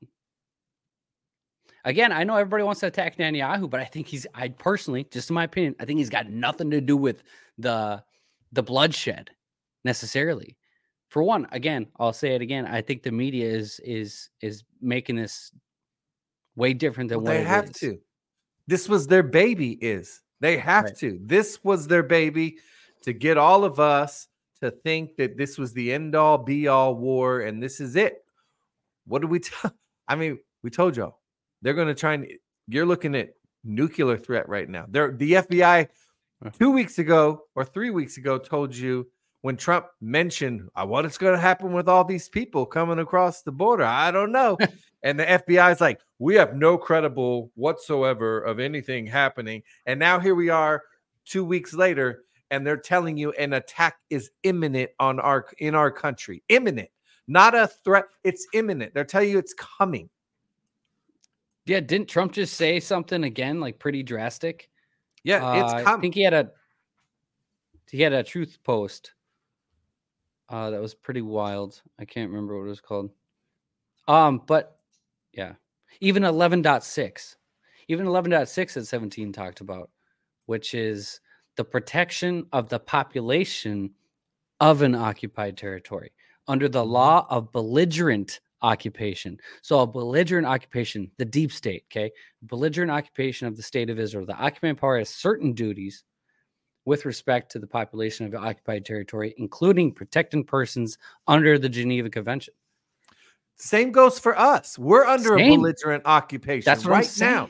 Again, 1.87 2.11
I 2.11 2.25
know 2.25 2.35
everybody 2.35 2.65
wants 2.65 2.81
to 2.81 2.89
attack 2.89 3.17
Netanyahu, 3.17 3.71
but 3.71 3.79
I 3.79 3.85
think 3.85 4.09
he's 4.09 4.27
I 4.35 4.49
personally, 4.49 5.07
just 5.09 5.31
in 5.31 5.35
my 5.35 5.45
opinion, 5.45 5.77
I 5.79 5.85
think 5.85 5.99
he's 5.99 6.11
got 6.11 6.29
nothing 6.29 6.69
to 6.73 6.81
do 6.81 6.97
with 6.97 7.23
the 7.59 8.03
the 8.51 8.63
bloodshed 8.63 9.31
necessarily. 9.85 10.57
For 11.11 11.23
one, 11.23 11.47
again, 11.53 11.87
I'll 11.97 12.13
say 12.13 12.35
it 12.35 12.43
again. 12.43 12.67
I 12.67 12.83
think 12.83 13.05
the 13.05 13.13
media 13.13 13.49
is 13.49 13.81
is 13.85 14.31
is 14.41 14.65
making 14.83 15.15
this 15.15 15.53
way 16.57 16.75
different 16.75 17.09
than 17.09 17.23
well, 17.23 17.33
what 17.33 17.39
they 17.39 17.45
have 17.45 17.67
is. 17.67 17.77
to. 17.77 18.01
This 18.67 18.89
was 18.89 19.07
their 19.07 19.23
baby. 19.23 19.79
Is 19.81 20.23
they 20.41 20.57
have 20.57 20.87
right. 20.87 20.97
to. 20.99 21.21
This 21.23 21.63
was 21.63 21.87
their 21.87 22.03
baby 22.03 22.57
to 23.03 23.13
get 23.13 23.39
all 23.39 23.65
of 23.65 23.79
us 23.79 24.27
to 24.61 24.73
think 24.73 25.15
that 25.19 25.37
this 25.37 25.57
was 25.57 25.73
the 25.73 25.93
end 25.93 26.17
all 26.17 26.39
be 26.39 26.67
all 26.67 26.97
war 26.97 27.43
and 27.43 27.63
this 27.63 27.79
is 27.79 27.95
it. 27.95 28.25
What 29.07 29.23
do 29.23 29.29
we 29.29 29.39
tell? 29.41 29.73
I 30.09 30.17
mean, 30.17 30.41
we 30.65 30.71
told 30.71 30.97
y'all 30.97 31.21
they're 31.67 31.75
going 31.75 31.89
to 31.89 31.95
try 31.95 32.15
and 32.15 32.29
you're 32.69 32.87
looking 32.87 33.17
at 33.17 33.31
nuclear 33.65 34.17
threat 34.17 34.49
right 34.49 34.69
now. 34.69 34.87
They're 34.89 35.11
the 35.11 35.33
FBI 35.33 35.89
two 36.61 36.71
weeks 36.71 37.01
ago 37.01 37.43
or 37.57 37.65
three 37.65 37.91
weeks 37.91 38.19
ago 38.19 38.39
told 38.39 38.73
you 38.73 39.09
when 39.41 39.57
Trump 39.57 39.87
mentioned 40.01 40.69
uh, 40.77 40.87
what 40.87 41.05
is 41.05 41.19
going 41.19 41.35
to 41.35 41.41
happen 41.41 41.73
with 41.73 41.89
all 41.89 42.05
these 42.05 42.29
people 42.29 42.67
coming 42.67 43.01
across 43.01 43.43
the 43.43 43.51
border. 43.51 43.83
I 43.83 44.13
don't 44.13 44.31
know. 44.31 44.57
and 45.03 45.19
the 45.19 45.25
FBI 45.25 45.73
is 45.73 45.81
like, 45.81 46.01
we 46.21 46.37
have 46.37 46.55
no 46.55 46.79
credible 46.79 47.51
whatsoever 47.57 48.43
of 48.43 48.61
anything 48.61 49.05
happening. 49.05 49.65
And 49.87 49.99
now 49.99 50.21
here 50.21 50.37
we 50.37 50.51
are 50.51 50.85
two 51.25 51.45
weeks 51.45 51.75
later 51.75 52.23
and 52.53 52.65
they're 52.65 52.77
telling 52.77 53.17
you 53.17 53.33
an 53.33 53.55
attack 53.55 53.97
is 54.09 54.31
imminent 54.45 54.93
on 55.01 55.19
our 55.19 55.47
in 55.59 55.75
our 55.75 55.91
country. 55.91 56.45
Imminent, 56.49 56.91
not 57.27 57.57
a 57.57 57.67
threat. 57.67 58.05
It's 58.23 58.47
imminent. 58.55 58.95
They're 58.95 59.05
telling 59.05 59.31
you 59.31 59.39
it's 59.39 59.55
coming. 59.55 60.09
Yeah, 61.67 61.81
didn't 61.81 62.09
Trump 62.09 62.33
just 62.33 62.55
say 62.55 62.81
something 62.81 63.25
again, 63.25 63.61
like 63.61 63.79
pretty 63.79 64.03
drastic? 64.03 64.71
Yeah, 65.25 65.65
it's. 65.65 65.73
Uh, 65.73 65.95
I 65.95 66.01
think 66.01 66.15
he 66.15 66.23
had 66.23 66.35
a 66.35 66.51
he 67.91 68.01
had 68.01 68.13
a 68.13 68.23
truth 68.23 68.59
post. 68.65 69.13
Uh, 70.49 70.71
that 70.71 70.81
was 70.81 70.95
pretty 70.95 71.23
wild. 71.23 71.83
I 71.99 72.05
can't 72.05 72.31
remember 72.31 72.57
what 72.57 72.67
it 72.67 72.69
was 72.69 72.81
called. 72.81 73.11
Um, 74.07 74.43
but 74.47 74.79
yeah, 75.33 75.55
even 76.01 76.23
11.6, 76.23 77.37
even 77.89 78.07
11.6 78.07 78.77
at 78.77 78.87
17 78.87 79.33
talked 79.33 79.61
about, 79.61 79.91
which 80.47 80.75
is 80.75 81.21
the 81.57 81.65
protection 81.65 82.47
of 82.53 82.69
the 82.69 82.79
population 82.79 83.91
of 84.61 84.83
an 84.83 84.95
occupied 84.95 85.57
territory 85.57 86.13
under 86.47 86.69
the 86.69 86.83
mm-hmm. 86.83 86.93
law 86.93 87.27
of 87.29 87.51
belligerent 87.51 88.41
occupation. 88.67 89.39
So, 89.63 89.81
a 89.81 89.87
belligerent 89.87 90.47
occupation, 90.47 91.11
the 91.19 91.25
deep 91.25 91.53
state, 91.53 91.85
okay? 91.91 92.11
Belligerent 92.43 92.91
occupation 92.91 93.47
of 93.47 93.57
the 93.57 93.63
state 93.63 93.89
of 93.89 93.99
Israel. 93.99 94.27
The 94.27 94.35
occupying 94.35 94.77
power 94.77 94.99
has 94.99 95.09
certain 95.09 95.53
duties 95.53 96.05
with 96.85 97.05
respect 97.05 97.53
to 97.53 97.59
the 97.59 97.67
population 97.67 98.27
of 98.27 98.33
the 98.33 98.39
occupied 98.39 98.85
territory, 98.85 99.35
including 99.39 99.93
protecting 99.93 100.45
persons 100.45 100.99
under 101.27 101.59
the 101.59 101.69
Geneva 101.69 102.11
Convention. 102.11 102.55
Same 103.57 103.91
goes 103.91 104.19
for 104.19 104.39
us. 104.39 104.79
We're 104.79 105.05
under 105.05 105.39
Same. 105.39 105.53
a 105.53 105.57
belligerent 105.57 106.03
occupation 106.05 106.65
That's 106.65 106.85
right 106.85 107.11
now. 107.19 107.49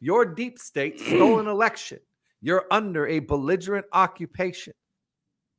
Your 0.00 0.24
deep 0.24 0.58
state 0.58 1.00
stole 1.00 1.40
an 1.40 1.48
election. 1.48 1.98
You're 2.40 2.66
under 2.70 3.06
a 3.08 3.18
belligerent 3.18 3.86
occupation. 3.92 4.72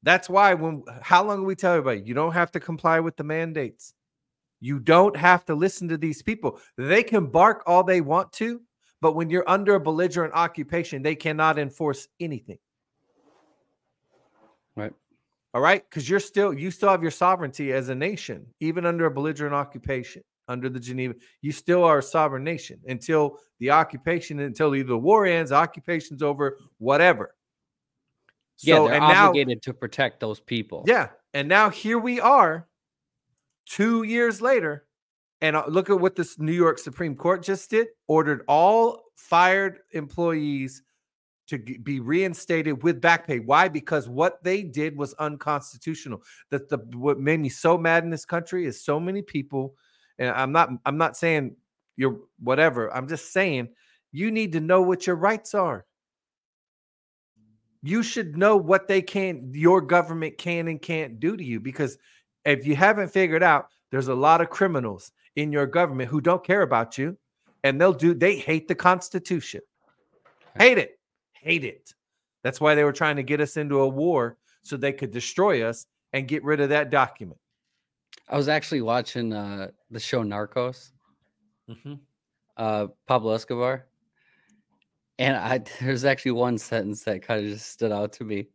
That's 0.03 0.29
why 0.29 0.53
when 0.53 0.83
how 1.01 1.25
long 1.25 1.43
we 1.43 1.55
tell 1.55 1.73
everybody 1.73 2.07
you 2.07 2.13
don't 2.13 2.31
have 2.31 2.51
to 2.51 2.59
comply 2.59 3.01
with 3.01 3.17
the 3.17 3.25
mandates. 3.25 3.93
You 4.59 4.79
don't 4.79 5.15
have 5.15 5.45
to 5.45 5.55
listen 5.55 5.87
to 5.89 5.97
these 5.97 6.21
people. 6.21 6.59
They 6.77 7.03
can 7.03 7.27
bark 7.27 7.63
all 7.65 7.83
they 7.83 8.01
want 8.01 8.33
to, 8.33 8.61
but 9.01 9.15
when 9.15 9.29
you're 9.29 9.49
under 9.49 9.75
a 9.75 9.79
belligerent 9.79 10.33
occupation, 10.33 11.01
they 11.01 11.15
cannot 11.15 11.57
enforce 11.57 12.07
anything. 12.19 12.59
Right. 14.75 14.93
All 15.53 15.61
right, 15.61 15.83
because 15.89 16.09
you're 16.09 16.19
still 16.19 16.53
you 16.53 16.69
still 16.69 16.89
have 16.89 17.01
your 17.01 17.11
sovereignty 17.11 17.73
as 17.73 17.89
a 17.89 17.95
nation, 17.95 18.45
even 18.59 18.85
under 18.85 19.05
a 19.05 19.11
belligerent 19.11 19.55
occupation 19.55 20.23
under 20.47 20.69
the 20.69 20.79
Geneva. 20.79 21.15
You 21.41 21.51
still 21.51 21.83
are 21.83 21.99
a 21.99 22.03
sovereign 22.03 22.43
nation 22.43 22.79
until 22.87 23.39
the 23.59 23.71
occupation, 23.71 24.39
until 24.39 24.75
either 24.75 24.89
the 24.89 24.97
war 24.97 25.25
ends, 25.25 25.51
occupation's 25.51 26.21
over, 26.21 26.57
whatever. 26.79 27.35
Yeah, 28.61 28.75
so, 28.75 28.87
they're 28.89 29.01
obligated 29.01 29.59
now, 29.65 29.71
to 29.71 29.73
protect 29.73 30.19
those 30.19 30.39
people. 30.39 30.83
Yeah, 30.85 31.09
and 31.33 31.47
now 31.47 31.69
here 31.69 31.97
we 31.97 32.19
are, 32.19 32.67
two 33.69 34.03
years 34.03 34.41
later, 34.41 34.85
and 35.41 35.55
uh, 35.55 35.63
look 35.67 35.89
at 35.89 35.99
what 35.99 36.15
this 36.15 36.37
New 36.37 36.51
York 36.53 36.79
Supreme 36.79 37.15
Court 37.15 37.43
just 37.43 37.69
did: 37.69 37.87
ordered 38.07 38.43
all 38.47 39.03
fired 39.15 39.79
employees 39.91 40.83
to 41.47 41.57
be 41.57 41.99
reinstated 41.99 42.83
with 42.83 43.01
back 43.01 43.25
pay. 43.25 43.39
Why? 43.39 43.69
Because 43.69 44.07
what 44.09 44.43
they 44.43 44.61
did 44.63 44.97
was 44.97 45.13
unconstitutional. 45.15 46.21
That 46.51 46.69
the 46.69 46.77
what 46.93 47.19
made 47.19 47.39
me 47.39 47.49
so 47.49 47.77
mad 47.77 48.03
in 48.03 48.09
this 48.09 48.25
country 48.25 48.65
is 48.65 48.83
so 48.83 48.99
many 48.99 49.21
people 49.21 49.75
and 50.19 50.29
I'm 50.29 50.51
not 50.51 50.69
I'm 50.85 50.97
not 50.97 51.17
saying 51.17 51.55
you're 51.95 52.19
whatever. 52.39 52.93
I'm 52.93 53.07
just 53.07 53.33
saying 53.33 53.69
you 54.11 54.29
need 54.29 54.51
to 54.51 54.59
know 54.59 54.81
what 54.81 55.07
your 55.07 55.15
rights 55.15 55.55
are. 55.55 55.85
You 57.81 58.03
should 58.03 58.37
know 58.37 58.57
what 58.57 58.87
they 58.87 59.01
can 59.01 59.51
your 59.53 59.81
government 59.81 60.37
can 60.37 60.67
and 60.67 60.81
can't 60.81 61.19
do 61.19 61.35
to 61.35 61.43
you 61.43 61.59
because 61.59 61.97
if 62.45 62.65
you 62.65 62.75
haven't 62.75 63.09
figured 63.09 63.43
out 63.43 63.67
there's 63.91 64.07
a 64.07 64.15
lot 64.15 64.41
of 64.41 64.49
criminals 64.49 65.11
in 65.35 65.51
your 65.51 65.65
government 65.65 66.09
who 66.09 66.21
don't 66.21 66.43
care 66.43 66.61
about 66.61 66.97
you 66.97 67.17
and 67.63 67.79
they'll 67.79 67.93
do 67.93 68.13
they 68.13 68.37
hate 68.37 68.67
the 68.67 68.75
constitution. 68.75 69.61
Hate 70.57 70.77
it. 70.77 70.99
Hate 71.33 71.63
it. 71.63 71.93
That's 72.43 72.61
why 72.61 72.75
they 72.75 72.83
were 72.83 72.93
trying 72.93 73.17
to 73.17 73.23
get 73.23 73.41
us 73.41 73.57
into 73.57 73.79
a 73.79 73.87
war 73.87 74.37
so 74.61 74.77
they 74.77 74.93
could 74.93 75.11
destroy 75.11 75.63
us 75.63 75.85
and 76.13 76.27
get 76.27 76.43
rid 76.43 76.61
of 76.61 76.69
that 76.69 76.89
document. 76.89 77.39
I 78.27 78.37
was 78.37 78.47
actually 78.47 78.81
watching 78.81 79.33
uh, 79.33 79.69
the 79.89 79.99
show 79.99 80.23
Narcos. 80.23 80.91
Mm-hmm. 81.69 81.95
Uh, 82.57 82.87
Pablo 83.07 83.33
Escobar, 83.33 83.85
and 85.17 85.37
I 85.37 85.59
there's 85.81 86.03
actually 86.03 86.31
one 86.31 86.57
sentence 86.57 87.03
that 87.03 87.21
kind 87.21 87.45
of 87.45 87.51
just 87.51 87.69
stood 87.71 87.91
out 87.91 88.11
to 88.13 88.23
me. 88.23 88.47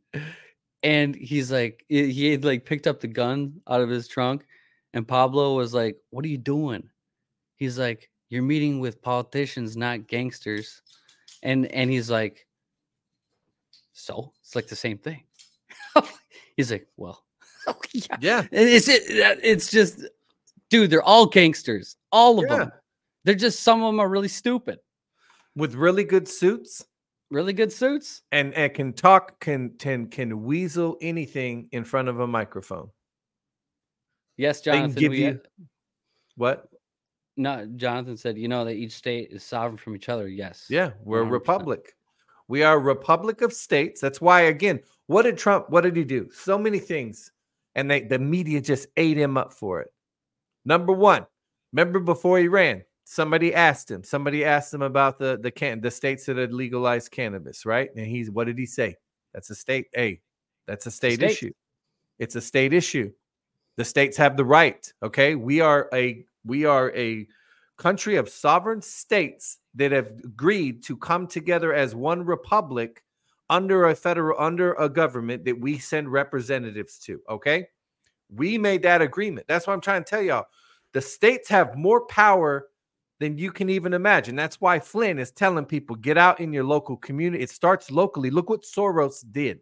And 0.85 1.17
he's 1.17 1.51
like, 1.51 1.85
he 1.89 2.31
had 2.31 2.45
like 2.45 2.65
picked 2.65 2.87
up 2.87 3.01
the 3.01 3.09
gun 3.09 3.61
out 3.69 3.81
of 3.81 3.89
his 3.89 4.07
trunk, 4.07 4.47
and 4.93 5.09
Pablo 5.09 5.57
was 5.57 5.75
like, 5.75 5.97
"What 6.11 6.25
are 6.25 6.29
you 6.29 6.39
doing?" 6.39 6.89
He's 7.57 7.79
like, 7.79 8.11
"You're 8.29 8.43
meeting 8.43 8.81
with 8.81 9.03
politicians, 9.03 9.77
not 9.77 10.07
gangsters," 10.07 10.83
and 11.43 11.67
and 11.73 11.91
he's 11.91 12.11
like, 12.11 12.47
"So 13.93 14.33
it's 14.43 14.55
like 14.55 14.69
the 14.69 14.77
same 14.77 14.99
thing." 14.99 15.25
he's 16.57 16.71
like, 16.71 16.87
"Well." 16.97 17.21
Oh, 17.67 17.81
yeah. 17.95 18.17
yeah. 18.21 18.43
It's 18.53 18.89
it, 18.89 19.05
it's 19.43 19.71
just 19.71 20.05
dude, 20.69 20.91
they're 20.91 21.03
all 21.03 21.25
gangsters. 21.25 21.97
All 22.13 22.39
of 22.39 22.45
yeah. 22.51 22.57
them. 22.59 22.73
They're 23.25 23.35
just 23.35 23.61
some 23.61 23.83
of 23.83 23.89
them 23.89 24.01
are 24.01 24.09
really 24.09 24.29
stupid. 24.29 24.81
With 25.57 25.75
really 25.75 26.05
good 26.05 26.29
suits. 26.29 26.85
Really 27.35 27.53
good 27.53 27.73
suits. 27.73 28.23
And 28.31 28.55
and 28.55 28.73
can 28.73 28.93
talk, 28.93 29.41
can 29.41 29.71
can 29.71 30.07
can 30.07 30.45
weasel 30.45 30.97
anything 31.01 31.69
in 31.73 31.83
front 31.83 32.09
of 32.09 32.21
a 32.21 32.27
microphone. 32.29 32.91
Yes, 34.37 34.61
They 34.61 34.71
can 34.71 34.81
Jonathan. 34.93 35.01
give 35.01 35.11
we, 35.11 35.19
you 35.25 35.41
what? 36.37 36.69
no, 37.37 37.67
Jonathan 37.75 38.17
said, 38.17 38.39
you 38.39 38.47
know 38.47 38.65
that 38.65 38.75
each 38.75 38.93
state 38.93 39.31
is 39.33 39.43
sovereign 39.43 39.77
from 39.77 39.97
each 39.97 40.09
other. 40.09 40.29
Yes. 40.29 40.67
Yeah, 40.71 40.93
we're 41.03 41.23
a 41.23 41.27
100%. 41.27 41.31
republic. 41.33 41.95
We 42.47 42.63
are 42.63 42.77
a 42.77 42.79
republic 42.79 43.41
of 43.43 43.53
states. 43.53 44.01
That's 44.01 44.21
why, 44.21 44.43
again, 44.43 44.81
what 45.09 45.23
did 45.23 45.37
Trump? 45.37 45.71
What 45.71 45.81
did 45.81 45.97
he 45.97 46.05
do? 46.05 46.31
So 46.33 46.57
many 46.57 46.79
things, 46.79 47.33
and 47.75 47.91
they 47.91 48.03
the 48.03 48.21
media 48.21 48.61
just 48.61 48.87
ate 48.97 49.19
him 49.19 49.37
up 49.37 49.53
for 49.53 49.81
it. 49.81 49.93
Number 50.65 50.93
one, 50.93 51.27
remember 51.73 51.99
before 51.99 52.39
he 52.39 52.47
ran, 52.47 52.85
somebody 53.05 53.55
asked 53.55 53.91
him. 53.91 54.03
Somebody 54.03 54.45
asked 54.45 54.75
him 54.75 54.83
about 54.83 55.19
the 55.19 55.39
the 55.41 55.51
can 55.51 55.81
the 55.81 55.91
states 55.91 56.27
that 56.27 56.37
had 56.37 56.53
legalized 56.53 57.11
cannabis, 57.11 57.65
right? 57.65 57.91
And 57.95 58.07
he's 58.07 58.31
what 58.31 58.47
did 58.47 58.59
he 58.59 58.67
say? 58.67 58.97
That's 59.33 59.51
a 59.51 59.55
state. 59.55 59.87
Hey, 59.93 60.21
that's 60.67 60.87
a 60.87 60.91
state, 60.91 61.17
state. 61.17 61.31
issue. 61.31 61.53
It's 62.19 62.37
a 62.37 62.41
state 62.41 62.73
issue. 62.73 63.13
The 63.77 63.85
states 63.85 64.17
have 64.17 64.37
the 64.37 64.45
right. 64.45 64.93
Okay, 65.03 65.35
we 65.35 65.61
are 65.61 65.89
a 65.93 66.25
we 66.45 66.65
are 66.65 66.93
a 66.97 67.27
country 67.77 68.17
of 68.17 68.29
sovereign 68.29 68.83
states 68.83 69.59
that 69.75 69.93
have 69.93 70.13
agreed 70.23 70.83
to 70.85 70.97
come 70.97 71.27
together 71.27 71.75
as 71.75 71.95
one 71.95 72.25
republic 72.25 73.03
under 73.51 73.89
a 73.89 73.95
federal 73.95 74.41
under 74.41 74.75
a 74.75 74.89
government 74.89 75.45
that 75.45 75.61
we 75.61 75.77
send 75.79 76.11
representatives 76.11 76.99
to 76.99 77.21
okay 77.29 77.67
we 78.33 78.57
made 78.57 78.83
that 78.83 79.03
agreement 79.03 79.47
that's 79.49 79.67
what 79.67 79.73
i'm 79.73 79.81
trying 79.81 80.05
to 80.05 80.09
tell 80.09 80.23
y'all 80.23 80.47
the 80.93 81.01
states 81.01 81.49
have 81.49 81.77
more 81.77 82.07
power 82.07 82.69
than 83.25 83.39
you 83.39 83.51
can 83.51 83.71
even 83.71 83.95
imagine 83.95 84.37
that's 84.37 84.61
why 84.61 84.79
flynn 84.79 85.19
is 85.19 85.31
telling 85.31 85.65
people 85.65 85.97
get 85.97 86.19
out 86.19 86.41
in 86.41 86.53
your 86.53 86.65
local 86.65 86.97
community 86.97 87.43
it 87.43 87.51
starts 87.51 87.91
locally 87.91 88.31
look 88.31 88.51
what 88.51 88.63
soros 88.63 89.25
did 89.33 89.59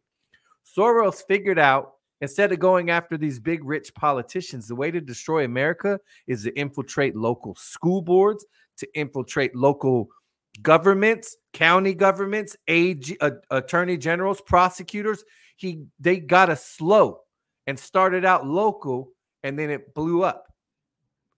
soros 0.76 1.22
figured 1.26 1.58
out 1.58 1.92
instead 2.20 2.52
of 2.52 2.58
going 2.58 2.90
after 2.90 3.16
these 3.16 3.38
big 3.38 3.64
rich 3.64 3.94
politicians 3.94 4.68
the 4.68 4.74
way 4.74 4.90
to 4.90 5.00
destroy 5.00 5.44
america 5.44 5.98
is 6.26 6.42
to 6.42 6.52
infiltrate 6.58 7.16
local 7.16 7.54
school 7.54 8.02
boards 8.02 8.44
to 8.76 8.88
infiltrate 8.94 9.54
local 9.54 10.08
governments, 10.60 11.36
county 11.52 11.94
governments, 11.94 12.56
AG, 12.68 13.16
uh, 13.20 13.30
attorney 13.50 13.96
generals, 13.96 14.40
prosecutors. 14.40 15.24
He 15.56 15.84
they 15.98 16.18
got 16.18 16.50
us 16.50 16.64
slow 16.64 17.20
and 17.66 17.78
started 17.78 18.24
out 18.24 18.46
local, 18.46 19.12
and 19.42 19.58
then 19.58 19.70
it 19.70 19.94
blew 19.94 20.22
up. 20.24 20.51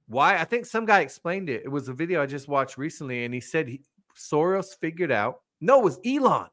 Why? 0.07 0.37
I 0.39 0.45
think 0.45 0.67
some 0.67 0.85
guy 0.85 1.01
explained 1.01 1.49
it. 1.49 1.63
It 1.65 1.69
was 1.69 1.89
a 1.89 1.93
video 1.95 2.23
I 2.23 2.27
just 2.27 2.49
watched 2.49 2.77
recently, 2.79 3.25
and 3.25 3.33
he 3.35 3.41
said 3.41 3.69
he, 3.69 3.81
Soros 4.17 4.77
figured 4.81 5.11
out. 5.13 5.41
No, 5.61 5.81
it 5.81 5.85
was 5.85 5.99
Elon. 6.05 6.49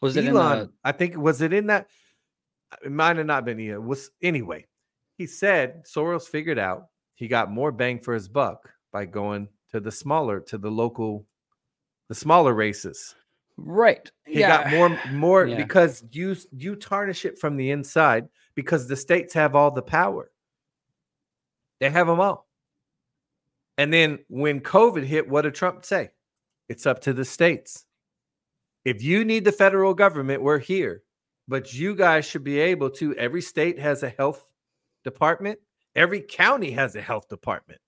Was 0.00 0.16
it 0.16 0.26
Elon? 0.26 0.58
the, 0.58 0.72
I 0.84 0.92
think 0.92 1.16
was 1.16 1.40
it 1.42 1.52
in 1.52 1.66
that. 1.66 1.88
It 2.84 2.90
might 2.90 3.16
have 3.18 3.26
not 3.26 3.44
been 3.44 3.60
Elon. 3.60 3.86
Was 3.86 4.10
anyway. 4.22 4.66
He 5.18 5.26
said 5.26 5.84
Soros 5.84 6.26
figured 6.26 6.58
out 6.58 6.86
he 7.14 7.28
got 7.28 7.50
more 7.52 7.70
bang 7.70 8.00
for 8.00 8.14
his 8.14 8.28
buck 8.28 8.68
by 8.92 9.04
going 9.04 9.48
to 9.70 9.78
the 9.80 9.92
smaller, 9.92 10.40
to 10.40 10.58
the 10.58 10.70
local, 10.70 11.24
the 12.08 12.14
smaller 12.14 12.54
races. 12.54 13.14
right? 13.58 14.10
He 14.24 14.40
got 14.40 14.70
more, 14.70 14.98
more 15.12 15.46
Yeah. 15.46 15.56
because 15.56 16.02
you 16.12 16.34
you 16.56 16.74
tarnish 16.76 17.24
it 17.26 17.38
from 17.38 17.56
the 17.56 17.70
inside 17.70 18.26
because 18.54 18.88
the 18.88 18.96
states 18.96 19.34
have 19.34 19.54
all 19.54 19.70
the 19.70 19.82
power. 19.82 20.30
They 21.82 21.90
have 21.90 22.06
them 22.06 22.20
all. 22.20 22.46
And 23.76 23.92
then 23.92 24.20
when 24.28 24.60
COVID 24.60 25.02
hit, 25.02 25.28
what 25.28 25.42
did 25.42 25.56
Trump 25.56 25.84
say? 25.84 26.10
It's 26.68 26.86
up 26.86 27.00
to 27.00 27.12
the 27.12 27.24
states. 27.24 27.86
If 28.84 29.02
you 29.02 29.24
need 29.24 29.44
the 29.44 29.50
federal 29.50 29.92
government, 29.92 30.42
we're 30.42 30.60
here. 30.60 31.02
But 31.48 31.74
you 31.74 31.96
guys 31.96 32.24
should 32.24 32.44
be 32.44 32.60
able 32.60 32.88
to. 32.90 33.16
Every 33.16 33.42
state 33.42 33.80
has 33.80 34.04
a 34.04 34.10
health 34.10 34.46
department, 35.02 35.58
every 35.96 36.20
county 36.20 36.70
has 36.70 36.94
a 36.94 37.02
health 37.02 37.28
department. 37.28 37.80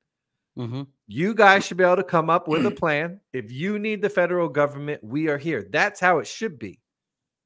Mhm. 0.58 0.88
You 1.06 1.32
guys 1.32 1.64
should 1.64 1.76
be 1.76 1.84
able 1.84 1.94
to 1.94 2.02
come 2.02 2.28
up 2.28 2.48
with 2.48 2.66
a 2.66 2.72
plan. 2.72 3.20
If 3.32 3.52
you 3.52 3.78
need 3.78 4.02
the 4.02 4.10
federal 4.10 4.48
government, 4.48 5.04
we 5.04 5.28
are 5.28 5.38
here. 5.38 5.68
That's 5.70 6.00
how 6.00 6.18
it 6.18 6.26
should 6.26 6.58
be. 6.58 6.80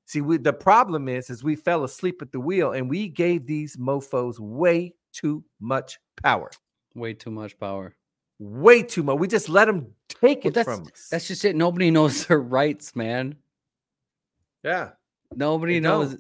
See, 0.06 0.22
we, 0.22 0.38
the 0.38 0.54
problem 0.54 1.10
is, 1.10 1.28
is 1.28 1.44
we 1.44 1.56
fell 1.56 1.84
asleep 1.84 2.22
at 2.22 2.32
the 2.32 2.40
wheel 2.40 2.72
and 2.72 2.88
we 2.88 3.06
gave 3.08 3.46
these 3.46 3.76
mofo's 3.76 4.40
way 4.40 4.94
too 5.12 5.44
much 5.60 5.98
power. 6.22 6.50
way 6.94 7.14
too 7.14 7.30
much 7.30 7.58
power. 7.58 7.94
Way 8.38 8.82
too 8.82 9.02
much. 9.02 9.18
We 9.18 9.26
just 9.28 9.48
let 9.48 9.64
them 9.66 9.92
take 10.08 10.44
Well, 10.44 10.50
it 10.50 10.54
that's 10.54 10.64
from 10.68 10.86
us. 10.86 11.08
that's 11.10 11.26
just 11.28 11.44
it. 11.44 11.56
Nobody 11.56 11.90
knows 11.90 12.26
their 12.26 12.40
rights, 12.40 12.94
man. 12.94 13.36
yeah. 14.62 14.90
Nobody 15.34 15.74
They 15.74 15.80
knows. 15.80 16.16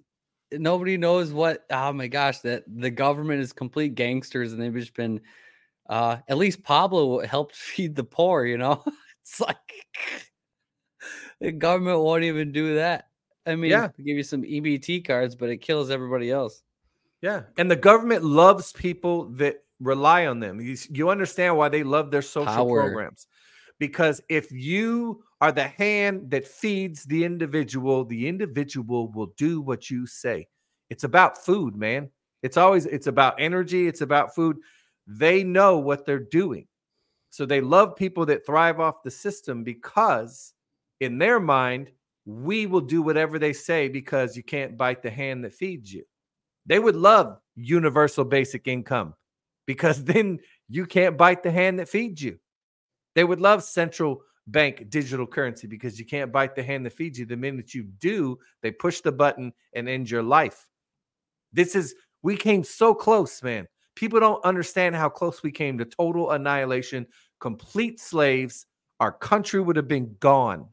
Nobody 0.52 0.96
knows 0.96 1.32
what. 1.32 1.64
Oh 1.70 1.92
my 1.92 2.08
gosh, 2.08 2.40
that 2.40 2.64
the 2.66 2.90
government 2.90 3.40
is 3.40 3.52
complete 3.52 3.94
gangsters, 3.94 4.52
and 4.52 4.60
they've 4.62 4.74
just 4.74 4.94
been. 4.94 5.20
Uh, 5.88 6.18
at 6.28 6.36
least 6.38 6.62
Pablo 6.62 7.20
helped 7.24 7.56
feed 7.56 7.94
the 7.94 8.04
poor. 8.04 8.44
You 8.44 8.58
know, 8.58 8.84
it's 9.22 9.40
like 9.40 9.56
the 11.40 11.52
government 11.52 12.00
won't 12.00 12.24
even 12.24 12.52
do 12.52 12.74
that. 12.76 13.08
I 13.46 13.54
mean, 13.54 13.70
Yeah. 13.70 13.88
give 13.96 14.16
you 14.16 14.22
some 14.22 14.42
EBT 14.42 15.04
cards, 15.06 15.34
but 15.36 15.48
it 15.48 15.58
kills 15.58 15.90
everybody 15.90 16.30
else. 16.30 16.62
Yeah. 17.22 17.42
And 17.56 17.70
the 17.70 17.76
government 17.76 18.24
loves 18.24 18.72
people 18.72 19.24
that 19.36 19.56
rely 19.80 20.26
on 20.26 20.40
them. 20.40 20.60
You, 20.60 20.76
you 20.90 21.10
understand 21.10 21.56
why 21.56 21.68
they 21.68 21.82
love 21.82 22.10
their 22.10 22.22
social 22.22 22.52
Power. 22.52 22.82
programs. 22.82 23.26
Because 23.78 24.20
if 24.28 24.50
you 24.50 25.22
are 25.40 25.52
the 25.52 25.68
hand 25.68 26.30
that 26.30 26.46
feeds 26.46 27.04
the 27.04 27.24
individual, 27.24 28.04
the 28.04 28.26
individual 28.26 29.10
will 29.12 29.32
do 29.36 29.60
what 29.60 29.88
you 29.88 30.06
say. 30.06 30.48
It's 30.90 31.04
about 31.04 31.44
food, 31.44 31.76
man. 31.76 32.10
It's 32.42 32.56
always 32.56 32.86
it's 32.86 33.06
about 33.06 33.34
energy, 33.38 33.86
it's 33.86 34.00
about 34.00 34.34
food. 34.34 34.58
They 35.06 35.44
know 35.44 35.78
what 35.78 36.06
they're 36.06 36.18
doing. 36.18 36.66
So 37.30 37.46
they 37.46 37.60
love 37.60 37.94
people 37.94 38.26
that 38.26 38.46
thrive 38.46 38.80
off 38.80 39.02
the 39.02 39.10
system 39.10 39.62
because 39.64 40.54
in 41.00 41.18
their 41.18 41.40
mind, 41.40 41.90
we 42.24 42.66
will 42.66 42.80
do 42.80 43.02
whatever 43.02 43.38
they 43.38 43.52
say 43.52 43.88
because 43.88 44.36
you 44.36 44.42
can't 44.42 44.76
bite 44.76 45.02
the 45.02 45.10
hand 45.10 45.44
that 45.44 45.54
feeds 45.54 45.92
you. 45.92 46.04
They 46.68 46.78
would 46.78 46.96
love 46.96 47.38
universal 47.56 48.24
basic 48.24 48.68
income 48.68 49.14
because 49.66 50.04
then 50.12 50.38
you 50.68 50.86
can't 50.86 51.18
bite 51.18 51.42
the 51.42 51.50
hand 51.50 51.78
that 51.80 51.88
feeds 51.88 52.22
you. 52.22 52.38
They 53.14 53.24
would 53.24 53.40
love 53.40 53.64
central 53.64 54.22
bank 54.46 54.88
digital 54.88 55.26
currency 55.26 55.66
because 55.66 55.98
you 55.98 56.06
can't 56.06 56.32
bite 56.32 56.54
the 56.54 56.62
hand 56.62 56.86
that 56.86 56.92
feeds 56.92 57.18
you. 57.18 57.26
The 57.26 57.36
minute 57.36 57.74
you 57.74 57.84
do, 57.98 58.38
they 58.62 58.70
push 58.70 59.00
the 59.00 59.12
button 59.12 59.52
and 59.74 59.88
end 59.88 60.10
your 60.10 60.22
life. 60.22 60.68
This 61.52 61.74
is, 61.74 61.94
we 62.22 62.36
came 62.36 62.62
so 62.62 62.94
close, 62.94 63.42
man. 63.42 63.66
People 63.94 64.20
don't 64.20 64.44
understand 64.44 64.94
how 64.94 65.08
close 65.08 65.42
we 65.42 65.50
came 65.50 65.78
to 65.78 65.84
total 65.84 66.30
annihilation, 66.30 67.06
complete 67.40 67.98
slaves. 67.98 68.66
Our 69.00 69.12
country 69.12 69.60
would 69.60 69.76
have 69.76 69.88
been 69.88 70.16
gone. 70.20 70.68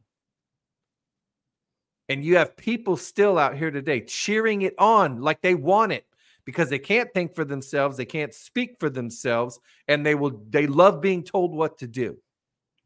And 2.08 2.24
you 2.24 2.36
have 2.36 2.56
people 2.56 2.96
still 2.96 3.38
out 3.38 3.56
here 3.56 3.70
today 3.70 4.00
cheering 4.00 4.62
it 4.62 4.74
on 4.78 5.20
like 5.20 5.40
they 5.42 5.54
want 5.54 5.92
it 5.92 6.06
because 6.44 6.70
they 6.70 6.78
can't 6.78 7.12
think 7.12 7.34
for 7.34 7.44
themselves, 7.44 7.96
they 7.96 8.04
can't 8.04 8.32
speak 8.32 8.76
for 8.78 8.88
themselves, 8.88 9.58
and 9.88 10.06
they 10.06 10.14
will 10.14 10.40
they 10.48 10.66
love 10.68 11.00
being 11.00 11.24
told 11.24 11.52
what 11.52 11.78
to 11.78 11.88
do. 11.88 12.16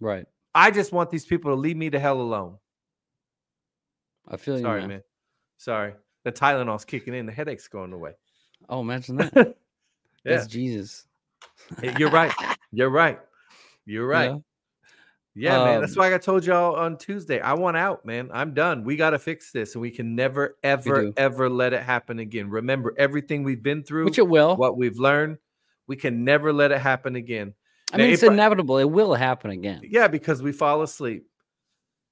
Right. 0.00 0.24
I 0.54 0.70
just 0.70 0.92
want 0.92 1.10
these 1.10 1.26
people 1.26 1.50
to 1.50 1.54
leave 1.54 1.76
me 1.76 1.90
the 1.90 2.00
hell 2.00 2.20
alone. 2.20 2.56
I 4.26 4.36
feel 4.36 4.56
you, 4.56 4.62
Sorry, 4.62 4.80
man. 4.80 4.88
man. 4.88 5.02
Sorry. 5.58 5.94
The 6.24 6.32
Tylenol's 6.32 6.84
kicking 6.84 7.14
in, 7.14 7.26
the 7.26 7.32
headache's 7.32 7.68
going 7.68 7.92
away. 7.92 8.12
Oh, 8.68 8.80
imagine 8.80 9.16
that. 9.16 9.56
Yeah, 10.22 10.36
That's 10.36 10.48
Jesus. 10.48 11.06
you're 11.96 12.10
right. 12.10 12.30
You're 12.72 12.90
right. 12.90 13.18
You're 13.86 14.06
right. 14.16 14.32
Yeah. 14.32 14.38
Yeah, 15.34 15.64
man. 15.64 15.80
That's 15.80 15.96
Um, 15.96 16.00
why 16.00 16.14
I 16.14 16.18
told 16.18 16.44
y'all 16.44 16.74
on 16.74 16.98
Tuesday. 16.98 17.40
I 17.40 17.54
want 17.54 17.76
out, 17.76 18.04
man. 18.04 18.30
I'm 18.32 18.52
done. 18.52 18.84
We 18.84 18.96
got 18.96 19.10
to 19.10 19.18
fix 19.18 19.52
this, 19.52 19.74
and 19.74 19.82
we 19.82 19.90
can 19.90 20.14
never, 20.16 20.56
ever, 20.64 21.12
ever 21.16 21.48
let 21.48 21.72
it 21.72 21.82
happen 21.82 22.18
again. 22.18 22.50
Remember 22.50 22.94
everything 22.98 23.44
we've 23.44 23.62
been 23.62 23.82
through, 23.84 24.06
Which 24.06 24.18
it 24.18 24.26
will. 24.28 24.56
what 24.56 24.76
we've 24.76 24.98
learned. 24.98 25.38
We 25.86 25.96
can 25.96 26.24
never 26.24 26.52
let 26.52 26.72
it 26.72 26.80
happen 26.80 27.14
again. 27.16 27.54
I 27.92 27.96
Now, 27.96 28.04
mean, 28.04 28.12
it's 28.12 28.22
I- 28.24 28.28
inevitable. 28.32 28.78
It 28.78 28.90
will 28.90 29.14
happen 29.14 29.50
again. 29.50 29.82
Yeah, 29.84 30.08
because 30.08 30.42
we 30.42 30.52
fall 30.52 30.82
asleep. 30.82 31.26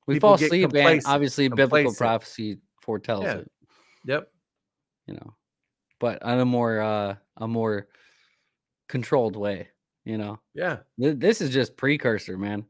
We 0.07 0.15
people 0.15 0.31
fall 0.37 0.45
asleep, 0.45 0.73
and 0.75 1.03
obviously, 1.05 1.49
biblical 1.49 1.95
prophecy 1.95 2.59
foretells 2.81 3.25
Yeah. 3.25 3.35
it. 3.39 3.51
Yep. 4.07 4.33
You 5.07 5.15
know, 5.15 5.35
but 6.01 6.23
on 6.23 6.39
a 6.39 6.45
more 6.45 6.81
uh, 6.81 7.17
a 7.37 7.49
more 7.49 7.89
controlled 8.89 9.37
way. 9.37 9.69
You 10.05 10.17
know, 10.19 10.39
Yeah. 10.55 10.79
Th- 10.99 11.19
this 11.19 11.41
is 11.41 11.51
just 11.51 11.77
precursor, 11.77 12.39
man. 12.39 12.65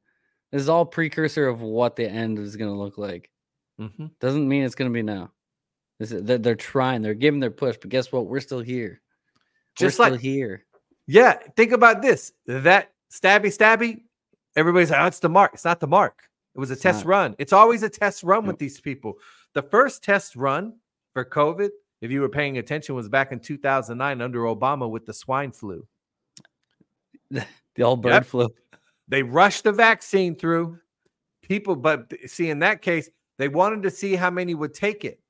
This 0.52 0.62
is 0.62 0.68
all 0.68 0.86
precursor 0.86 1.46
of 1.46 1.60
what 1.60 1.96
the 1.96 2.08
end 2.08 2.38
is 2.38 2.56
going 2.56 2.70
to 2.70 2.76
look 2.76 2.98
like. 2.98 3.30
hmm 3.78 4.06
Doesn't 4.20 4.48
mean 4.48 4.64
it's 4.64 4.74
going 4.74 4.90
to 4.90 4.94
be 4.94 5.02
now. 5.02 5.32
This 5.98 6.12
is, 6.12 6.22
they're, 6.22 6.38
they're 6.38 6.54
trying. 6.54 7.02
They're 7.02 7.14
giving 7.14 7.40
their 7.40 7.50
push, 7.50 7.76
but 7.80 7.90
guess 7.90 8.12
what? 8.12 8.26
We're 8.26 8.40
still 8.40 8.60
here. 8.60 9.00
Just 9.76 9.98
We're 9.98 10.04
still 10.04 10.12
like 10.14 10.20
here. 10.20 10.64
Yeah, 11.06 11.34
think 11.56 11.72
about 11.72 12.02
this. 12.02 12.32
That 12.46 12.92
stabby 13.12 13.46
stabby, 13.46 14.02
everybody's 14.56 14.90
like, 14.90 15.00
oh, 15.00 15.06
it's 15.06 15.18
the 15.20 15.28
mark. 15.28 15.52
It's 15.54 15.64
not 15.64 15.80
the 15.80 15.86
mark. 15.86 16.28
It 16.54 16.58
was 16.60 16.70
a 16.70 16.74
It's 16.74 16.82
test 16.82 17.04
not. 17.04 17.10
run. 17.10 17.36
It's 17.38 17.52
always 17.52 17.82
a 17.82 17.88
test 17.88 18.22
run 18.22 18.46
with 18.46 18.58
these 18.58 18.80
people. 18.80 19.14
The 19.54 19.62
first 19.62 20.02
test 20.04 20.36
run 20.36 20.74
for 21.14 21.24
COVID, 21.24 21.70
if 22.00 22.10
you 22.10 22.20
were 22.20 22.28
paying 22.28 22.58
attention, 22.58 22.94
was 22.94 23.08
back 23.08 23.32
in 23.32 23.40
2009 23.40 24.20
under 24.20 24.40
Obama 24.40 24.88
with 24.90 25.06
the 25.06 25.14
swine 25.14 25.52
flu. 25.52 25.86
the 27.30 27.44
old 27.82 28.02
bird 28.02 28.10
yep. 28.10 28.26
flu. 28.26 28.48
They 29.08 29.22
rushed 29.22 29.64
the 29.64 29.72
vaccine 29.72 30.36
through 30.36 30.78
people, 31.42 31.76
but 31.76 32.12
see, 32.26 32.50
in 32.50 32.58
that 32.60 32.82
case, 32.82 33.08
they 33.38 33.48
wanted 33.48 33.82
to 33.84 33.90
see 33.90 34.14
how 34.14 34.30
many 34.30 34.54
would 34.54 34.74
take 34.74 35.04
it. 35.04 35.20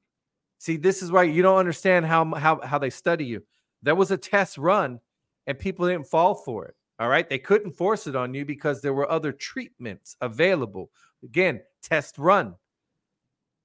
See, 0.58 0.76
this 0.76 1.02
is 1.02 1.12
why 1.12 1.22
you 1.24 1.42
don't 1.42 1.58
understand 1.58 2.06
how 2.06 2.34
how 2.34 2.60
how 2.62 2.78
they 2.78 2.90
study 2.90 3.24
you. 3.24 3.42
There 3.82 3.94
was 3.94 4.10
a 4.10 4.16
test 4.16 4.58
run, 4.58 4.98
and 5.46 5.58
people 5.58 5.86
didn't 5.86 6.08
fall 6.08 6.34
for 6.34 6.66
it. 6.66 6.74
All 6.98 7.08
right, 7.08 7.28
they 7.28 7.38
couldn't 7.38 7.76
force 7.76 8.08
it 8.08 8.16
on 8.16 8.34
you 8.34 8.44
because 8.44 8.82
there 8.82 8.94
were 8.94 9.08
other 9.08 9.30
treatments 9.30 10.16
available. 10.20 10.90
Again, 11.22 11.60
test 11.80 12.18
run. 12.18 12.56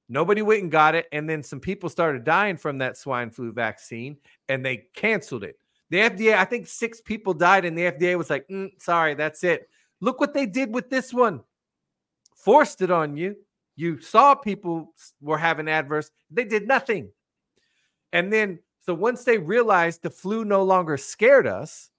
Nobody 0.07 0.43
went 0.43 0.61
and 0.61 0.72
got 0.72 0.93
it, 0.93 1.07
and 1.11 1.28
then 1.28 1.41
some 1.41 1.59
people 1.59 1.89
started 1.89 2.24
dying 2.24 2.57
from 2.57 2.78
that 2.78 2.97
swine 2.97 3.32
flu 3.32 3.51
vaccine, 3.51 4.18
and 4.49 4.64
they 4.64 4.86
canceled 4.93 5.43
it. 5.43 5.57
The 5.89 5.97
FDA, 5.97 6.36
I 6.38 6.45
think 6.45 6.68
six 6.68 7.01
people 7.01 7.34
died, 7.34 7.66
and 7.66 7.76
the 7.76 7.91
FDA 7.91 8.16
was 8.16 8.30
like, 8.30 8.47
mm, 8.49 8.70
"Sorry, 8.80 9.16
that's 9.16 9.43
it." 9.43 9.68
Look 10.03 10.19
what 10.19 10.33
they 10.33 10.45
did 10.45 10.73
with 10.73 10.89
this 10.89 11.13
one. 11.13 11.39
Forced 12.35 12.81
it 12.81 12.91
on 12.91 13.15
you. 13.15 13.37
You 13.77 14.01
saw 14.01 14.35
people 14.35 14.93
were 15.21 15.37
having 15.37 15.69
adverse. 15.69 16.11
They 16.29 16.43
did 16.43 16.67
nothing. 16.67 17.09
And 18.11 18.31
then, 18.31 18.59
so 18.81 18.93
once 18.93 19.23
they 19.23 19.37
realized 19.37 20.01
the 20.01 20.09
flu 20.09 20.43
no 20.43 20.61
longer 20.63 20.97
scared 20.97 21.47
us, 21.47 21.89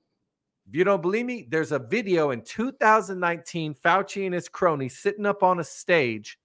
if 0.69 0.77
you 0.77 0.85
don't 0.85 1.01
believe 1.01 1.25
me, 1.25 1.47
there's 1.49 1.73
a 1.73 1.79
video 1.79 2.31
in 2.33 2.43
2019, 2.43 3.73
Fauci 3.73 4.27
and 4.27 4.35
his 4.35 4.51
cronies 4.51 4.99
sitting 4.99 5.25
up 5.25 5.43
on 5.43 5.59
a 5.59 5.65
stage 5.65 6.39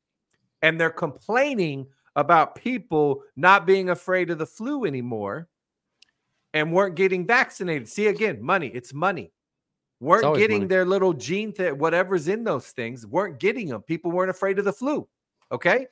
and 0.61 0.79
they're 0.79 0.89
complaining 0.89 1.87
about 2.15 2.55
people 2.55 3.21
not 3.35 3.67
being 3.67 3.89
afraid 3.89 4.29
of 4.29 4.37
the 4.37 4.45
flu 4.45 4.85
anymore 4.85 5.49
and 6.53 6.71
weren't 6.71 6.95
getting 6.95 7.27
vaccinated. 7.27 7.89
See, 7.89 8.07
again, 8.07 8.41
money, 8.41 8.67
it's 8.67 8.93
money. 8.93 9.33
Weren't 9.99 10.37
getting 10.37 10.59
money. 10.59 10.67
their 10.67 10.85
little 10.85 11.13
gene 11.13 11.53
that 11.57 11.77
whatever's 11.77 12.27
in 12.27 12.43
those 12.43 12.67
things, 12.67 13.05
weren't 13.05 13.39
getting 13.39 13.67
them. 13.67 13.81
People 13.81 14.11
weren't 14.11 14.29
afraid 14.29 14.57
of 14.57 14.65
the 14.65 14.73
flu. 14.73 15.07
Okay. 15.51 15.87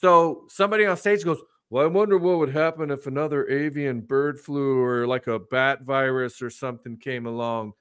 So 0.00 0.44
somebody 0.48 0.86
on 0.86 0.96
stage 0.96 1.24
goes, 1.24 1.40
Well, 1.68 1.84
I 1.84 1.86
wonder 1.86 2.16
what 2.16 2.38
would 2.38 2.50
happen 2.50 2.90
if 2.90 3.06
another 3.06 3.46
avian 3.48 4.00
bird 4.00 4.40
flu 4.40 4.80
or 4.82 5.06
like 5.06 5.26
a 5.26 5.38
bat 5.38 5.82
virus 5.82 6.40
or 6.40 6.48
something 6.48 6.96
came 6.96 7.26
along. 7.26 7.74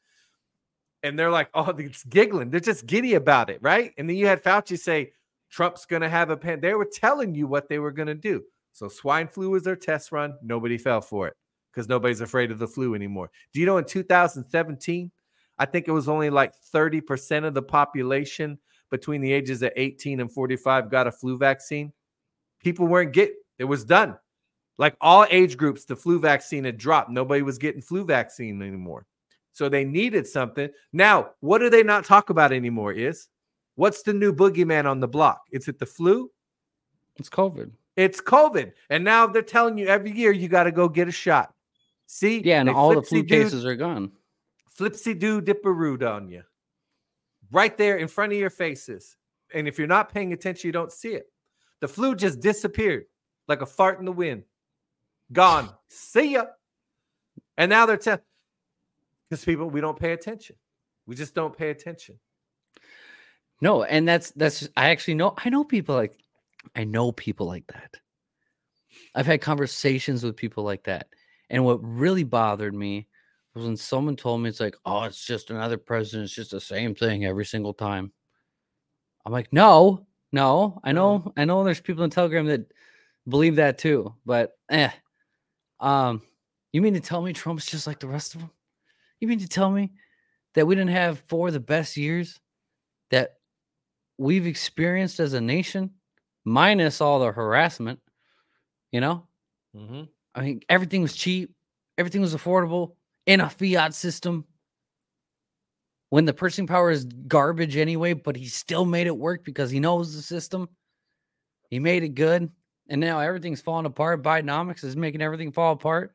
And 1.02 1.18
they're 1.18 1.32
like, 1.32 1.50
Oh, 1.54 1.70
it's 1.78 2.04
giggling. 2.04 2.50
They're 2.50 2.60
just 2.60 2.86
giddy 2.86 3.14
about 3.14 3.50
it. 3.50 3.60
Right. 3.62 3.94
And 3.98 4.10
then 4.10 4.18
you 4.18 4.28
had 4.28 4.44
Fauci 4.44 4.78
say, 4.78 5.14
Trump's 5.50 5.86
going 5.86 6.02
to 6.02 6.10
have 6.10 6.30
a 6.30 6.36
pen. 6.36 6.60
They 6.60 6.74
were 6.74 6.90
telling 6.92 7.36
you 7.36 7.48
what 7.48 7.70
they 7.70 7.80
were 7.80 7.92
going 7.92 8.08
to 8.08 8.16
do. 8.16 8.44
So 8.74 8.90
swine 8.90 9.28
flu 9.28 9.52
was 9.52 9.64
their 9.64 9.76
test 9.76 10.12
run. 10.12 10.34
Nobody 10.42 10.78
fell 10.78 11.00
for 11.00 11.28
it 11.28 11.36
because 11.72 11.88
nobody's 11.88 12.22
afraid 12.22 12.52
of 12.52 12.60
the 12.60 12.68
flu 12.68 12.96
anymore. 12.96 13.30
Do 13.54 13.60
you 13.60 13.66
know 13.66 13.78
in 13.78 13.86
2017, 13.86 15.12
I 15.58 15.66
think 15.66 15.88
it 15.88 15.92
was 15.92 16.10
only 16.10 16.30
like 16.30 16.54
30% 16.74 17.46
of 17.46 17.54
the 17.54 17.62
population 17.62 18.58
between 18.90 19.22
the 19.22 19.32
ages 19.32 19.62
of 19.62 19.72
18 19.76 20.20
and 20.20 20.32
45 20.32 20.90
got 20.90 21.08
a 21.08 21.12
flu 21.12 21.38
vaccine. 21.38 21.94
People 22.62 22.88
weren't 22.88 23.14
get 23.14 23.34
it 23.60 23.66
was 23.66 23.86
done. 23.86 24.18
Like 24.78 24.96
all 25.02 25.26
age 25.30 25.58
groups, 25.58 25.86
the 25.86 25.96
flu 25.96 26.20
vaccine 26.20 26.64
had 26.64 26.78
dropped. 26.78 27.12
Nobody 27.12 27.44
was 27.44 27.58
getting 27.58 27.82
flu 27.82 28.04
vaccine 28.04 28.62
anymore. 28.62 29.06
So 29.52 29.70
they 29.70 29.86
needed 29.86 30.28
something. 30.28 30.70
Now, 30.92 31.30
what 31.42 31.60
do 31.60 31.70
they 31.70 31.84
not 31.84 32.06
talk 32.06 32.32
about 32.32 32.52
anymore? 32.52 32.92
Is 32.92 33.28
What's 33.76 34.04
the 34.04 34.14
new 34.14 34.34
boogeyman 34.34 34.86
on 34.86 35.00
the 35.00 35.08
block? 35.08 35.42
Is 35.52 35.68
it 35.68 35.80
the 35.80 35.86
flu? 35.86 36.30
It's 37.18 37.30
COVID. 37.30 37.72
It's 37.96 38.22
COVID. 38.22 38.72
And 38.90 39.04
now 39.04 39.28
they're 39.28 39.42
telling 39.42 39.78
you 39.78 39.88
every 39.88 40.12
year 40.12 40.32
you 40.32 40.48
got 40.48 40.64
to 40.64 40.72
go 40.72 40.88
get 40.88 41.08
a 41.08 41.12
shot. 41.12 41.54
See? 42.06 42.42
Yeah, 42.44 42.60
and 42.60 42.70
all 42.70 42.94
the 42.94 43.02
flu 43.02 43.24
cases 43.24 43.66
are 43.66 43.76
gone. 43.76 44.12
Flipsy 44.78 45.18
do 45.18 45.42
dipperoo 45.42 46.02
on 46.10 46.30
you. 46.30 46.44
Right 47.52 47.78
there 47.78 47.98
in 47.98 48.08
front 48.08 48.34
of 48.34 48.40
your 48.40 48.50
faces. 48.50 49.16
And 49.54 49.68
if 49.68 49.78
you're 49.78 49.88
not 49.88 50.14
paying 50.14 50.34
attention, 50.34 50.68
you 50.68 50.72
don't 50.72 50.92
see 50.92 51.14
it. 51.14 51.28
The 51.80 51.88
flu 51.88 52.16
just 52.16 52.40
disappeared 52.40 53.06
like 53.48 53.62
a 53.62 53.66
fart 53.66 54.00
in 54.00 54.06
the 54.06 54.12
wind. 54.12 54.44
Gone. 55.32 55.70
see 55.90 56.34
ya. 56.34 56.46
And 57.58 57.70
now 57.70 57.86
they're 57.86 57.98
telling 57.98 58.22
because 59.30 59.46
people, 59.46 59.70
we 59.70 59.82
don't 59.82 60.00
pay 60.00 60.14
attention. 60.14 60.56
We 61.06 61.16
just 61.16 61.36
don't 61.36 61.56
pay 61.58 61.70
attention. 61.70 62.20
No, 63.62 63.84
and 63.84 64.08
that's 64.08 64.32
that's 64.32 64.68
I 64.76 64.90
actually 64.90 65.16
know 65.16 65.34
I 65.38 65.50
know 65.50 65.64
people 65.64 65.96
like 65.96 66.20
I 66.76 66.84
know 66.84 67.12
people 67.12 67.48
like 67.48 67.66
that. 67.68 67.98
I've 69.16 69.26
had 69.26 69.42
conversations 69.42 70.24
with 70.24 70.36
people 70.36 70.64
like 70.64 70.84
that. 70.84 71.08
And 71.50 71.64
what 71.64 71.78
really 71.84 72.24
bothered 72.24 72.74
me 72.74 73.08
when 73.54 73.78
someone 73.78 74.16
told 74.16 74.42
me 74.42 74.50
it's 74.50 74.60
like, 74.60 74.76
oh, 74.86 75.04
it's 75.04 75.26
just 75.26 75.52
another 75.52 75.78
president, 75.78 76.26
it's 76.26 76.36
just 76.36 76.52
the 76.52 76.62
same 76.62 76.96
thing 76.96 77.26
every 77.26 77.46
single 77.46 77.74
time. 77.74 78.12
I'm 79.26 79.32
like, 79.32 79.54
no, 79.54 80.06
no, 80.32 80.80
I 80.84 80.92
know, 80.92 81.32
I 81.38 81.46
know 81.46 81.64
there's 81.64 81.80
people 81.80 82.04
in 82.04 82.10
Telegram 82.10 82.48
that 82.48 82.72
believe 83.28 83.56
that 83.58 83.78
too, 83.78 84.14
but 84.26 84.58
eh. 84.70 84.90
Um, 85.80 86.22
you 86.72 86.82
mean 86.82 86.94
to 86.96 87.00
tell 87.00 87.22
me 87.22 87.34
Trump's 87.34 87.66
just 87.66 87.86
like 87.86 88.00
the 88.00 88.08
rest 88.08 88.34
of 88.34 88.42
them? 88.42 88.52
You 89.20 89.28
mean 89.28 89.40
to 89.40 89.48
tell 89.48 89.70
me 89.70 89.92
that 90.56 90.66
we 90.66 90.76
didn't 90.76 90.92
have 90.92 91.20
four 91.28 91.48
of 91.48 91.54
the 91.54 91.60
best 91.60 91.96
years 91.96 92.40
that 93.12 93.36
we've 94.18 94.48
experienced 94.48 95.20
as 95.20 95.34
a 95.34 95.42
nation, 95.42 95.92
minus 96.46 97.02
all 97.02 97.20
the 97.20 97.32
harassment. 97.32 98.00
You 98.92 99.02
know, 99.02 99.28
mm-hmm. 99.76 100.04
I 100.36 100.42
mean, 100.42 100.62
everything 100.70 101.02
was 101.02 101.16
cheap, 101.16 101.54
everything 101.98 102.22
was 102.22 102.36
affordable 102.36 102.96
in 103.26 103.42
a 103.42 103.50
fiat 103.50 103.94
system. 103.94 104.46
When 106.10 106.26
the 106.26 106.34
purchasing 106.34 106.68
power 106.68 106.92
is 106.92 107.06
garbage 107.06 107.76
anyway, 107.76 108.14
but 108.14 108.36
he 108.36 108.46
still 108.46 108.86
made 108.86 109.08
it 109.08 109.18
work 109.18 109.44
because 109.44 109.72
he 109.72 109.80
knows 109.80 110.16
the 110.16 110.22
system. 110.22 110.70
He 111.70 111.80
made 111.80 112.04
it 112.04 112.10
good. 112.10 112.52
And 112.90 113.02
now 113.02 113.20
everything's 113.20 113.62
falling 113.62 113.86
apart. 113.86 114.22
Bidenomics 114.22 114.84
is 114.84 114.96
making 114.96 115.22
everything 115.22 115.52
fall 115.52 115.74
apart. 115.74 116.14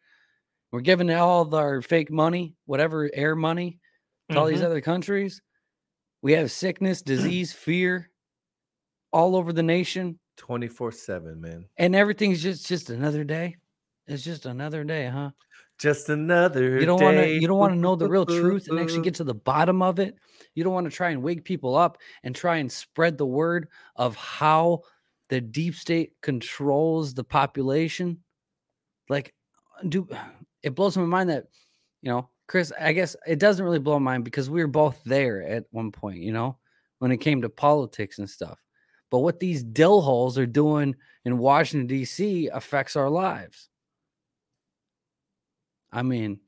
We're 0.70 0.80
giving 0.80 1.11
all 1.11 1.52
our 1.54 1.82
fake 1.82 2.11
money, 2.11 2.54
whatever 2.66 3.11
air 3.12 3.34
money, 3.34 3.80
to 4.28 4.34
mm-hmm. 4.34 4.38
all 4.38 4.46
these 4.46 4.59
mm-hmm. 4.59 4.66
other 4.66 4.80
countries. 4.80 5.40
We 6.22 6.32
have 6.32 6.50
sickness, 6.50 7.02
disease, 7.02 7.52
fear 7.64 8.11
all 9.12 9.34
over 9.34 9.52
the 9.52 9.62
nation. 9.62 10.18
24-7, 10.38 11.38
man. 11.38 11.64
And 11.76 11.96
everything's 11.96 12.42
just 12.42 12.66
just 12.66 12.90
another 12.90 13.24
day. 13.24 13.56
It's 14.06 14.22
just 14.22 14.46
another 14.46 14.84
day, 14.84 15.06
huh? 15.06 15.30
Just 15.79 16.09
another 16.09 16.81
you 16.81 16.87
don't 16.87 17.01
want 17.01 17.16
to 17.18 17.29
you 17.29 17.47
don't 17.47 17.59
want 17.59 17.72
to 17.72 17.79
know 17.79 17.95
the 17.95 18.09
real 18.09 18.26
truth 18.26 18.68
and 18.68 18.81
actually 18.81 19.03
get 19.03 19.14
to 19.14 19.24
the 19.24 19.35
bottom 19.35 19.81
of 19.81 19.99
it. 19.99 20.16
You 20.55 20.64
don't 20.64 20.74
want 20.74 20.91
to 20.91 20.97
try 20.97 21.11
and 21.11 21.22
wake 21.22 21.45
people 21.45 21.76
up 21.76 21.99
and 22.24 22.35
try 22.35 22.57
and 22.57 22.70
spread 22.70 23.16
the 23.16 23.26
word 23.26 23.68
of 23.95 24.16
how 24.16 24.81
the 25.29 25.41
deep 25.41 25.74
state 25.74 26.12
controls 26.20 27.14
the 27.14 27.24
population. 27.24 28.18
Like 29.09 29.35
do 29.89 30.09
it 30.62 30.74
blows 30.74 30.97
my 30.97 31.05
mind 31.05 31.31
that 31.31 31.45
you 32.03 32.11
know 32.11 32.29
Chris, 32.49 32.72
I 32.81 32.93
guess 32.93 33.14
it 33.26 33.39
doesn't 33.39 33.64
really 33.64 33.79
blow 33.79 34.01
my 34.01 34.12
mind 34.12 34.24
because 34.24 34.49
we 34.49 34.62
were 34.62 34.68
both 34.68 35.01
there 35.05 35.43
at 35.43 35.64
one 35.70 35.93
point, 35.93 36.18
you 36.18 36.33
know, 36.33 36.57
when 36.99 37.12
it 37.12 37.18
came 37.18 37.43
to 37.43 37.51
politics 37.51 38.18
and 38.18 38.29
stuff. 38.29 38.59
But 39.11 39.18
what 39.18 39.39
these 39.39 39.62
dill 39.62 40.01
holes 40.01 40.39
are 40.39 40.47
doing 40.47 40.97
in 41.26 41.39
Washington, 41.39 41.87
D.C. 41.87 42.49
affects 42.49 42.97
our 42.97 43.11
lives. 43.11 43.68
I 45.93 46.03
mean, 46.03 46.41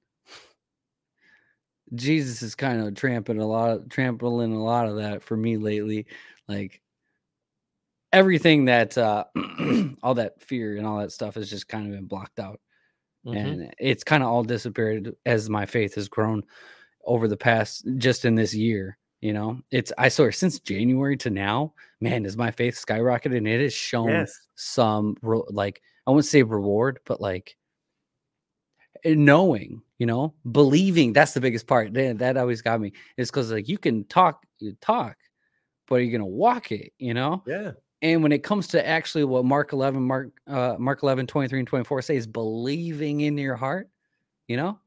Jesus 1.94 2.42
is 2.42 2.54
kind 2.54 2.80
of 2.80 2.94
trampling 2.94 3.40
a 3.40 3.46
lot, 3.46 3.70
of, 3.70 3.88
trampling 3.88 4.52
a 4.52 4.62
lot 4.62 4.86
of 4.86 4.96
that 4.96 5.22
for 5.22 5.36
me 5.36 5.56
lately. 5.56 6.06
Like 6.48 6.80
everything 8.12 8.66
that, 8.66 8.96
uh, 8.96 9.24
all 10.02 10.14
that 10.14 10.40
fear 10.40 10.76
and 10.76 10.86
all 10.86 10.98
that 10.98 11.12
stuff 11.12 11.34
has 11.34 11.50
just 11.50 11.68
kind 11.68 11.86
of 11.86 11.92
been 11.92 12.06
blocked 12.06 12.38
out. 12.38 12.60
Mm-hmm. 13.26 13.36
And 13.36 13.74
it's 13.78 14.04
kind 14.04 14.22
of 14.22 14.28
all 14.28 14.44
disappeared 14.44 15.14
as 15.26 15.50
my 15.50 15.66
faith 15.66 15.94
has 15.94 16.08
grown 16.08 16.42
over 17.04 17.28
the 17.28 17.36
past 17.36 17.86
just 17.96 18.24
in 18.24 18.34
this 18.34 18.54
year. 18.54 18.96
You 19.20 19.34
know, 19.34 19.60
it's 19.70 19.92
I 19.98 20.08
saw 20.08 20.30
since 20.30 20.60
January 20.60 21.16
to 21.18 21.28
now, 21.28 21.74
man, 22.00 22.24
has 22.24 22.38
my 22.38 22.50
faith 22.50 22.82
skyrocketed 22.82 23.36
and 23.36 23.46
it 23.46 23.60
has 23.60 23.74
shown 23.74 24.08
yes. 24.08 24.34
some 24.54 25.16
like 25.22 25.82
I 26.06 26.10
wouldn't 26.10 26.24
say 26.24 26.42
reward, 26.42 27.00
but 27.04 27.20
like 27.20 27.56
knowing, 29.04 29.82
you 29.98 30.06
know, 30.06 30.34
believing 30.50 31.12
that's 31.12 31.32
the 31.32 31.40
biggest 31.40 31.66
part. 31.66 31.92
That, 31.94 32.18
that 32.18 32.36
always 32.36 32.62
got 32.62 32.80
me. 32.80 32.92
It's 33.16 33.30
because 33.30 33.52
like 33.52 33.68
you 33.68 33.78
can 33.78 34.04
talk, 34.04 34.44
you 34.58 34.76
talk, 34.80 35.16
but 35.88 35.96
are 35.96 36.00
you 36.00 36.12
gonna 36.12 36.26
walk 36.26 36.72
it, 36.72 36.92
you 36.98 37.14
know? 37.14 37.42
Yeah. 37.46 37.72
And 38.02 38.22
when 38.22 38.32
it 38.32 38.42
comes 38.42 38.66
to 38.68 38.86
actually 38.86 39.24
what 39.24 39.44
Mark 39.44 39.72
11, 39.72 40.02
Mark, 40.02 40.30
uh, 40.46 40.76
Mark 40.78 41.02
11, 41.02 41.26
23 41.26 41.58
and 41.58 41.68
24 41.68 42.02
says, 42.02 42.26
believing 42.26 43.20
in 43.20 43.36
your 43.36 43.56
heart, 43.56 43.90
you 44.48 44.56
know, 44.56 44.78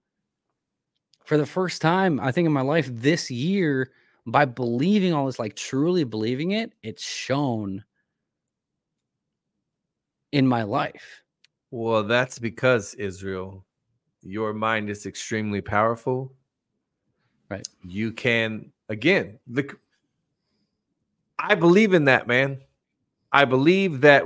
for 1.25 1.37
the 1.37 1.45
first 1.45 1.81
time, 1.81 2.19
I 2.19 2.31
think 2.31 2.47
in 2.47 2.51
my 2.51 2.61
life 2.61 2.89
this 2.91 3.29
year, 3.29 3.91
by 4.25 4.45
believing 4.45 5.13
all 5.13 5.25
this, 5.25 5.39
like 5.39 5.55
truly 5.55 6.03
believing 6.03 6.51
it, 6.51 6.73
it's 6.81 7.03
shown 7.03 7.83
in 10.31 10.47
my 10.47 10.63
life. 10.63 11.21
Well, 11.71 12.03
that's 12.03 12.39
because 12.39 12.93
Israel, 12.95 13.65
your 14.23 14.53
mind 14.53 14.89
is 14.89 15.05
extremely 15.05 15.61
powerful. 15.61 16.33
Right. 17.49 17.67
You 17.85 18.11
can 18.11 18.71
again, 18.89 19.39
the 19.47 19.69
I 21.37 21.55
believe 21.55 21.93
in 21.93 22.05
that, 22.05 22.27
man. 22.27 22.61
I 23.31 23.45
believe 23.45 24.01
that 24.01 24.23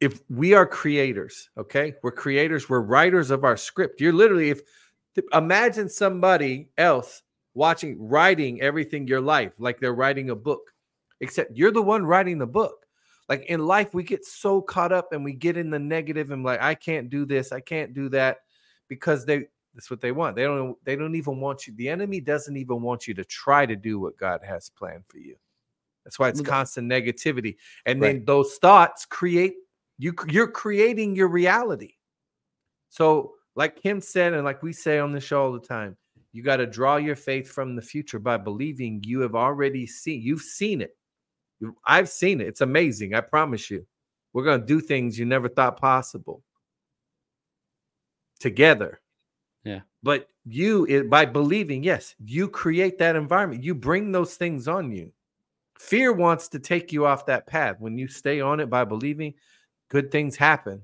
if 0.00 0.20
we 0.28 0.54
are 0.54 0.66
creators, 0.66 1.50
okay? 1.56 1.94
We're 2.02 2.12
creators, 2.12 2.68
we're 2.68 2.80
writers 2.80 3.30
of 3.30 3.44
our 3.44 3.56
script. 3.56 4.00
You're 4.00 4.12
literally 4.12 4.50
if 4.50 4.62
imagine 5.32 5.88
somebody 5.88 6.68
else 6.76 7.22
watching 7.54 7.96
writing 8.08 8.60
everything 8.60 9.06
your 9.06 9.20
life 9.20 9.52
like 9.58 9.78
they're 9.78 9.94
writing 9.94 10.30
a 10.30 10.34
book 10.34 10.72
except 11.20 11.56
you're 11.56 11.70
the 11.70 11.80
one 11.80 12.04
writing 12.04 12.36
the 12.36 12.46
book 12.46 12.86
like 13.28 13.44
in 13.46 13.64
life 13.64 13.94
we 13.94 14.02
get 14.02 14.24
so 14.24 14.60
caught 14.60 14.92
up 14.92 15.12
and 15.12 15.24
we 15.24 15.32
get 15.32 15.56
in 15.56 15.70
the 15.70 15.78
negative 15.78 16.32
and 16.32 16.44
like 16.44 16.60
i 16.60 16.74
can't 16.74 17.10
do 17.10 17.24
this 17.24 17.52
i 17.52 17.60
can't 17.60 17.94
do 17.94 18.08
that 18.08 18.38
because 18.88 19.24
they 19.24 19.46
that's 19.74 19.90
what 19.90 20.00
they 20.00 20.12
want 20.12 20.36
they 20.36 20.44
don't 20.44 20.76
they 20.84 20.96
don't 20.96 21.14
even 21.14 21.40
want 21.40 21.66
you 21.66 21.74
the 21.76 21.88
enemy 21.88 22.20
doesn't 22.20 22.56
even 22.56 22.80
want 22.82 23.08
you 23.08 23.14
to 23.14 23.24
try 23.24 23.66
to 23.66 23.76
do 23.76 23.98
what 23.98 24.16
god 24.16 24.40
has 24.44 24.70
planned 24.70 25.04
for 25.08 25.18
you 25.18 25.34
that's 26.04 26.18
why 26.18 26.28
it's 26.28 26.40
constant 26.40 26.90
negativity 26.90 27.56
and 27.86 28.00
right. 28.00 28.14
then 28.14 28.24
those 28.24 28.54
thoughts 28.56 29.04
create 29.04 29.54
you 29.98 30.14
you're 30.28 30.50
creating 30.50 31.16
your 31.16 31.28
reality 31.28 31.94
so 32.88 33.32
like 33.56 33.80
Kim 33.80 34.00
said, 34.00 34.32
and 34.32 34.44
like 34.44 34.62
we 34.62 34.72
say 34.72 34.98
on 34.98 35.12
the 35.12 35.20
show 35.20 35.42
all 35.42 35.52
the 35.52 35.60
time, 35.60 35.96
you 36.32 36.42
got 36.42 36.56
to 36.56 36.66
draw 36.66 36.96
your 36.96 37.16
faith 37.16 37.50
from 37.50 37.76
the 37.76 37.82
future 37.82 38.18
by 38.18 38.36
believing 38.36 39.02
you 39.04 39.20
have 39.20 39.34
already 39.34 39.86
seen. 39.86 40.22
You've 40.22 40.42
seen 40.42 40.80
it. 40.80 40.96
I've 41.86 42.08
seen 42.08 42.40
it. 42.40 42.48
It's 42.48 42.60
amazing. 42.60 43.14
I 43.14 43.20
promise 43.20 43.70
you. 43.70 43.86
We're 44.32 44.44
going 44.44 44.60
to 44.60 44.66
do 44.66 44.80
things 44.80 45.16
you 45.16 45.24
never 45.24 45.48
thought 45.48 45.80
possible 45.80 46.42
together. 48.44 49.00
Yeah. 49.64 49.80
But 50.02 50.28
you, 50.44 50.84
it, 50.84 51.08
by 51.08 51.24
believing, 51.24 51.82
yes, 51.82 52.14
you 52.22 52.46
create 52.48 52.98
that 52.98 53.16
environment. 53.16 53.64
You 53.64 53.74
bring 53.74 54.12
those 54.12 54.34
things 54.34 54.68
on 54.68 54.92
you. 54.92 55.12
Fear 55.78 56.12
wants 56.12 56.48
to 56.48 56.58
take 56.58 56.92
you 56.92 57.06
off 57.06 57.24
that 57.26 57.46
path. 57.46 57.76
When 57.78 57.96
you 57.96 58.06
stay 58.06 58.42
on 58.42 58.60
it 58.60 58.68
by 58.68 58.84
believing, 58.84 59.32
good 59.88 60.10
things 60.10 60.36
happen 60.36 60.82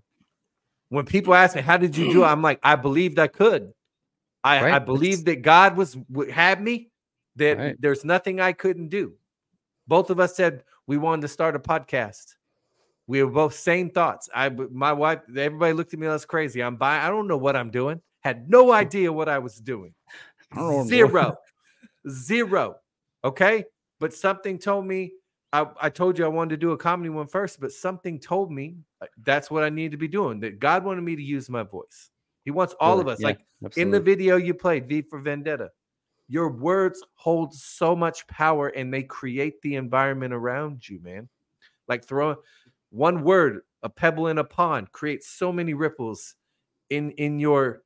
when 0.90 1.04
people 1.06 1.34
ask 1.34 1.56
me, 1.56 1.62
"How 1.62 1.76
did 1.76 1.96
you 1.96 2.12
do 2.12 2.22
it?" 2.24 2.26
I'm 2.26 2.42
like, 2.42 2.60
"I 2.62 2.76
believed 2.76 3.18
I 3.18 3.28
could. 3.28 3.72
I, 4.42 4.62
right. 4.62 4.74
I 4.74 4.78
believed 4.78 5.26
that 5.26 5.42
God 5.42 5.76
was 5.76 5.96
had 6.32 6.62
me. 6.62 6.90
That 7.36 7.58
right. 7.58 7.76
there's 7.78 8.04
nothing 8.04 8.40
I 8.40 8.52
couldn't 8.52 8.88
do." 8.88 9.14
Both 9.86 10.10
of 10.10 10.20
us 10.20 10.36
said 10.36 10.64
we 10.86 10.98
wanted 10.98 11.22
to 11.22 11.28
start 11.28 11.56
a 11.56 11.60
podcast. 11.60 12.34
We 13.10 13.24
were 13.24 13.30
both 13.32 13.54
same 13.54 13.90
thoughts. 13.90 14.28
I, 14.32 14.50
my 14.50 14.92
wife, 14.92 15.18
everybody 15.36 15.72
looked 15.72 15.92
at 15.92 15.98
me 15.98 16.06
as 16.06 16.24
crazy. 16.24 16.62
I'm 16.62 16.76
by. 16.76 16.98
I 16.98 17.08
don't 17.08 17.26
know 17.26 17.38
what 17.38 17.56
I'm 17.56 17.72
doing. 17.72 18.00
Had 18.20 18.48
no 18.48 18.70
idea 18.70 19.12
what 19.12 19.28
I 19.28 19.40
was 19.40 19.56
doing. 19.56 19.94
Zero, 20.84 21.36
zero. 22.08 22.76
Okay, 23.24 23.64
but 23.98 24.14
something 24.14 24.60
told 24.60 24.86
me 24.86 25.10
I, 25.52 25.66
I 25.80 25.90
told 25.90 26.20
you 26.20 26.24
I 26.24 26.28
wanted 26.28 26.50
to 26.50 26.56
do 26.56 26.70
a 26.70 26.76
comedy 26.76 27.10
one 27.10 27.26
first, 27.26 27.58
but 27.58 27.72
something 27.72 28.20
told 28.20 28.52
me 28.52 28.76
uh, 29.00 29.06
that's 29.24 29.50
what 29.50 29.64
I 29.64 29.70
need 29.70 29.90
to 29.90 29.96
be 29.96 30.06
doing. 30.06 30.38
That 30.38 30.60
God 30.60 30.84
wanted 30.84 31.02
me 31.02 31.16
to 31.16 31.22
use 31.22 31.50
my 31.50 31.64
voice. 31.64 32.10
He 32.44 32.52
wants 32.52 32.76
all 32.78 32.94
sure, 32.94 33.00
of 33.00 33.08
us. 33.08 33.18
Yeah, 33.20 33.26
like 33.26 33.40
absolutely. 33.64 33.82
in 33.82 33.90
the 33.90 34.00
video 34.00 34.36
you 34.36 34.54
played, 34.54 34.88
V 34.88 35.02
for 35.02 35.18
Vendetta, 35.18 35.70
your 36.28 36.48
words 36.48 37.02
hold 37.14 37.54
so 37.54 37.96
much 37.96 38.24
power 38.28 38.68
and 38.68 38.94
they 38.94 39.02
create 39.02 39.60
the 39.62 39.74
environment 39.74 40.32
around 40.32 40.88
you, 40.88 41.00
man. 41.02 41.28
Like 41.88 42.04
throw 42.04 42.36
one 42.90 43.22
word, 43.22 43.60
a 43.82 43.88
pebble 43.88 44.28
in 44.28 44.38
a 44.38 44.44
pond, 44.44 44.92
creates 44.92 45.28
so 45.28 45.52
many 45.52 45.74
ripples 45.74 46.34
in 46.90 47.12
in 47.12 47.38
your 47.38 47.82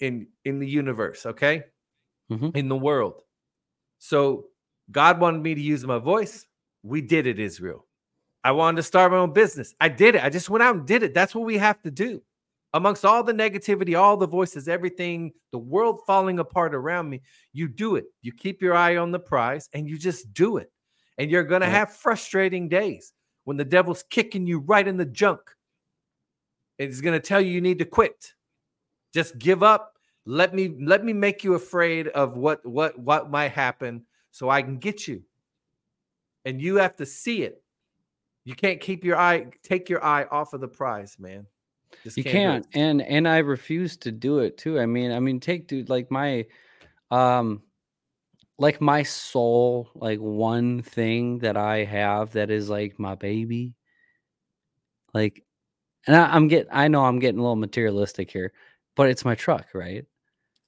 in 0.00 0.28
in 0.44 0.58
the 0.58 0.68
universe, 0.68 1.26
okay? 1.26 1.64
Mm-hmm. 2.30 2.50
In 2.54 2.68
the 2.68 2.76
world. 2.76 3.22
So 3.98 4.46
God 4.90 5.20
wanted 5.20 5.42
me 5.42 5.54
to 5.54 5.60
use 5.60 5.84
my 5.84 5.98
voice. 5.98 6.46
We 6.82 7.00
did 7.00 7.26
it, 7.26 7.38
Israel. 7.38 7.86
I 8.42 8.52
wanted 8.52 8.76
to 8.76 8.82
start 8.82 9.12
my 9.12 9.18
own 9.18 9.32
business. 9.32 9.74
I 9.80 9.88
did 9.88 10.14
it. 10.14 10.24
I 10.24 10.28
just 10.28 10.50
went 10.50 10.62
out 10.62 10.76
and 10.76 10.86
did 10.86 11.02
it. 11.02 11.14
That's 11.14 11.34
what 11.34 11.46
we 11.46 11.56
have 11.56 11.80
to 11.82 11.90
do. 11.90 12.22
Amongst 12.74 13.04
all 13.04 13.22
the 13.22 13.32
negativity, 13.32 13.98
all 13.98 14.16
the 14.16 14.26
voices, 14.26 14.68
everything, 14.68 15.32
the 15.52 15.58
world 15.58 16.00
falling 16.06 16.40
apart 16.40 16.74
around 16.74 17.08
me, 17.08 17.22
you 17.52 17.68
do 17.68 17.96
it. 17.96 18.04
You 18.20 18.32
keep 18.32 18.60
your 18.60 18.74
eye 18.74 18.96
on 18.96 19.12
the 19.12 19.18
prize 19.18 19.68
and 19.72 19.88
you 19.88 19.96
just 19.96 20.34
do 20.34 20.58
it. 20.58 20.70
And 21.16 21.30
you're 21.30 21.44
going 21.44 21.60
to 21.60 21.68
have 21.68 21.92
frustrating 21.92 22.68
days 22.68 23.12
when 23.44 23.56
the 23.56 23.64
devil's 23.64 24.02
kicking 24.10 24.46
you 24.46 24.58
right 24.60 24.86
in 24.86 24.96
the 24.96 25.04
junk. 25.04 25.40
It's 26.78 27.00
going 27.00 27.18
to 27.18 27.26
tell 27.26 27.40
you 27.40 27.52
you 27.52 27.60
need 27.60 27.78
to 27.78 27.84
quit. 27.84 28.34
Just 29.12 29.38
give 29.38 29.62
up. 29.62 29.92
Let 30.26 30.54
me 30.54 30.74
let 30.80 31.04
me 31.04 31.12
make 31.12 31.44
you 31.44 31.54
afraid 31.54 32.08
of 32.08 32.36
what 32.36 32.64
what 32.66 32.98
what 32.98 33.30
might 33.30 33.52
happen 33.52 34.04
so 34.30 34.48
I 34.48 34.62
can 34.62 34.78
get 34.78 35.06
you 35.06 35.22
and 36.44 36.60
you 36.60 36.76
have 36.76 36.96
to 36.96 37.06
see 37.06 37.42
it. 37.42 37.62
You 38.44 38.54
can't 38.54 38.80
keep 38.80 39.04
your 39.04 39.16
eye, 39.16 39.46
take 39.62 39.88
your 39.88 40.04
eye 40.04 40.24
off 40.30 40.52
of 40.52 40.60
the 40.60 40.68
prize, 40.68 41.16
man. 41.18 41.46
Just 42.02 42.16
you 42.16 42.24
can't, 42.24 42.70
can't. 42.70 43.00
and 43.00 43.02
and 43.02 43.28
I 43.28 43.38
refuse 43.38 43.96
to 43.98 44.12
do 44.12 44.40
it 44.40 44.58
too. 44.58 44.78
I 44.78 44.86
mean, 44.86 45.12
I 45.12 45.20
mean, 45.20 45.40
take 45.40 45.66
dude, 45.66 45.88
like 45.88 46.10
my, 46.10 46.44
um, 47.10 47.62
like 48.58 48.80
my 48.80 49.02
soul, 49.02 49.90
like 49.94 50.18
one 50.18 50.82
thing 50.82 51.38
that 51.38 51.56
I 51.56 51.84
have 51.84 52.32
that 52.32 52.50
is 52.50 52.68
like 52.68 52.98
my 52.98 53.14
baby, 53.14 53.74
like, 55.12 55.44
and 56.06 56.14
I, 56.14 56.34
I'm 56.34 56.48
getting, 56.48 56.70
I 56.72 56.88
know 56.88 57.04
I'm 57.04 57.18
getting 57.18 57.38
a 57.38 57.42
little 57.42 57.56
materialistic 57.56 58.30
here, 58.30 58.52
but 58.94 59.08
it's 59.08 59.24
my 59.24 59.34
truck, 59.34 59.66
right? 59.74 60.04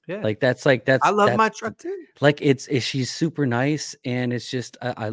Yeah. 0.07 0.21
Like 0.21 0.39
that's 0.39 0.65
like 0.65 0.85
that's 0.85 1.05
I 1.05 1.09
love 1.09 1.27
that's, 1.27 1.37
my 1.37 1.49
truck 1.49 1.77
too. 1.77 2.05
Like 2.21 2.39
it's, 2.41 2.67
it's 2.67 2.85
she's 2.85 3.11
super 3.11 3.45
nice 3.45 3.95
and 4.05 4.31
it's 4.31 4.49
just 4.49 4.77
I, 4.81 5.07
I 5.07 5.11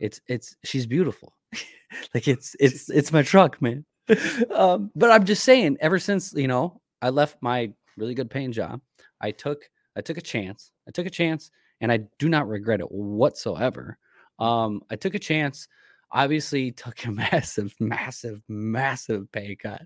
it's 0.00 0.20
it's 0.28 0.56
she's 0.64 0.86
beautiful. 0.86 1.32
like 2.14 2.28
it's 2.28 2.54
it's 2.60 2.88
it's 2.88 3.12
my 3.12 3.22
truck, 3.22 3.60
man. 3.60 3.84
um, 4.54 4.90
but 4.94 5.10
I'm 5.10 5.24
just 5.24 5.44
saying, 5.44 5.78
ever 5.80 5.98
since 5.98 6.32
you 6.32 6.46
know 6.46 6.80
I 7.02 7.10
left 7.10 7.38
my 7.40 7.72
really 7.96 8.14
good 8.14 8.30
paying 8.30 8.52
job, 8.52 8.80
I 9.20 9.32
took 9.32 9.68
I 9.96 10.00
took 10.00 10.16
a 10.16 10.22
chance. 10.22 10.70
I 10.86 10.92
took 10.92 11.06
a 11.06 11.10
chance, 11.10 11.50
and 11.80 11.92
I 11.92 12.00
do 12.18 12.28
not 12.28 12.48
regret 12.48 12.80
it 12.80 12.90
whatsoever. 12.90 13.98
Um, 14.38 14.82
I 14.90 14.96
took 14.96 15.14
a 15.14 15.18
chance. 15.18 15.68
Obviously, 16.10 16.72
took 16.72 17.04
a 17.04 17.10
massive, 17.32 17.74
massive, 17.78 18.42
massive 18.48 19.30
pay 19.32 19.56
cut 19.56 19.82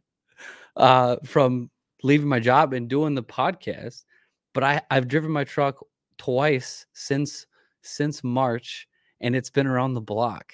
uh, 0.76 1.16
from 1.24 1.70
leaving 2.02 2.28
my 2.28 2.40
job 2.40 2.72
and 2.72 2.88
doing 2.88 3.14
the 3.14 3.22
podcast. 3.22 4.04
But 4.52 4.64
I 4.64 4.82
I've 4.90 5.08
driven 5.08 5.30
my 5.30 5.44
truck 5.44 5.84
twice 6.18 6.86
since 6.92 7.46
since 7.82 8.22
March 8.22 8.88
and 9.20 9.36
it's 9.36 9.50
been 9.50 9.66
around 9.66 9.94
the 9.94 10.00
block 10.00 10.52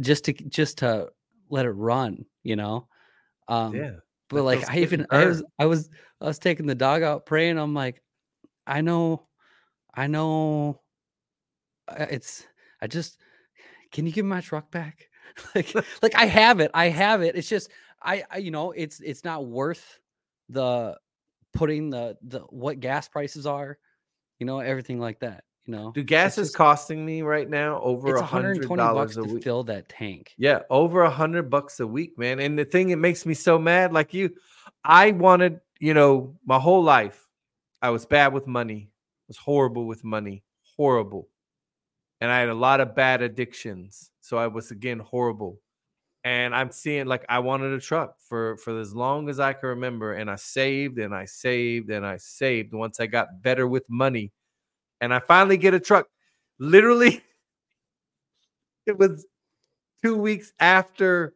just 0.00 0.24
to 0.24 0.32
just 0.32 0.78
to 0.78 1.08
let 1.48 1.66
it 1.66 1.70
run, 1.70 2.24
you 2.42 2.56
know. 2.56 2.88
Um, 3.48 3.74
yeah. 3.74 3.92
But 4.28 4.42
like 4.44 4.68
I 4.68 4.78
even 4.78 5.06
I 5.10 5.26
was 5.26 5.42
I 5.58 5.66
was 5.66 5.90
I 6.20 6.26
was 6.26 6.38
taking 6.38 6.66
the 6.66 6.74
dog 6.74 7.02
out 7.02 7.26
praying. 7.26 7.58
I'm 7.58 7.74
like, 7.74 8.02
I 8.66 8.80
know, 8.80 9.22
I 9.94 10.06
know. 10.06 10.80
Uh, 11.88 12.06
it's 12.10 12.46
I 12.80 12.86
just 12.86 13.18
can 13.90 14.06
you 14.06 14.12
give 14.12 14.24
my 14.24 14.40
truck 14.40 14.70
back? 14.70 15.08
like 15.54 15.74
like 16.02 16.14
I 16.14 16.26
have 16.26 16.60
it. 16.60 16.70
I 16.74 16.88
have 16.88 17.22
it. 17.22 17.36
It's 17.36 17.48
just 17.48 17.70
I, 18.02 18.24
I 18.30 18.38
you 18.38 18.50
know 18.50 18.72
it's 18.72 19.00
it's 19.00 19.24
not 19.24 19.46
worth 19.46 19.98
the 20.48 20.98
putting 21.52 21.90
the 21.90 22.16
the 22.22 22.40
what 22.40 22.80
gas 22.80 23.08
prices 23.08 23.46
are, 23.46 23.78
you 24.38 24.46
know 24.46 24.60
everything 24.60 24.98
like 24.98 25.20
that. 25.20 25.44
You 25.66 25.74
know, 25.74 25.92
do 25.92 26.02
gas 26.02 26.38
is 26.38 26.54
costing 26.54 27.06
me 27.06 27.22
right 27.22 27.48
now 27.48 27.80
over 27.80 28.16
a 28.16 28.22
hundred 28.22 28.68
dollars 28.68 29.16
a 29.16 29.22
week. 29.22 29.44
Fill 29.44 29.62
that 29.64 29.88
tank. 29.88 30.34
Yeah, 30.36 30.62
over 30.70 31.02
a 31.02 31.10
hundred 31.10 31.50
bucks 31.50 31.78
a 31.78 31.86
week, 31.86 32.18
man. 32.18 32.40
And 32.40 32.58
the 32.58 32.64
thing 32.64 32.88
that 32.88 32.96
makes 32.96 33.24
me 33.24 33.34
so 33.34 33.60
mad, 33.60 33.92
like 33.92 34.12
you, 34.12 34.34
I 34.84 35.12
wanted, 35.12 35.60
you 35.78 35.94
know, 35.94 36.34
my 36.44 36.58
whole 36.58 36.82
life, 36.82 37.28
I 37.80 37.90
was 37.90 38.06
bad 38.06 38.32
with 38.32 38.48
money. 38.48 38.90
Was 39.32 39.38
horrible 39.38 39.86
with 39.86 40.04
money, 40.04 40.44
horrible, 40.76 41.26
and 42.20 42.30
I 42.30 42.40
had 42.40 42.50
a 42.50 42.54
lot 42.54 42.80
of 42.80 42.94
bad 42.94 43.22
addictions. 43.22 44.10
So 44.20 44.36
I 44.36 44.46
was 44.46 44.70
again 44.70 44.98
horrible. 44.98 45.58
And 46.22 46.54
I'm 46.54 46.70
seeing 46.70 47.06
like 47.06 47.24
I 47.30 47.38
wanted 47.38 47.72
a 47.72 47.80
truck 47.80 48.16
for 48.20 48.58
for 48.58 48.78
as 48.78 48.94
long 48.94 49.30
as 49.30 49.40
I 49.40 49.54
can 49.54 49.70
remember, 49.70 50.12
and 50.12 50.30
I 50.30 50.36
saved 50.36 50.98
and 50.98 51.14
I 51.14 51.24
saved 51.24 51.90
and 51.90 52.04
I 52.04 52.18
saved. 52.18 52.74
Once 52.74 53.00
I 53.00 53.06
got 53.06 53.40
better 53.40 53.66
with 53.66 53.88
money 53.88 54.32
and 55.00 55.14
I 55.14 55.18
finally 55.18 55.56
get 55.56 55.72
a 55.72 55.80
truck. 55.80 56.08
Literally, 56.58 57.22
it 58.86 58.98
was 58.98 59.26
two 60.04 60.18
weeks 60.18 60.52
after 60.60 61.32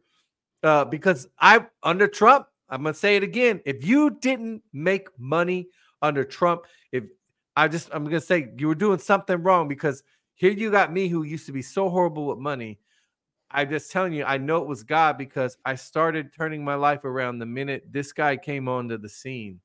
uh, 0.61 0.85
because 0.85 1.27
I 1.39 1.65
under 1.81 2.07
Trump, 2.07 2.45
I'm 2.69 2.83
gonna 2.83 2.93
say 2.93 3.15
it 3.15 3.23
again. 3.23 3.59
If 3.65 3.83
you 3.83 4.11
didn't 4.11 4.61
make 4.71 5.07
money 5.17 5.69
under 6.03 6.23
Trump, 6.23 6.65
if 6.91 7.05
I 7.57 7.67
just 7.67 7.89
I'm 7.91 8.03
gonna 8.03 8.21
say 8.21 8.51
you 8.57 8.67
were 8.67 8.75
doing 8.75 8.99
something 8.99 9.41
wrong 9.41 9.67
because 9.67 10.03
here 10.35 10.51
you 10.51 10.69
got 10.69 10.93
me 10.93 11.07
who 11.07 11.23
used 11.23 11.47
to 11.47 11.51
be 11.51 11.63
so 11.63 11.89
horrible 11.89 12.27
with 12.27 12.37
money. 12.37 12.79
I'm 13.49 13.67
just 13.67 13.91
telling 13.91 14.13
you, 14.13 14.25
I 14.25 14.37
know 14.37 14.57
it 14.57 14.67
was 14.67 14.83
God 14.83 15.17
because 15.17 15.57
I 15.65 15.73
started 15.73 16.31
turning 16.31 16.63
my 16.63 16.75
life 16.75 17.03
around 17.03 17.39
the 17.39 17.47
minute 17.47 17.85
this 17.89 18.13
guy 18.13 18.37
came 18.37 18.67
onto 18.69 18.99
the 18.99 19.09
scene 19.09 19.59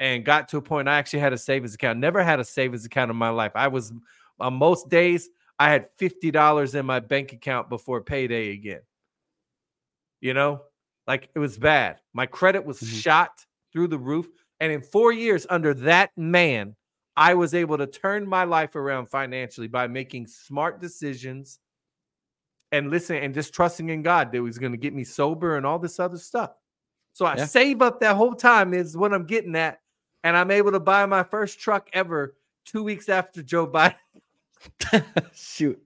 and 0.00 0.24
got 0.24 0.48
to 0.48 0.56
a 0.56 0.62
point 0.62 0.88
I 0.88 0.98
actually 0.98 1.20
had 1.20 1.32
a 1.32 1.38
savings 1.38 1.74
account. 1.74 2.00
Never 2.00 2.22
had 2.24 2.40
a 2.40 2.44
savings 2.44 2.84
account 2.84 3.12
in 3.12 3.16
my 3.16 3.28
life. 3.28 3.52
I 3.54 3.68
was 3.68 3.92
on 4.40 4.54
most 4.54 4.88
days 4.88 5.30
I 5.60 5.70
had 5.70 5.88
$50 5.98 6.74
in 6.74 6.84
my 6.84 6.98
bank 6.98 7.32
account 7.32 7.68
before 7.68 8.00
payday 8.00 8.50
again. 8.50 8.80
You 10.20 10.34
know, 10.34 10.62
like 11.06 11.28
it 11.32 11.38
was 11.38 11.58
bad. 11.58 12.00
My 12.12 12.26
credit 12.26 12.64
was 12.64 12.78
mm-hmm. 12.78 12.96
shot 12.96 13.46
through 13.72 13.88
the 13.88 13.98
roof. 13.98 14.26
And 14.58 14.72
in 14.72 14.82
four 14.82 15.12
years, 15.12 15.46
under 15.48 15.74
that 15.74 16.10
man, 16.16 16.74
I 17.18 17.34
was 17.34 17.52
able 17.52 17.76
to 17.78 17.86
turn 17.88 18.28
my 18.28 18.44
life 18.44 18.76
around 18.76 19.06
financially 19.06 19.66
by 19.66 19.88
making 19.88 20.28
smart 20.28 20.80
decisions 20.80 21.58
and 22.70 22.90
listen 22.90 23.16
and 23.16 23.34
just 23.34 23.52
trusting 23.52 23.88
in 23.88 24.02
God 24.04 24.30
that 24.30 24.36
He 24.36 24.40
was 24.40 24.56
going 24.56 24.70
to 24.70 24.78
get 24.78 24.94
me 24.94 25.02
sober 25.02 25.56
and 25.56 25.66
all 25.66 25.80
this 25.80 25.98
other 25.98 26.16
stuff. 26.16 26.52
So 27.14 27.26
I 27.26 27.36
yeah. 27.36 27.46
save 27.46 27.82
up 27.82 27.98
that 28.00 28.14
whole 28.14 28.36
time 28.36 28.72
is 28.72 28.96
what 28.96 29.12
I'm 29.12 29.26
getting 29.26 29.56
at. 29.56 29.80
And 30.22 30.36
I'm 30.36 30.52
able 30.52 30.70
to 30.70 30.78
buy 30.78 31.06
my 31.06 31.24
first 31.24 31.58
truck 31.58 31.88
ever 31.92 32.36
two 32.64 32.84
weeks 32.84 33.08
after 33.08 33.42
Joe 33.42 33.66
Biden. 33.66 33.96
Shoot. 35.32 35.82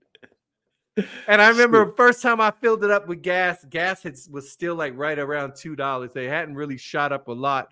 And 1.27 1.41
I 1.41 1.49
remember 1.49 1.85
Shoot. 1.85 1.97
first 1.97 2.21
time 2.21 2.41
I 2.41 2.51
filled 2.51 2.83
it 2.83 2.91
up 2.91 3.07
with 3.07 3.23
gas, 3.23 3.65
gas 3.67 4.03
had, 4.03 4.17
was 4.29 4.51
still 4.51 4.75
like 4.75 4.95
right 4.95 5.17
around 5.17 5.55
two 5.55 5.75
dollars. 5.75 6.13
They 6.13 6.25
hadn't 6.25 6.53
really 6.53 6.77
shot 6.77 7.11
up 7.11 7.27
a 7.27 7.31
lot. 7.33 7.69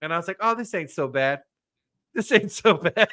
And 0.00 0.14
I 0.14 0.16
was 0.16 0.28
like, 0.28 0.36
oh, 0.38 0.54
this 0.54 0.72
ain't 0.74 0.90
so 0.90 1.08
bad. 1.08 1.42
This 2.14 2.30
ain't 2.30 2.52
so 2.52 2.74
bad. 2.74 3.08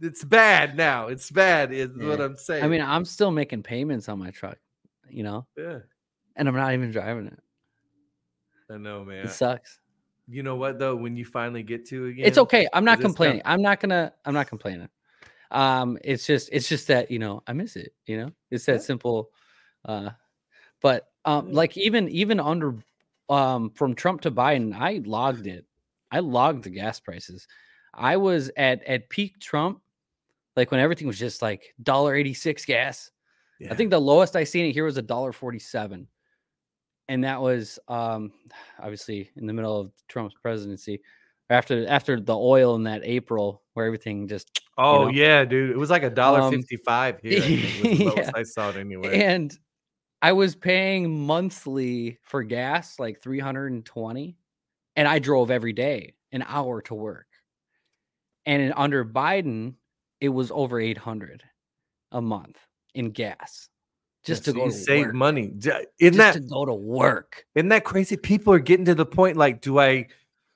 it's 0.00 0.24
bad 0.24 0.76
now. 0.76 1.08
It's 1.08 1.30
bad, 1.30 1.72
is 1.72 1.90
yeah. 1.96 2.08
what 2.08 2.20
I'm 2.20 2.36
saying. 2.36 2.64
I 2.64 2.68
mean, 2.68 2.80
I'm 2.80 3.04
still 3.04 3.30
making 3.30 3.62
payments 3.62 4.08
on 4.08 4.18
my 4.18 4.30
truck, 4.30 4.56
you 5.08 5.22
know? 5.22 5.46
Yeah. 5.56 5.80
And 6.36 6.48
I'm 6.48 6.54
not 6.54 6.72
even 6.72 6.90
driving 6.90 7.26
it. 7.26 7.38
I 8.70 8.78
know, 8.78 9.04
man. 9.04 9.26
It 9.26 9.30
sucks. 9.30 9.80
You 10.28 10.44
know 10.44 10.54
what 10.54 10.78
though? 10.78 10.94
When 10.94 11.16
you 11.16 11.24
finally 11.24 11.64
get 11.64 11.86
to 11.88 12.06
again, 12.06 12.24
it's 12.24 12.38
okay. 12.38 12.68
I'm 12.72 12.84
not 12.84 13.00
complaining. 13.00 13.42
I'm 13.44 13.60
not 13.60 13.80
gonna. 13.80 14.12
I'm 14.24 14.32
not 14.32 14.46
complaining. 14.46 14.88
Um, 15.50 15.98
it's 16.04 16.24
just 16.24 16.48
it's 16.52 16.68
just 16.68 16.86
that 16.86 17.10
you 17.10 17.18
know 17.18 17.42
I 17.48 17.52
miss 17.52 17.74
it. 17.74 17.92
You 18.06 18.18
know, 18.18 18.30
it's 18.48 18.64
that 18.66 18.74
yeah. 18.74 18.78
simple. 18.78 19.30
Uh, 19.84 20.10
but 20.80 21.08
um, 21.24 21.52
like 21.52 21.76
even 21.76 22.08
even 22.10 22.38
under 22.38 22.76
um 23.28 23.70
from 23.70 23.94
Trump 23.94 24.20
to 24.20 24.30
Biden, 24.30 24.72
I 24.72 25.02
logged 25.04 25.48
it. 25.48 25.66
I 26.10 26.20
logged 26.20 26.64
the 26.64 26.70
gas 26.70 27.00
prices. 27.00 27.46
I 27.94 28.16
was 28.16 28.50
at 28.56 28.84
at 28.84 29.08
peak 29.08 29.38
Trump, 29.40 29.80
like 30.56 30.70
when 30.70 30.80
everything 30.80 31.06
was 31.06 31.18
just 31.18 31.42
like 31.42 31.74
dollar 31.82 32.14
eighty 32.14 32.34
six 32.34 32.64
gas. 32.64 33.10
Yeah. 33.58 33.72
I 33.72 33.74
think 33.74 33.90
the 33.90 34.00
lowest 34.00 34.36
I 34.36 34.44
seen 34.44 34.66
it 34.66 34.72
here 34.72 34.84
was 34.84 34.96
a 34.96 35.02
dollar 35.02 35.32
forty 35.32 35.58
seven, 35.58 36.08
and 37.08 37.24
that 37.24 37.40
was 37.40 37.78
um 37.88 38.32
obviously 38.78 39.30
in 39.36 39.46
the 39.46 39.52
middle 39.52 39.78
of 39.78 39.92
Trump's 40.08 40.34
presidency 40.42 41.00
after 41.50 41.86
after 41.88 42.18
the 42.20 42.36
oil 42.36 42.76
in 42.76 42.84
that 42.84 43.02
April 43.04 43.62
where 43.74 43.84
everything 43.84 44.28
just 44.28 44.60
oh 44.78 45.00
you 45.00 45.04
know, 45.06 45.10
yeah 45.10 45.44
dude 45.44 45.70
it 45.70 45.76
was 45.76 45.90
like 45.90 46.04
a 46.04 46.10
dollar 46.10 46.40
um, 46.40 46.52
55 46.52 47.18
here 47.22 47.40
yeah. 47.42 48.30
I 48.34 48.44
saw 48.44 48.70
it 48.70 48.76
anyway 48.76 49.20
and 49.20 49.56
I 50.22 50.32
was 50.32 50.54
paying 50.54 51.26
monthly 51.26 52.18
for 52.22 52.42
gas 52.42 52.98
like 52.98 53.20
320 53.20 54.22
and 54.22 54.34
I 54.96 55.18
drove 55.18 55.50
every 55.50 55.72
day 55.72 56.14
an 56.32 56.44
hour 56.46 56.82
to 56.82 56.94
work 56.94 57.26
and 58.46 58.72
under 58.76 59.04
Biden 59.04 59.74
it 60.20 60.28
was 60.28 60.50
over 60.50 60.80
800 60.80 61.42
a 62.12 62.20
month 62.20 62.58
in 62.94 63.10
gas 63.10 63.68
just 64.24 64.44
to 64.44 64.52
go 64.52 64.66
to 64.66 64.72
save 64.72 65.06
work. 65.06 65.14
money. 65.14 65.52
Isn't 65.56 65.86
just 65.98 66.16
that 66.16 66.32
to 66.34 66.40
go 66.40 66.64
to 66.64 66.74
work? 66.74 67.46
Isn't 67.54 67.68
that 67.70 67.84
crazy? 67.84 68.16
People 68.16 68.52
are 68.52 68.58
getting 68.58 68.84
to 68.86 68.94
the 68.94 69.06
point 69.06 69.36
like, 69.36 69.60
do 69.60 69.78
I? 69.78 70.08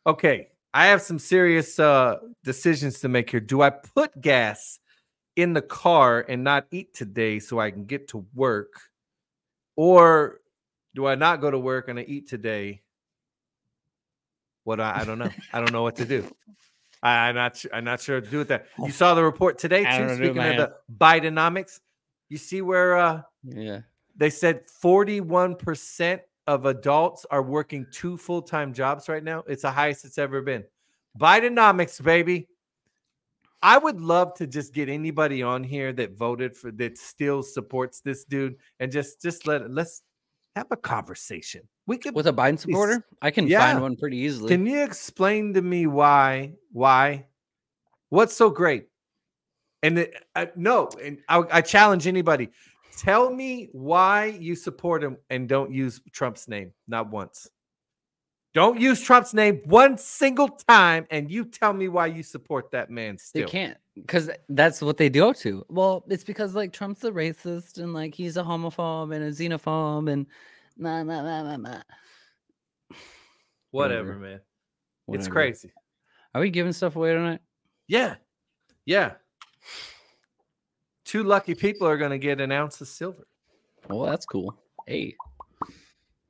Okay, 0.06 0.48
I 0.74 0.86
have 0.86 1.00
some 1.00 1.18
serious 1.18 1.78
uh, 1.78 2.16
decisions 2.42 3.00
to 3.00 3.08
make 3.08 3.30
here. 3.30 3.40
Do 3.40 3.62
I 3.62 3.70
put 3.70 4.20
gas 4.20 4.80
in 5.36 5.52
the 5.54 5.62
car 5.62 6.24
and 6.28 6.44
not 6.44 6.66
eat 6.70 6.94
today 6.94 7.38
so 7.38 7.58
I 7.58 7.70
can 7.70 7.86
get 7.86 8.08
to 8.08 8.26
work? 8.34 8.74
Or 9.76 10.40
do 10.94 11.06
I 11.06 11.14
not 11.14 11.40
go 11.40 11.50
to 11.50 11.58
work 11.58 11.88
and 11.88 11.98
I 11.98 12.02
eat 12.02 12.28
today? 12.28 12.82
What 14.64 14.80
I, 14.80 15.00
I 15.00 15.04
don't 15.04 15.18
know. 15.18 15.30
I 15.52 15.60
don't 15.60 15.72
know 15.72 15.82
what 15.82 15.96
to 15.96 16.04
do. 16.04 16.24
I, 17.02 17.28
am 17.28 17.34
not. 17.34 17.62
I'm 17.72 17.84
not 17.84 18.00
sure 18.00 18.20
to 18.20 18.26
do 18.26 18.38
with 18.38 18.48
that. 18.48 18.66
You 18.78 18.90
saw 19.02 19.14
the 19.14 19.22
report 19.22 19.58
today 19.58 19.84
too. 19.84 20.14
Speaking 20.16 20.38
of 20.38 20.56
the 20.56 20.74
Bidenomics, 20.98 21.80
you 22.28 22.38
see 22.38 22.62
where? 22.62 22.96
uh 22.96 23.22
Yeah. 23.42 23.80
They 24.16 24.30
said 24.30 24.62
41 24.80 25.56
percent 25.56 26.22
of 26.46 26.66
adults 26.66 27.26
are 27.30 27.42
working 27.42 27.86
two 27.90 28.16
full 28.16 28.42
time 28.42 28.72
jobs 28.72 29.08
right 29.08 29.22
now. 29.22 29.44
It's 29.46 29.62
the 29.62 29.70
highest 29.70 30.04
it's 30.04 30.18
ever 30.18 30.40
been. 30.40 30.64
Bidenomics, 31.18 32.02
baby. 32.02 32.48
I 33.62 33.78
would 33.78 34.00
love 34.00 34.34
to 34.34 34.46
just 34.46 34.74
get 34.74 34.90
anybody 34.90 35.42
on 35.42 35.64
here 35.64 35.92
that 35.94 36.18
voted 36.18 36.54
for 36.54 36.70
that 36.72 36.98
still 36.98 37.42
supports 37.42 38.00
this 38.00 38.24
dude 38.24 38.56
and 38.78 38.92
just 38.92 39.22
just 39.22 39.46
let 39.46 39.62
it, 39.62 39.70
let's 39.70 40.02
have 40.56 40.66
a 40.70 40.76
conversation. 40.76 41.62
We 41.86 41.98
could 41.98 42.14
with 42.14 42.26
a 42.26 42.32
Biden 42.32 42.58
supporter. 42.58 43.04
I 43.20 43.30
can 43.30 43.46
yeah. 43.46 43.60
find 43.60 43.82
one 43.82 43.96
pretty 43.96 44.18
easily. 44.18 44.48
Can 44.48 44.66
you 44.66 44.82
explain 44.82 45.54
to 45.54 45.62
me 45.62 45.86
why? 45.86 46.54
Why? 46.72 47.26
What's 48.08 48.34
so 48.34 48.50
great? 48.50 48.86
And 49.82 50.08
uh, 50.34 50.46
no, 50.56 50.88
and 51.02 51.18
I, 51.28 51.42
I 51.50 51.60
challenge 51.60 52.06
anybody. 52.06 52.48
Tell 52.96 53.30
me 53.30 53.68
why 53.72 54.26
you 54.26 54.54
support 54.54 55.02
him 55.02 55.18
and 55.28 55.48
don't 55.48 55.72
use 55.72 56.00
Trump's 56.12 56.48
name. 56.48 56.72
Not 56.88 57.10
once. 57.10 57.50
Don't 58.54 58.80
use 58.80 59.00
Trump's 59.02 59.34
name 59.34 59.60
one 59.64 59.98
single 59.98 60.48
time, 60.48 61.06
and 61.10 61.28
you 61.28 61.44
tell 61.44 61.72
me 61.72 61.88
why 61.88 62.06
you 62.06 62.22
support 62.22 62.70
that 62.70 62.88
man. 62.88 63.18
Still, 63.18 63.46
they 63.46 63.50
can't 63.50 63.76
because 63.94 64.30
that's 64.48 64.82
what 64.82 64.96
they 64.96 65.08
go 65.08 65.32
to. 65.32 65.64
Well, 65.68 66.04
it's 66.08 66.24
because 66.24 66.54
like 66.54 66.72
Trump's 66.72 67.04
a 67.04 67.10
racist 67.10 67.78
and 67.78 67.94
like 67.94 68.14
he's 68.14 68.36
a 68.36 68.42
homophobe 68.42 69.14
and 69.14 69.24
a 69.24 69.30
xenophobe 69.30 70.10
and 70.10 70.26
nah 70.76 71.02
nah 71.02 71.22
nah 71.22 71.42
nah 71.42 71.56
nah. 71.56 71.82
Whatever, 73.70 74.08
Whatever. 74.10 74.14
man. 74.18 74.40
Whatever. 75.06 75.24
It's 75.24 75.28
crazy. 75.28 75.72
Are 76.34 76.40
we 76.40 76.50
giving 76.50 76.72
stuff 76.72 76.96
away 76.96 77.12
tonight? 77.12 77.40
Yeah, 77.86 78.16
yeah 78.86 79.14
two 81.04 81.22
lucky 81.22 81.54
people 81.54 81.86
are 81.86 81.96
going 81.96 82.10
to 82.10 82.18
get 82.18 82.40
an 82.40 82.50
ounce 82.50 82.80
of 82.80 82.88
silver. 82.88 83.24
Oh, 83.88 84.04
that's 84.04 84.26
cool. 84.26 84.58
Hey, 84.84 85.14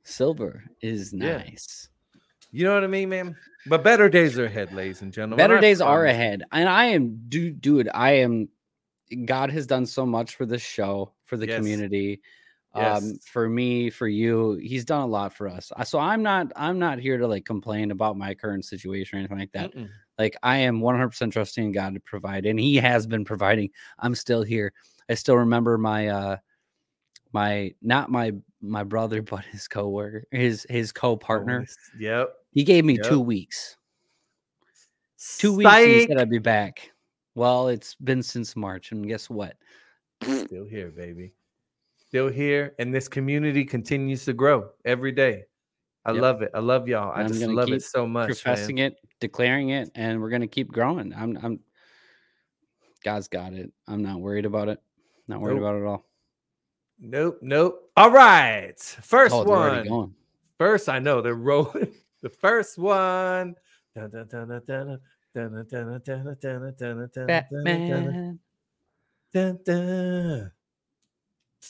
silver 0.03 0.63
is 0.81 1.11
nice. 1.11 1.89
Yeah. 1.89 1.94
You 2.55 2.63
know 2.63 2.73
what 2.73 2.85
I 2.85 2.87
mean, 2.87 3.09
man? 3.09 3.35
But 3.65 3.83
better 3.83 4.07
days 4.07 4.39
are 4.39 4.45
ahead, 4.45 4.73
ladies 4.73 5.01
and 5.01 5.11
gentlemen. 5.11 5.37
Better 5.37 5.59
days 5.59 5.81
are 5.81 6.05
ahead. 6.05 6.43
And 6.53 6.69
I 6.69 6.85
am, 6.85 7.19
dude, 7.27 7.59
dude, 7.59 7.89
I 7.93 8.11
am, 8.11 8.47
God 9.25 9.51
has 9.51 9.67
done 9.67 9.85
so 9.85 10.05
much 10.05 10.35
for 10.35 10.45
this 10.45 10.61
show, 10.61 11.11
for 11.25 11.35
the 11.35 11.47
yes. 11.47 11.57
community. 11.57 12.21
Yes. 12.73 13.03
Um, 13.03 13.19
for 13.25 13.49
me, 13.49 13.89
for 13.89 14.07
you, 14.07 14.53
he's 14.53 14.85
done 14.85 15.01
a 15.01 15.05
lot 15.05 15.33
for 15.33 15.49
us. 15.49 15.71
So 15.83 15.99
I'm 15.99 16.23
not, 16.23 16.53
I'm 16.55 16.79
not 16.79 16.99
here 16.99 17.17
to 17.17 17.27
like 17.27 17.43
complain 17.43 17.91
about 17.91 18.17
my 18.17 18.33
current 18.33 18.63
situation 18.63 19.17
or 19.17 19.19
anything 19.19 19.39
like 19.39 19.51
that. 19.51 19.75
Mm-mm. 19.75 19.89
Like 20.17 20.37
I 20.41 20.57
am 20.57 20.79
100% 20.79 21.31
trusting 21.33 21.65
in 21.65 21.71
God 21.73 21.93
to 21.95 21.99
provide, 21.99 22.45
and 22.45 22.57
He 22.57 22.75
has 22.77 23.05
been 23.05 23.25
providing. 23.25 23.71
I'm 23.99 24.15
still 24.15 24.43
here. 24.43 24.71
I 25.09 25.15
still 25.15 25.37
remember 25.37 25.77
my 25.77 26.07
uh 26.07 26.37
my 27.33 27.73
not 27.81 28.09
my 28.09 28.31
my 28.61 28.83
brother, 28.83 29.21
but 29.21 29.43
his 29.45 29.67
co-worker, 29.67 30.25
his 30.31 30.65
his 30.69 30.91
co-partner. 30.91 31.67
Yep. 31.99 32.33
He 32.55 32.63
gave 32.63 32.85
me 32.85 32.95
yep. 32.95 33.03
two 33.03 33.19
weeks. 33.19 33.75
Two 35.37 35.61
Psych. 35.61 35.85
weeks. 35.85 35.93
He 35.93 36.07
said 36.07 36.17
I'd 36.19 36.29
be 36.29 36.39
back. 36.39 36.89
Well, 37.35 37.67
it's 37.67 37.95
been 37.95 38.23
since 38.23 38.55
March, 38.55 38.93
and 38.93 39.05
guess 39.05 39.29
what? 39.29 39.57
Still 40.23 40.63
here, 40.63 40.89
baby. 40.89 41.33
Still 42.07 42.29
here, 42.29 42.73
and 42.79 42.95
this 42.95 43.09
community 43.09 43.65
continues 43.65 44.23
to 44.25 44.33
grow 44.33 44.69
every 44.85 45.11
day. 45.11 45.43
I 46.05 46.13
yep. 46.13 46.21
love 46.21 46.41
it. 46.43 46.51
I 46.53 46.59
love 46.59 46.87
y'all. 46.87 47.11
I 47.13 47.27
just 47.27 47.41
love 47.41 47.71
it 47.71 47.83
so 47.83 48.07
much. 48.07 48.27
Professing 48.27 48.77
man. 48.77 48.91
it, 48.91 48.99
declaring 49.19 49.69
it, 49.69 49.91
and 49.93 50.21
we're 50.21 50.29
gonna 50.29 50.47
keep 50.47 50.71
growing. 50.71 51.13
I'm 51.13 51.37
I'm 51.43 51.59
God's 53.03 53.27
got 53.27 53.51
it. 53.51 53.69
I'm 53.85 54.01
not 54.01 54.21
worried 54.21 54.45
about 54.45 54.69
it. 54.69 54.79
Not 55.27 55.41
worried 55.41 55.55
nope. 55.55 55.63
about 55.63 55.75
it 55.75 55.81
at 55.81 55.87
all. 55.87 56.05
Nope, 56.99 57.39
nope. 57.41 57.91
All 57.97 58.11
right. 58.11 58.79
First 58.79 59.35
oh, 59.35 59.43
one. 59.43 60.13
First, 60.57 60.87
I 60.87 60.99
know 60.99 61.21
they're 61.21 61.33
rolling. 61.35 61.91
The 62.25 62.31
first 62.31 62.79
one. 62.79 63.53
Batman. 63.93 64.99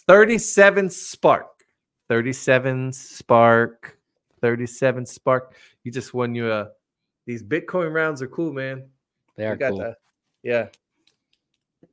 37 0.08 0.90
Spark. 0.90 1.66
37 2.08 2.94
Spark. 2.94 4.00
37 4.40 5.06
Spark. 5.06 5.56
You 5.84 5.92
just 5.92 6.14
won 6.14 6.34
you 6.34 6.50
a. 6.50 6.70
These 7.26 7.44
Bitcoin 7.44 7.94
rounds 7.94 8.22
are 8.22 8.30
cool, 8.30 8.54
man. 8.54 8.88
They 9.36 9.48
are 9.48 9.58
cool. 9.58 9.80
The, 9.80 9.98
yeah. 10.42 10.68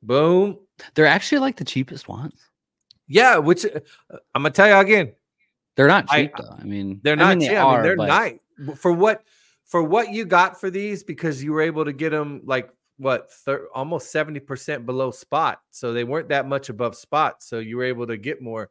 Boom. 0.01 0.57
They're 0.95 1.05
actually 1.05 1.39
like 1.39 1.57
the 1.57 1.65
cheapest 1.65 2.07
ones. 2.07 2.39
Yeah, 3.09 3.39
which 3.39 3.65
uh, 3.65 3.81
I'm 4.33 4.43
gonna 4.43 4.51
tell 4.51 4.69
you 4.69 4.75
again. 4.75 5.11
They're 5.75 5.89
not 5.89 6.05
I- 6.09 6.21
cheap 6.21 6.31
though. 6.37 6.55
I 6.57 6.63
mean, 6.63 7.01
They're 7.03 7.15
I 7.15 7.17
not. 7.17 7.37
mean, 7.37 7.39
they 7.39 7.53
yeah, 7.53 7.65
I 7.65 7.67
mean, 7.67 7.79
are, 7.79 7.83
they're 7.83 7.97
but 7.97 8.07
not 8.07 8.31
for 8.75 8.91
what 8.91 9.23
for 9.65 9.83
what 9.83 10.11
you 10.11 10.25
got 10.25 10.59
for 10.59 10.69
these 10.69 11.03
because 11.03 11.43
you 11.43 11.53
were 11.53 11.61
able 11.61 11.85
to 11.85 11.93
get 11.93 12.11
them 12.11 12.41
like 12.45 12.69
what 12.97 13.31
thir- 13.31 13.67
almost 13.73 14.11
seventy 14.11 14.39
percent 14.39 14.85
below 14.85 15.11
spot, 15.11 15.61
so 15.71 15.93
they 15.93 16.03
weren't 16.03 16.29
that 16.29 16.47
much 16.47 16.69
above 16.69 16.95
spot. 16.95 17.41
So 17.41 17.59
you 17.59 17.77
were 17.77 17.83
able 17.83 18.07
to 18.07 18.17
get 18.17 18.41
more. 18.41 18.69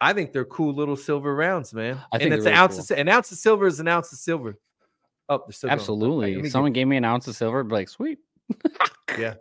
I 0.00 0.12
think 0.12 0.32
they're 0.32 0.44
cool 0.44 0.74
little 0.74 0.96
silver 0.96 1.34
rounds, 1.34 1.72
man. 1.72 2.00
I 2.12 2.18
think 2.18 2.24
and 2.24 2.34
it's 2.34 2.44
they're 2.44 2.52
an 2.52 2.58
ounce. 2.58 2.74
cool. 2.74 2.96
Of, 2.96 3.00
an 3.00 3.08
ounce 3.08 3.30
of 3.30 3.38
silver 3.38 3.66
is 3.66 3.78
an 3.78 3.86
ounce 3.88 4.12
of 4.12 4.18
silver. 4.18 4.58
Oh, 5.28 5.42
they're 5.46 5.52
still. 5.52 5.68
Okay, 5.68 5.74
Absolutely. 5.74 6.34
If 6.34 6.42
get- 6.42 6.52
someone 6.52 6.72
gave 6.72 6.88
me 6.88 6.96
an 6.96 7.04
ounce 7.04 7.28
of 7.28 7.36
silver, 7.36 7.60
I'd 7.60 7.68
be 7.68 7.74
like, 7.74 7.88
sweet. 7.88 8.18
yeah, 9.18 9.34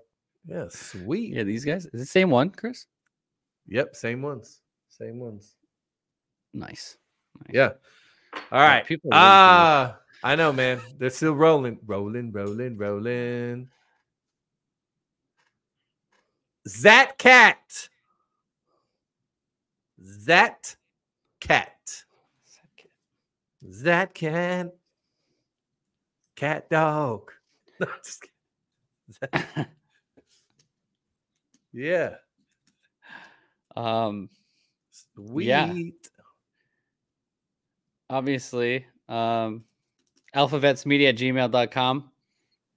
yeah, 0.45 0.65
sweet. 0.69 1.33
Yeah, 1.33 1.43
these 1.43 1.65
guys. 1.65 1.85
Is 1.85 2.01
the 2.01 2.05
same 2.05 2.29
one, 2.29 2.51
Chris? 2.51 2.85
Yep, 3.67 3.95
same 3.95 4.21
ones, 4.21 4.61
same 4.89 5.19
ones. 5.19 5.55
Nice. 6.53 6.97
nice. 7.39 7.53
Yeah. 7.53 7.69
All 8.34 8.59
right. 8.59 8.86
people 8.86 9.09
Ah, 9.13 9.97
I 10.23 10.36
know, 10.36 10.53
man. 10.53 10.79
They're 10.97 11.09
still 11.09 11.34
rolling, 11.36 11.79
rolling, 11.86 12.32
rolling, 12.32 12.77
rolling. 12.77 13.69
Zat 16.67 17.17
cat. 17.17 17.89
Zat 20.03 20.75
cat. 21.39 22.03
Zat 23.71 24.13
cat. 24.13 24.73
Cat 26.36 26.69
dog. 26.69 27.32
No, 27.79 27.88
just 28.03 28.21
kidding. 29.21 29.65
Yeah. 31.73 32.15
Um, 33.75 34.29
Sweet. 34.91 35.45
Yeah. 35.45 35.73
Obviously, 38.11 38.85
um, 39.09 39.63
alphavetsmedia 40.35 41.09
at 41.09 41.15
gmail.com. 41.17 42.11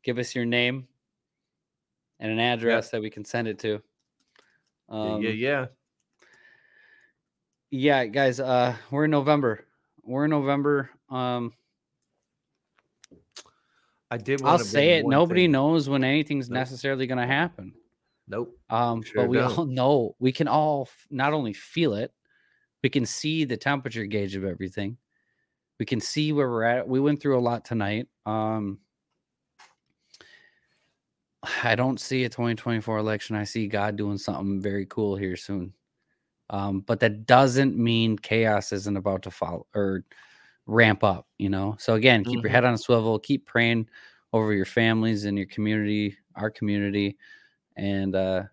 Give 0.03 0.19
us 0.19 0.35
your 0.35 0.45
name 0.45 0.87
and 2.21 2.31
an 2.33 2.39
address 2.39 2.91
that 2.91 3.01
we 3.03 3.11
can 3.11 3.25
send 3.25 3.49
it 3.49 3.59
to. 3.61 3.83
Yeah, 4.91 4.97
Um, 5.01 5.23
yeah, 5.23 5.31
yeah. 5.31 5.67
yeah, 7.71 8.05
guys, 8.07 8.39
uh, 8.41 8.77
we're 8.91 9.05
in 9.07 9.11
November. 9.11 9.65
We're 10.03 10.25
in 10.25 10.31
November. 10.31 10.91
Um, 11.11 11.53
I 14.11 14.19
did. 14.19 14.43
I'll 14.43 14.59
say 14.59 14.99
it. 14.99 15.07
Nobody 15.07 15.45
thing. 15.45 15.53
knows 15.53 15.89
when 15.89 16.05
anything's 16.05 16.49
Nope. 16.49 16.59
necessarily 16.59 17.07
going 17.07 17.19
to 17.19 17.27
happen. 17.27 17.73
Nope. 18.29 18.57
Um, 18.71 19.03
Sure 19.03 19.23
but 19.23 19.29
we 19.29 19.39
don't. 19.39 19.59
all 19.59 19.65
know 19.67 20.15
we 20.19 20.31
can 20.33 20.47
all 20.49 20.83
f- 20.89 21.07
not 21.11 21.33
only 21.33 21.53
feel 21.53 21.95
it, 21.95 22.13
we 22.83 22.89
can 22.91 23.05
see 23.07 23.45
the 23.45 23.57
temperature 23.57 24.05
gauge 24.07 24.37
of 24.37 24.45
everything. 24.45 24.97
We 25.79 25.87
can 25.87 26.01
see 26.01 26.33
where 26.33 26.49
we're 26.49 26.63
at. 26.65 26.89
We 26.89 27.01
went 27.01 27.21
through 27.21 27.39
a 27.39 27.41
lot 27.41 27.65
tonight. 27.65 28.09
Um, 28.27 28.79
I 31.63 31.75
don't 31.75 32.01
see 32.01 32.25
a 32.25 32.29
2024 32.29 32.99
election. 32.99 33.37
I 33.37 33.45
see 33.45 33.67
God 33.69 33.97
doing 33.97 34.19
something 34.19 34.61
very 34.61 34.87
cool 34.87 35.17
here 35.17 35.37
soon. 35.37 35.73
Um, 36.51 36.81
but 36.81 37.01
that 37.01 37.27
doesn't 37.27 37.77
mean 37.77 38.19
chaos 38.19 38.73
isn't 38.73 38.97
about 38.97 39.23
to 39.23 39.31
follow 39.31 39.67
or 39.75 40.05
ramp 40.67 41.03
up, 41.05 41.27
you 41.39 41.49
know. 41.49 41.77
So 41.79 41.95
again, 41.95 42.25
keep 42.25 42.43
your 42.43 42.51
Mhm. 42.51 42.53
head 42.53 42.65
on 42.65 42.75
a 42.75 42.79
swivel, 42.79 43.19
keep 43.19 43.47
praying 43.47 43.89
over 44.33 44.53
your 44.53 44.67
families 44.67 45.25
and 45.25 45.37
your 45.39 45.47
community, 45.47 46.17
our 46.37 46.51
community, 46.51 47.17
and 47.77 48.15
uh 48.15 48.45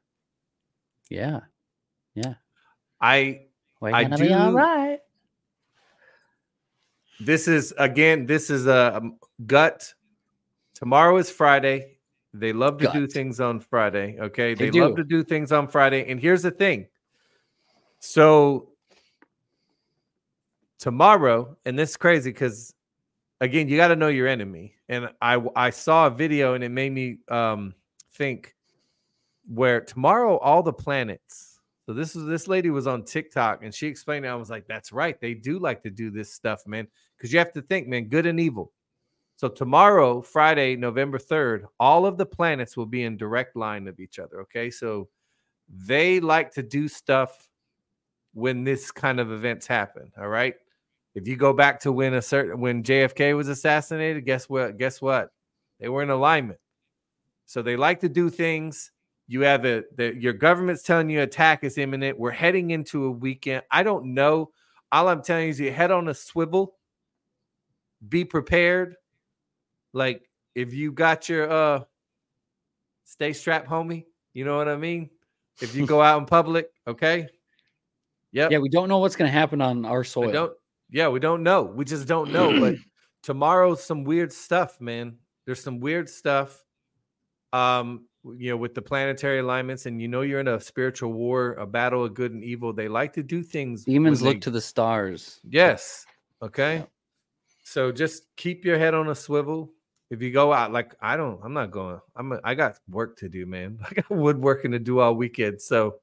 yeah, 1.10 1.42
yeah. 2.16 2.36
I 3.02 3.48
We're 3.82 3.96
I 3.96 4.04
be 4.06 4.34
all 4.34 4.52
do- 4.52 4.58
right. 4.58 5.00
This 7.26 7.48
is 7.48 7.74
again 7.78 8.26
this 8.26 8.50
is 8.50 8.68
a 8.68 8.98
um, 8.98 9.18
gut. 9.46 9.94
Tomorrow 10.74 11.18
is 11.18 11.30
friday. 11.30 11.98
They 12.34 12.54
love 12.54 12.78
to 12.80 12.90
do 12.92 13.08
things 13.08 13.40
on 13.40 13.60
friday 13.60 14.18
okay? 14.20 14.54
They 14.54 14.70
they, 14.70 14.80
love 14.80 14.96
to 14.96 15.04
do 15.04 15.24
things 15.24 15.52
on 15.52 15.68
friday. 15.68 16.10
And 16.10 16.20
here's 16.20 16.42
the 16.42 16.52
thing. 16.52 16.88
So 18.00 18.70
tomorrow 20.80 21.58
and 21.66 21.78
this 21.78 21.92
is 21.92 21.98
crazy 21.98 22.32
because 22.32 22.74
again 23.42 23.68
you 23.68 23.78
got 23.78 23.90
to 23.90 23.96
know 23.96 24.08
your 24.08 24.28
enemy. 24.28 24.76
And 24.90 25.10
i 25.22 25.42
i 25.56 25.70
saw 25.70 26.08
a 26.08 26.10
video 26.10 26.54
and 26.54 26.64
it 26.64 26.70
made 26.70 26.92
me 26.92 27.20
um 27.28 27.76
think 28.14 28.56
where 29.48 29.82
tomorrow 29.82 30.38
all 30.38 30.64
the 30.64 30.74
planets 30.74 31.51
so 31.86 31.94
this 31.94 32.16
is 32.16 32.26
this 32.26 32.48
lady 32.48 32.70
was 32.70 32.88
on 32.88 33.04
TikTok 33.04 33.64
and 33.64 33.74
she 33.74 33.88
explained 33.88 34.26
it. 34.26 34.30
I 34.30 34.36
was 34.36 34.50
like, 34.50 34.68
that's 34.68 34.92
right. 34.92 35.20
They 35.20 35.34
do 35.34 35.60
like 35.60 35.82
to 35.84 35.90
do 35.90 36.12
this 36.12 36.34
stuff, 36.34 36.66
man. 36.68 36.88
Because 37.18 37.34
you 37.34 37.40
have 37.40 37.54
to 37.54 37.62
think, 37.62 37.88
man, 37.88 38.06
good 38.06 38.26
and 38.26 38.40
evil. 38.40 38.72
So 39.36 39.48
tomorrow, 39.48 40.22
Friday, 40.22 40.76
November 40.76 41.18
3rd, 41.18 41.64
all 41.80 42.06
of 42.06 42.18
the 42.18 42.26
planets 42.26 42.78
will 42.78 42.86
be 42.86 43.04
in 43.04 43.18
direct 43.18 43.56
line 43.56 43.88
of 43.88 44.00
each 44.00 44.20
other. 44.20 44.42
Okay. 44.42 44.70
So 44.70 45.10
they 45.68 46.20
like 46.20 46.52
to 46.54 46.64
do 46.64 46.88
stuff 46.88 47.50
when 48.34 48.64
this 48.64 48.92
kind 48.92 49.20
of 49.20 49.32
events 49.32 49.66
happen. 49.66 50.12
All 50.20 50.28
right. 50.28 50.56
If 51.16 51.28
you 51.28 51.36
go 51.36 51.52
back 51.52 51.80
to 51.82 51.92
when 51.92 52.14
a 52.14 52.22
certain 52.22 52.60
when 52.62 52.84
JFK 52.84 53.36
was 53.36 53.48
assassinated, 53.48 54.26
guess 54.26 54.48
what? 54.48 54.78
Guess 54.78 55.02
what? 55.02 55.30
They 55.80 55.90
were 55.90 56.04
in 56.04 56.12
alignment. 56.12 56.60
So 57.48 57.62
they 57.62 57.76
like 57.76 58.00
to 58.02 58.10
do 58.10 58.30
things 58.30 58.92
you 59.32 59.42
have 59.42 59.64
a 59.64 59.86
the, 59.96 60.14
your 60.14 60.34
government's 60.34 60.84
telling 60.84 61.10
you 61.10 61.22
attack 61.22 61.64
is 61.64 61.78
imminent. 61.78 62.20
We're 62.20 62.32
heading 62.32 62.72
into 62.72 63.06
a 63.06 63.12
weekend. 63.12 63.64
I 63.72 63.82
don't 63.82 64.14
know. 64.14 64.52
All 64.92 65.08
I'm 65.08 65.24
telling 65.24 65.46
you 65.46 65.52
is 65.52 65.60
you 65.60 65.72
head 65.72 65.90
on 65.90 66.10
a 66.10 66.14
swivel. 66.14 66.76
Be 68.10 68.26
prepared. 68.26 68.96
Like 69.94 70.30
if 70.54 70.74
you 70.74 70.92
got 70.92 71.30
your 71.30 71.50
uh 71.50 71.84
stay 73.06 73.32
strapped, 73.32 73.70
homie. 73.70 74.04
You 74.34 74.44
know 74.44 74.58
what 74.58 74.68
I 74.68 74.76
mean? 74.76 75.10
If 75.62 75.76
you 75.76 75.86
go 75.86 76.02
out 76.02 76.20
in 76.20 76.26
public, 76.26 76.68
okay. 76.86 77.30
Yep. 78.34 78.52
Yeah, 78.52 78.58
we 78.58 78.68
don't 78.68 78.90
know 78.90 78.98
what's 78.98 79.16
gonna 79.16 79.32
happen 79.32 79.62
on 79.62 79.86
our 79.86 80.04
soil. 80.04 80.26
We 80.26 80.34
don't. 80.34 80.54
Yeah, 80.90 81.08
we 81.08 81.22
don't 81.22 81.42
know. 81.42 81.64
We 81.64 81.86
just 81.86 82.06
don't 82.06 82.34
know. 82.34 82.60
but 82.60 82.76
tomorrow's 83.24 83.82
some 83.82 84.04
weird 84.04 84.34
stuff, 84.34 84.82
man. 84.82 85.20
There's 85.46 85.64
some 85.64 85.80
weird 85.80 86.10
stuff. 86.10 86.66
Um, 87.54 88.08
you 88.24 88.52
know, 88.52 88.58
with 88.58 88.76
the 88.76 88.82
planetary 88.82 89.40
alignments, 89.40 89.86
and 89.88 90.02
you 90.02 90.08
know 90.08 90.22
you're 90.22 90.40
in 90.40 90.48
a 90.48 90.60
spiritual 90.60 91.12
war, 91.14 91.54
a 91.54 91.66
battle 91.66 92.06
of 92.06 92.14
good 92.14 92.32
and 92.34 92.44
evil. 92.44 92.72
They 92.74 92.88
like 92.88 93.14
to 93.14 93.24
do 93.24 93.42
things. 93.44 93.86
Demons 93.86 94.22
look 94.22 94.36
they- 94.36 94.40
to 94.42 94.52
the 94.52 94.62
stars. 94.62 95.40
Yes. 95.50 96.06
Okay. 96.42 96.86
So 97.64 97.92
just 97.92 98.26
keep 98.36 98.66
your 98.66 98.78
head 98.78 98.94
on 98.94 99.10
a 99.10 99.16
swivel. 99.16 99.72
If 100.10 100.22
you 100.22 100.32
go 100.32 100.52
out, 100.52 100.74
like 100.74 100.94
I 101.02 101.16
don't, 101.16 101.40
I'm 101.44 101.54
not 101.54 101.72
going. 101.72 102.00
I'm. 102.16 102.34
A, 102.34 102.40
I 102.44 102.54
got 102.54 102.78
work 102.90 103.18
to 103.20 103.30
do, 103.30 103.46
man. 103.46 103.80
I 103.90 103.94
got 103.94 104.10
woodworking 104.10 104.72
to 104.72 104.80
do 104.80 105.00
all 105.00 105.16
weekend. 105.16 105.62
So, 105.62 105.96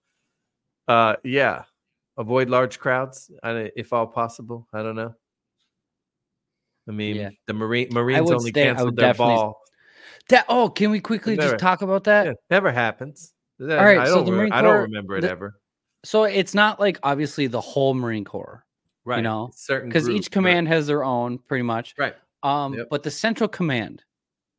uh, 0.89 1.16
yeah, 1.24 1.65
avoid 2.16 2.49
large 2.49 2.78
crowds, 2.78 3.31
if 3.45 3.93
all 3.93 4.07
possible. 4.07 4.66
I 4.73 4.82
don't 4.82 4.97
know. 4.97 5.15
I 6.89 6.93
mean, 6.93 7.16
Yeah. 7.16 7.31
the 7.47 7.53
marine 7.53 7.89
Marines 7.93 8.31
only 8.31 8.51
stay- 8.51 8.65
canceled 8.65 8.97
their 8.97 9.12
ball. 9.12 9.61
That 10.28 10.44
oh, 10.48 10.68
can 10.68 10.90
we 10.90 11.00
quickly 11.00 11.36
Never- 11.36 11.50
just 11.52 11.60
talk 11.60 11.82
about 11.82 12.05
that? 12.05 12.26
Yeah, 12.26 12.32
never 12.50 12.70
happens. 12.70 13.32
All 13.60 13.66
right, 13.68 13.98
I 13.98 14.06
so 14.06 14.16
don't. 14.16 14.26
the 14.26 14.32
Marine 14.32 14.52
I 14.52 14.62
don't 14.62 14.82
remember 14.82 15.16
it 15.16 15.22
the- 15.22 15.30
ever. 15.30 15.60
So 16.05 16.24
it's 16.24 16.55
not 16.55 16.78
like 16.78 16.98
obviously 17.02 17.46
the 17.48 17.60
whole 17.60 17.92
Marine 17.94 18.24
Corps, 18.24 18.64
Right. 19.05 19.16
You 19.16 19.22
know, 19.22 19.50
certain 19.55 19.88
because 19.88 20.09
each 20.09 20.26
right. 20.26 20.30
command 20.30 20.68
has 20.68 20.86
their 20.86 21.02
own, 21.02 21.38
pretty 21.38 21.62
much. 21.62 21.94
Right. 21.98 22.14
Um, 22.44 22.74
Yep. 22.74 22.88
but 22.90 23.02
the 23.02 23.10
Central 23.10 23.48
Command 23.48 24.05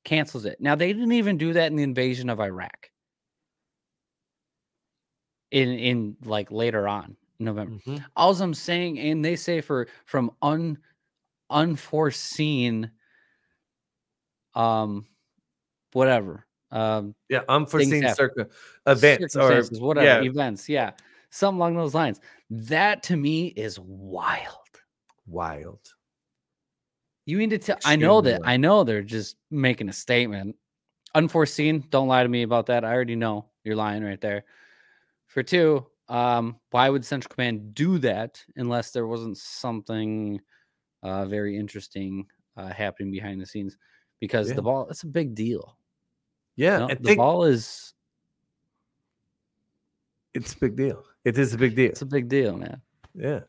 cancels 0.03 0.43
it. 0.45 0.59
Now 0.59 0.75
they 0.75 0.91
didn't 0.91 1.11
even 1.13 1.37
do 1.37 1.53
that 1.53 1.67
in 1.67 1.77
the 1.77 1.83
invasion 1.83 2.29
of 2.29 2.39
Iraq. 2.41 2.89
In 5.51 5.69
in 5.69 6.17
like 6.25 6.51
later 6.51 6.87
on 6.87 7.15
November. 7.39 7.77
Mhm. 7.87 8.03
All 8.15 8.33
I'm 8.41 8.53
saying, 8.53 8.99
and 8.99 9.23
they 9.23 9.35
say 9.35 9.61
for 9.61 9.87
from 10.05 10.31
un 10.41 10.77
unforeseen 11.49 12.91
um 14.55 15.05
whatever. 15.94 16.45
Um 16.72 17.16
Yeah, 17.30 17.41
unforeseen 17.49 18.07
circum 18.14 18.48
events 18.86 19.36
or 19.36 19.64
whatever 19.80 20.24
yeah, 20.24 20.30
events, 20.30 20.70
yeah. 20.70 20.91
Something 21.32 21.60
along 21.60 21.76
those 21.76 21.94
lines. 21.94 22.20
That 22.49 23.03
to 23.03 23.16
me 23.16 23.48
is 23.48 23.80
wild. 23.80 24.56
wild. 25.28 25.80
You 27.26 27.38
mean 27.38 27.52
to 27.52 27.60
tell? 27.60 27.78
I 27.86 27.95
know 27.95 28.22
that. 28.22 28.41
I 28.44 28.57
know 28.57 28.84
they're 28.84 29.03
just 29.03 29.36
making 29.52 29.90
a 29.90 29.94
statement. 29.94 30.56
Unforeseen. 31.14 31.86
Don't 31.90 32.07
lie 32.07 32.24
to 32.24 32.30
me 32.30 32.41
about 32.41 32.66
that. 32.68 32.84
I 32.84 32.91
already 32.91 33.16
know 33.16 33.49
you're 33.64 33.76
lying 33.76 34.03
right 34.03 34.20
there. 34.20 34.45
For 35.28 35.44
two, 35.44 35.86
um, 36.07 36.60
why 36.72 36.90
would 36.90 37.06
Central 37.06 37.34
Command 37.34 37.76
do 37.76 37.99
that 37.99 38.44
unless 38.56 38.90
there 38.91 39.06
wasn't 39.06 39.38
something 39.38 40.41
uh, 41.03 41.26
very 41.26 41.56
interesting 41.56 42.26
uh, 42.57 42.70
happening 42.70 43.11
behind 43.11 43.40
the 43.40 43.45
scenes? 43.45 43.78
Because 44.20 44.49
Yeah. 44.49 44.56
the 44.56 44.61
ball, 44.64 44.86
that's 44.86 45.03
a 45.03 45.07
big 45.07 45.36
deal. 45.36 45.78
Yeah, 46.60 46.88
and 46.90 46.99
the 46.99 47.03
think, 47.03 47.18
ball 47.18 47.45
is 47.45 47.94
It's 50.34 50.53
a 50.53 50.57
big 50.57 50.76
deal. 50.76 51.06
It 51.23 51.38
is 51.38 51.53
a 51.53 51.57
big 51.57 51.73
deal. 51.73 51.90
It's 51.90 52.02
a 52.02 52.06
big 52.06 52.27
deal, 52.27 52.57
man. 52.57 52.81
Yeah. 53.14 53.40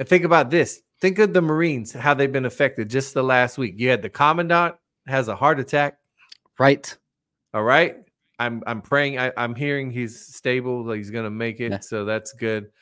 And 0.00 0.08
think 0.08 0.24
about 0.24 0.50
this. 0.50 0.82
Think 1.00 1.20
of 1.20 1.32
the 1.32 1.40
Marines, 1.40 1.92
how 1.92 2.12
they've 2.12 2.32
been 2.32 2.46
affected 2.46 2.90
just 2.90 3.14
the 3.14 3.22
last 3.22 3.56
week. 3.56 3.74
You 3.76 3.88
had 3.88 4.02
the 4.02 4.10
commandant 4.10 4.74
has 5.06 5.28
a 5.28 5.36
heart 5.36 5.60
attack. 5.60 5.98
Right. 6.58 6.96
All 7.54 7.62
right. 7.62 7.98
I'm 8.40 8.64
I'm 8.66 8.82
praying. 8.82 9.20
I, 9.20 9.30
am 9.36 9.54
hearing 9.54 9.92
he's 9.92 10.18
stable. 10.34 10.84
Like 10.84 10.96
he's 10.98 11.12
gonna 11.12 11.30
make 11.30 11.60
it. 11.60 11.70
Yeah. 11.70 11.78
So 11.78 12.04
that's 12.04 12.32
good. 12.32 12.72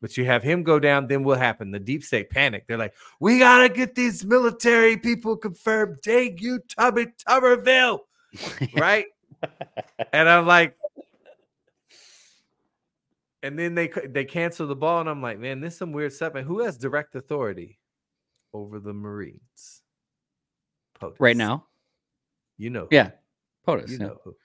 But 0.00 0.16
you 0.16 0.24
have 0.24 0.42
him 0.42 0.62
go 0.62 0.78
down, 0.78 1.06
then 1.06 1.22
what 1.22 1.38
happened? 1.38 1.74
The 1.74 1.80
deep 1.80 2.02
state 2.02 2.30
panic. 2.30 2.64
They're 2.66 2.78
like, 2.78 2.94
we 3.20 3.40
gotta 3.40 3.68
get 3.68 3.94
these 3.94 4.24
military 4.24 4.96
people 4.96 5.36
confirmed. 5.36 5.98
Take 6.02 6.40
you, 6.40 6.60
Tommy 6.60 7.08
Tuberville. 7.28 7.98
right? 8.76 9.06
And 10.12 10.28
I'm 10.28 10.46
like, 10.46 10.76
and 13.42 13.58
then 13.58 13.74
they 13.74 13.90
they 14.06 14.24
cancel 14.24 14.66
the 14.66 14.76
ball, 14.76 15.00
and 15.00 15.08
I'm 15.08 15.22
like, 15.22 15.38
man, 15.38 15.60
this 15.60 15.74
is 15.74 15.78
some 15.78 15.92
weird 15.92 16.12
stuff. 16.12 16.34
And 16.34 16.46
who 16.46 16.60
has 16.60 16.76
direct 16.76 17.14
authority 17.14 17.78
over 18.52 18.80
the 18.80 18.92
Marines? 18.92 19.82
POTUS. 21.00 21.16
Right 21.18 21.36
now, 21.36 21.66
you 22.56 22.70
know, 22.70 22.88
yeah, 22.90 23.10
POTUS. 23.66 23.90
You 23.90 23.98
yeah. 23.98 24.06
know 24.06 24.20
who. 24.24 24.36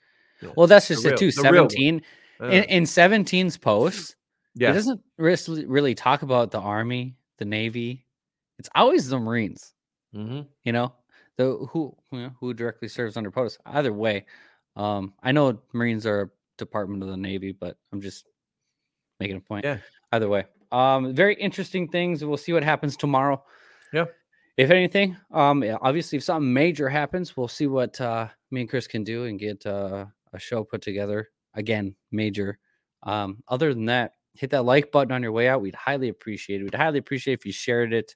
Yeah. 0.42 0.50
Well, 0.56 0.66
that's 0.66 0.88
just 0.88 1.02
the 1.02 1.14
it 1.14 1.18
too. 1.18 1.30
17 1.30 2.02
uh, 2.40 2.46
in, 2.46 2.64
in 2.64 2.82
17's 2.84 3.56
post, 3.56 4.16
yeah. 4.54 4.70
it 4.70 4.74
doesn't 4.74 5.00
really 5.16 5.94
talk 5.94 6.22
about 6.22 6.50
the 6.50 6.60
army, 6.60 7.16
the 7.38 7.44
navy. 7.44 8.04
It's 8.58 8.68
always 8.74 9.08
the 9.08 9.18
Marines. 9.18 9.72
Mm-hmm. 10.14 10.42
You 10.64 10.72
know, 10.72 10.92
the 11.36 11.66
who 11.70 11.96
you 12.12 12.18
know, 12.18 12.30
who 12.38 12.54
directly 12.54 12.88
serves 12.88 13.16
under 13.16 13.30
POTUS. 13.30 13.58
Either 13.66 13.92
way, 13.92 14.26
um, 14.76 15.14
I 15.22 15.32
know 15.32 15.60
Marines 15.72 16.06
are 16.06 16.22
a 16.22 16.30
department 16.58 17.02
of 17.02 17.08
the 17.08 17.16
Navy, 17.16 17.52
but 17.52 17.76
I'm 17.92 18.00
just 18.00 18.26
making 19.20 19.36
a 19.36 19.40
point. 19.40 19.64
Yeah. 19.64 19.78
Either 20.12 20.28
way, 20.28 20.44
um, 20.72 21.14
very 21.14 21.34
interesting 21.34 21.88
things. 21.88 22.24
We'll 22.24 22.36
see 22.36 22.52
what 22.52 22.64
happens 22.64 22.96
tomorrow. 22.96 23.42
Yeah. 23.92 24.06
If 24.56 24.70
anything, 24.70 25.16
um, 25.32 25.64
obviously, 25.80 26.18
if 26.18 26.24
something 26.24 26.52
major 26.52 26.88
happens, 26.88 27.36
we'll 27.36 27.48
see 27.48 27.66
what 27.66 28.00
uh, 28.00 28.28
me 28.50 28.60
and 28.62 28.70
Chris 28.70 28.86
can 28.86 29.02
do 29.02 29.24
and 29.24 29.38
get 29.38 29.66
uh, 29.66 30.06
a 30.32 30.38
show 30.38 30.62
put 30.62 30.82
together. 30.82 31.30
Again, 31.54 31.94
major. 32.12 32.58
Um, 33.02 33.42
other 33.48 33.74
than 33.74 33.86
that, 33.86 34.12
hit 34.34 34.50
that 34.50 34.64
like 34.64 34.92
button 34.92 35.12
on 35.12 35.22
your 35.22 35.32
way 35.32 35.48
out. 35.48 35.60
We'd 35.60 35.74
highly 35.74 36.08
appreciate 36.08 36.60
it. 36.60 36.64
We'd 36.64 36.74
highly 36.74 36.98
appreciate 36.98 37.34
if 37.34 37.46
you 37.46 37.52
shared 37.52 37.92
it 37.92 38.14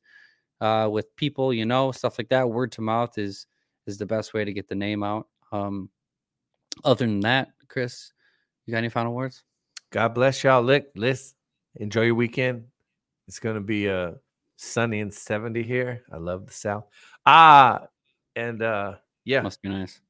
uh, 0.61 0.89
with 0.91 1.15
people, 1.17 1.53
you 1.53 1.67
know, 1.67 1.93
stuff 1.93 2.19
like 2.19 2.29
that. 2.31 2.49
Word 2.49 2.73
to 2.73 2.81
mouth 2.81 3.19
is 3.19 3.47
is 3.87 3.99
the 3.99 4.07
best 4.07 4.35
way 4.35 4.45
to 4.45 4.53
get 4.53 4.69
the 4.69 4.75
name 4.75 5.03
out. 5.03 5.27
Um, 5.51 5.91
other 6.85 7.07
than 7.07 7.21
that, 7.21 7.51
Chris, 7.69 8.13
you 8.67 8.73
got 8.73 8.79
any 8.79 8.89
final 8.89 9.15
words? 9.15 9.43
God 9.91 10.15
bless 10.15 10.45
y'all. 10.45 10.63
Look, 10.63 10.87
listen, 10.95 11.37
enjoy 11.77 12.03
your 12.03 12.15
weekend. 12.15 12.65
It's 13.27 13.41
gonna 13.41 13.61
be 13.61 13.89
uh 13.89 14.13
sunny 14.57 15.01
and 15.01 15.13
70 15.13 15.63
here. 15.63 16.03
I 16.13 16.17
love 16.17 16.47
the 16.47 16.53
South. 16.53 16.85
Ah, 17.25 17.87
and 18.37 18.63
uh 18.63 18.97
yeah. 19.25 19.41
Must 19.43 19.61
be 19.63 19.69
nice. 19.69 20.01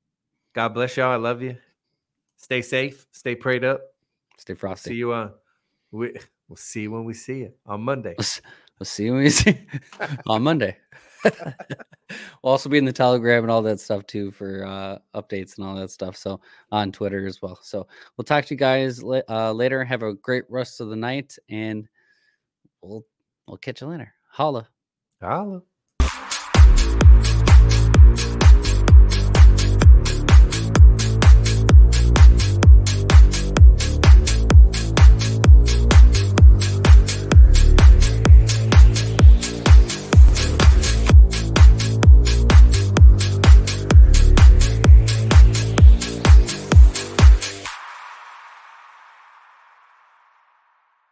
God 0.54 0.68
bless 0.74 0.96
y'all. 0.96 1.12
I 1.12 1.16
love 1.16 1.42
you. 1.42 1.56
Stay 2.36 2.62
safe. 2.62 3.06
Stay 3.12 3.34
prayed 3.34 3.64
up. 3.64 3.80
Stay 4.38 4.54
frosty. 4.54 4.90
See 4.90 4.96
you 4.96 5.12
uh 5.12 5.30
we 5.90 6.12
we'll 6.48 6.56
see 6.56 6.82
you 6.82 6.90
when 6.90 7.04
we 7.04 7.14
see 7.14 7.38
you 7.40 7.52
on 7.66 7.82
Monday. 7.82 8.14
We'll, 8.18 8.26
we'll 8.78 8.86
see 8.86 9.04
you 9.04 9.12
when 9.12 9.22
we 9.22 9.30
see 9.30 9.58
on 10.26 10.42
Monday. 10.42 10.76
we'll 11.24 12.52
also 12.52 12.68
be 12.68 12.78
in 12.78 12.84
the 12.84 12.92
Telegram 12.92 13.44
and 13.44 13.50
all 13.50 13.62
that 13.62 13.80
stuff 13.80 14.06
too 14.06 14.30
for 14.30 14.64
uh, 14.64 14.98
updates 15.14 15.56
and 15.56 15.66
all 15.66 15.74
that 15.76 15.90
stuff. 15.90 16.16
So 16.16 16.40
on 16.70 16.92
Twitter 16.92 17.26
as 17.26 17.42
well. 17.42 17.58
So 17.62 17.86
we'll 18.16 18.24
talk 18.24 18.44
to 18.46 18.54
you 18.54 18.58
guys 18.58 19.02
uh, 19.28 19.52
later. 19.52 19.84
Have 19.84 20.02
a 20.02 20.14
great 20.14 20.44
rest 20.48 20.80
of 20.80 20.88
the 20.88 20.96
night, 20.96 21.36
and 21.48 21.88
we'll 22.82 23.04
we'll 23.46 23.58
catch 23.58 23.80
you 23.80 23.88
later. 23.88 24.12
Holla. 24.30 24.68
Holla. 25.20 25.62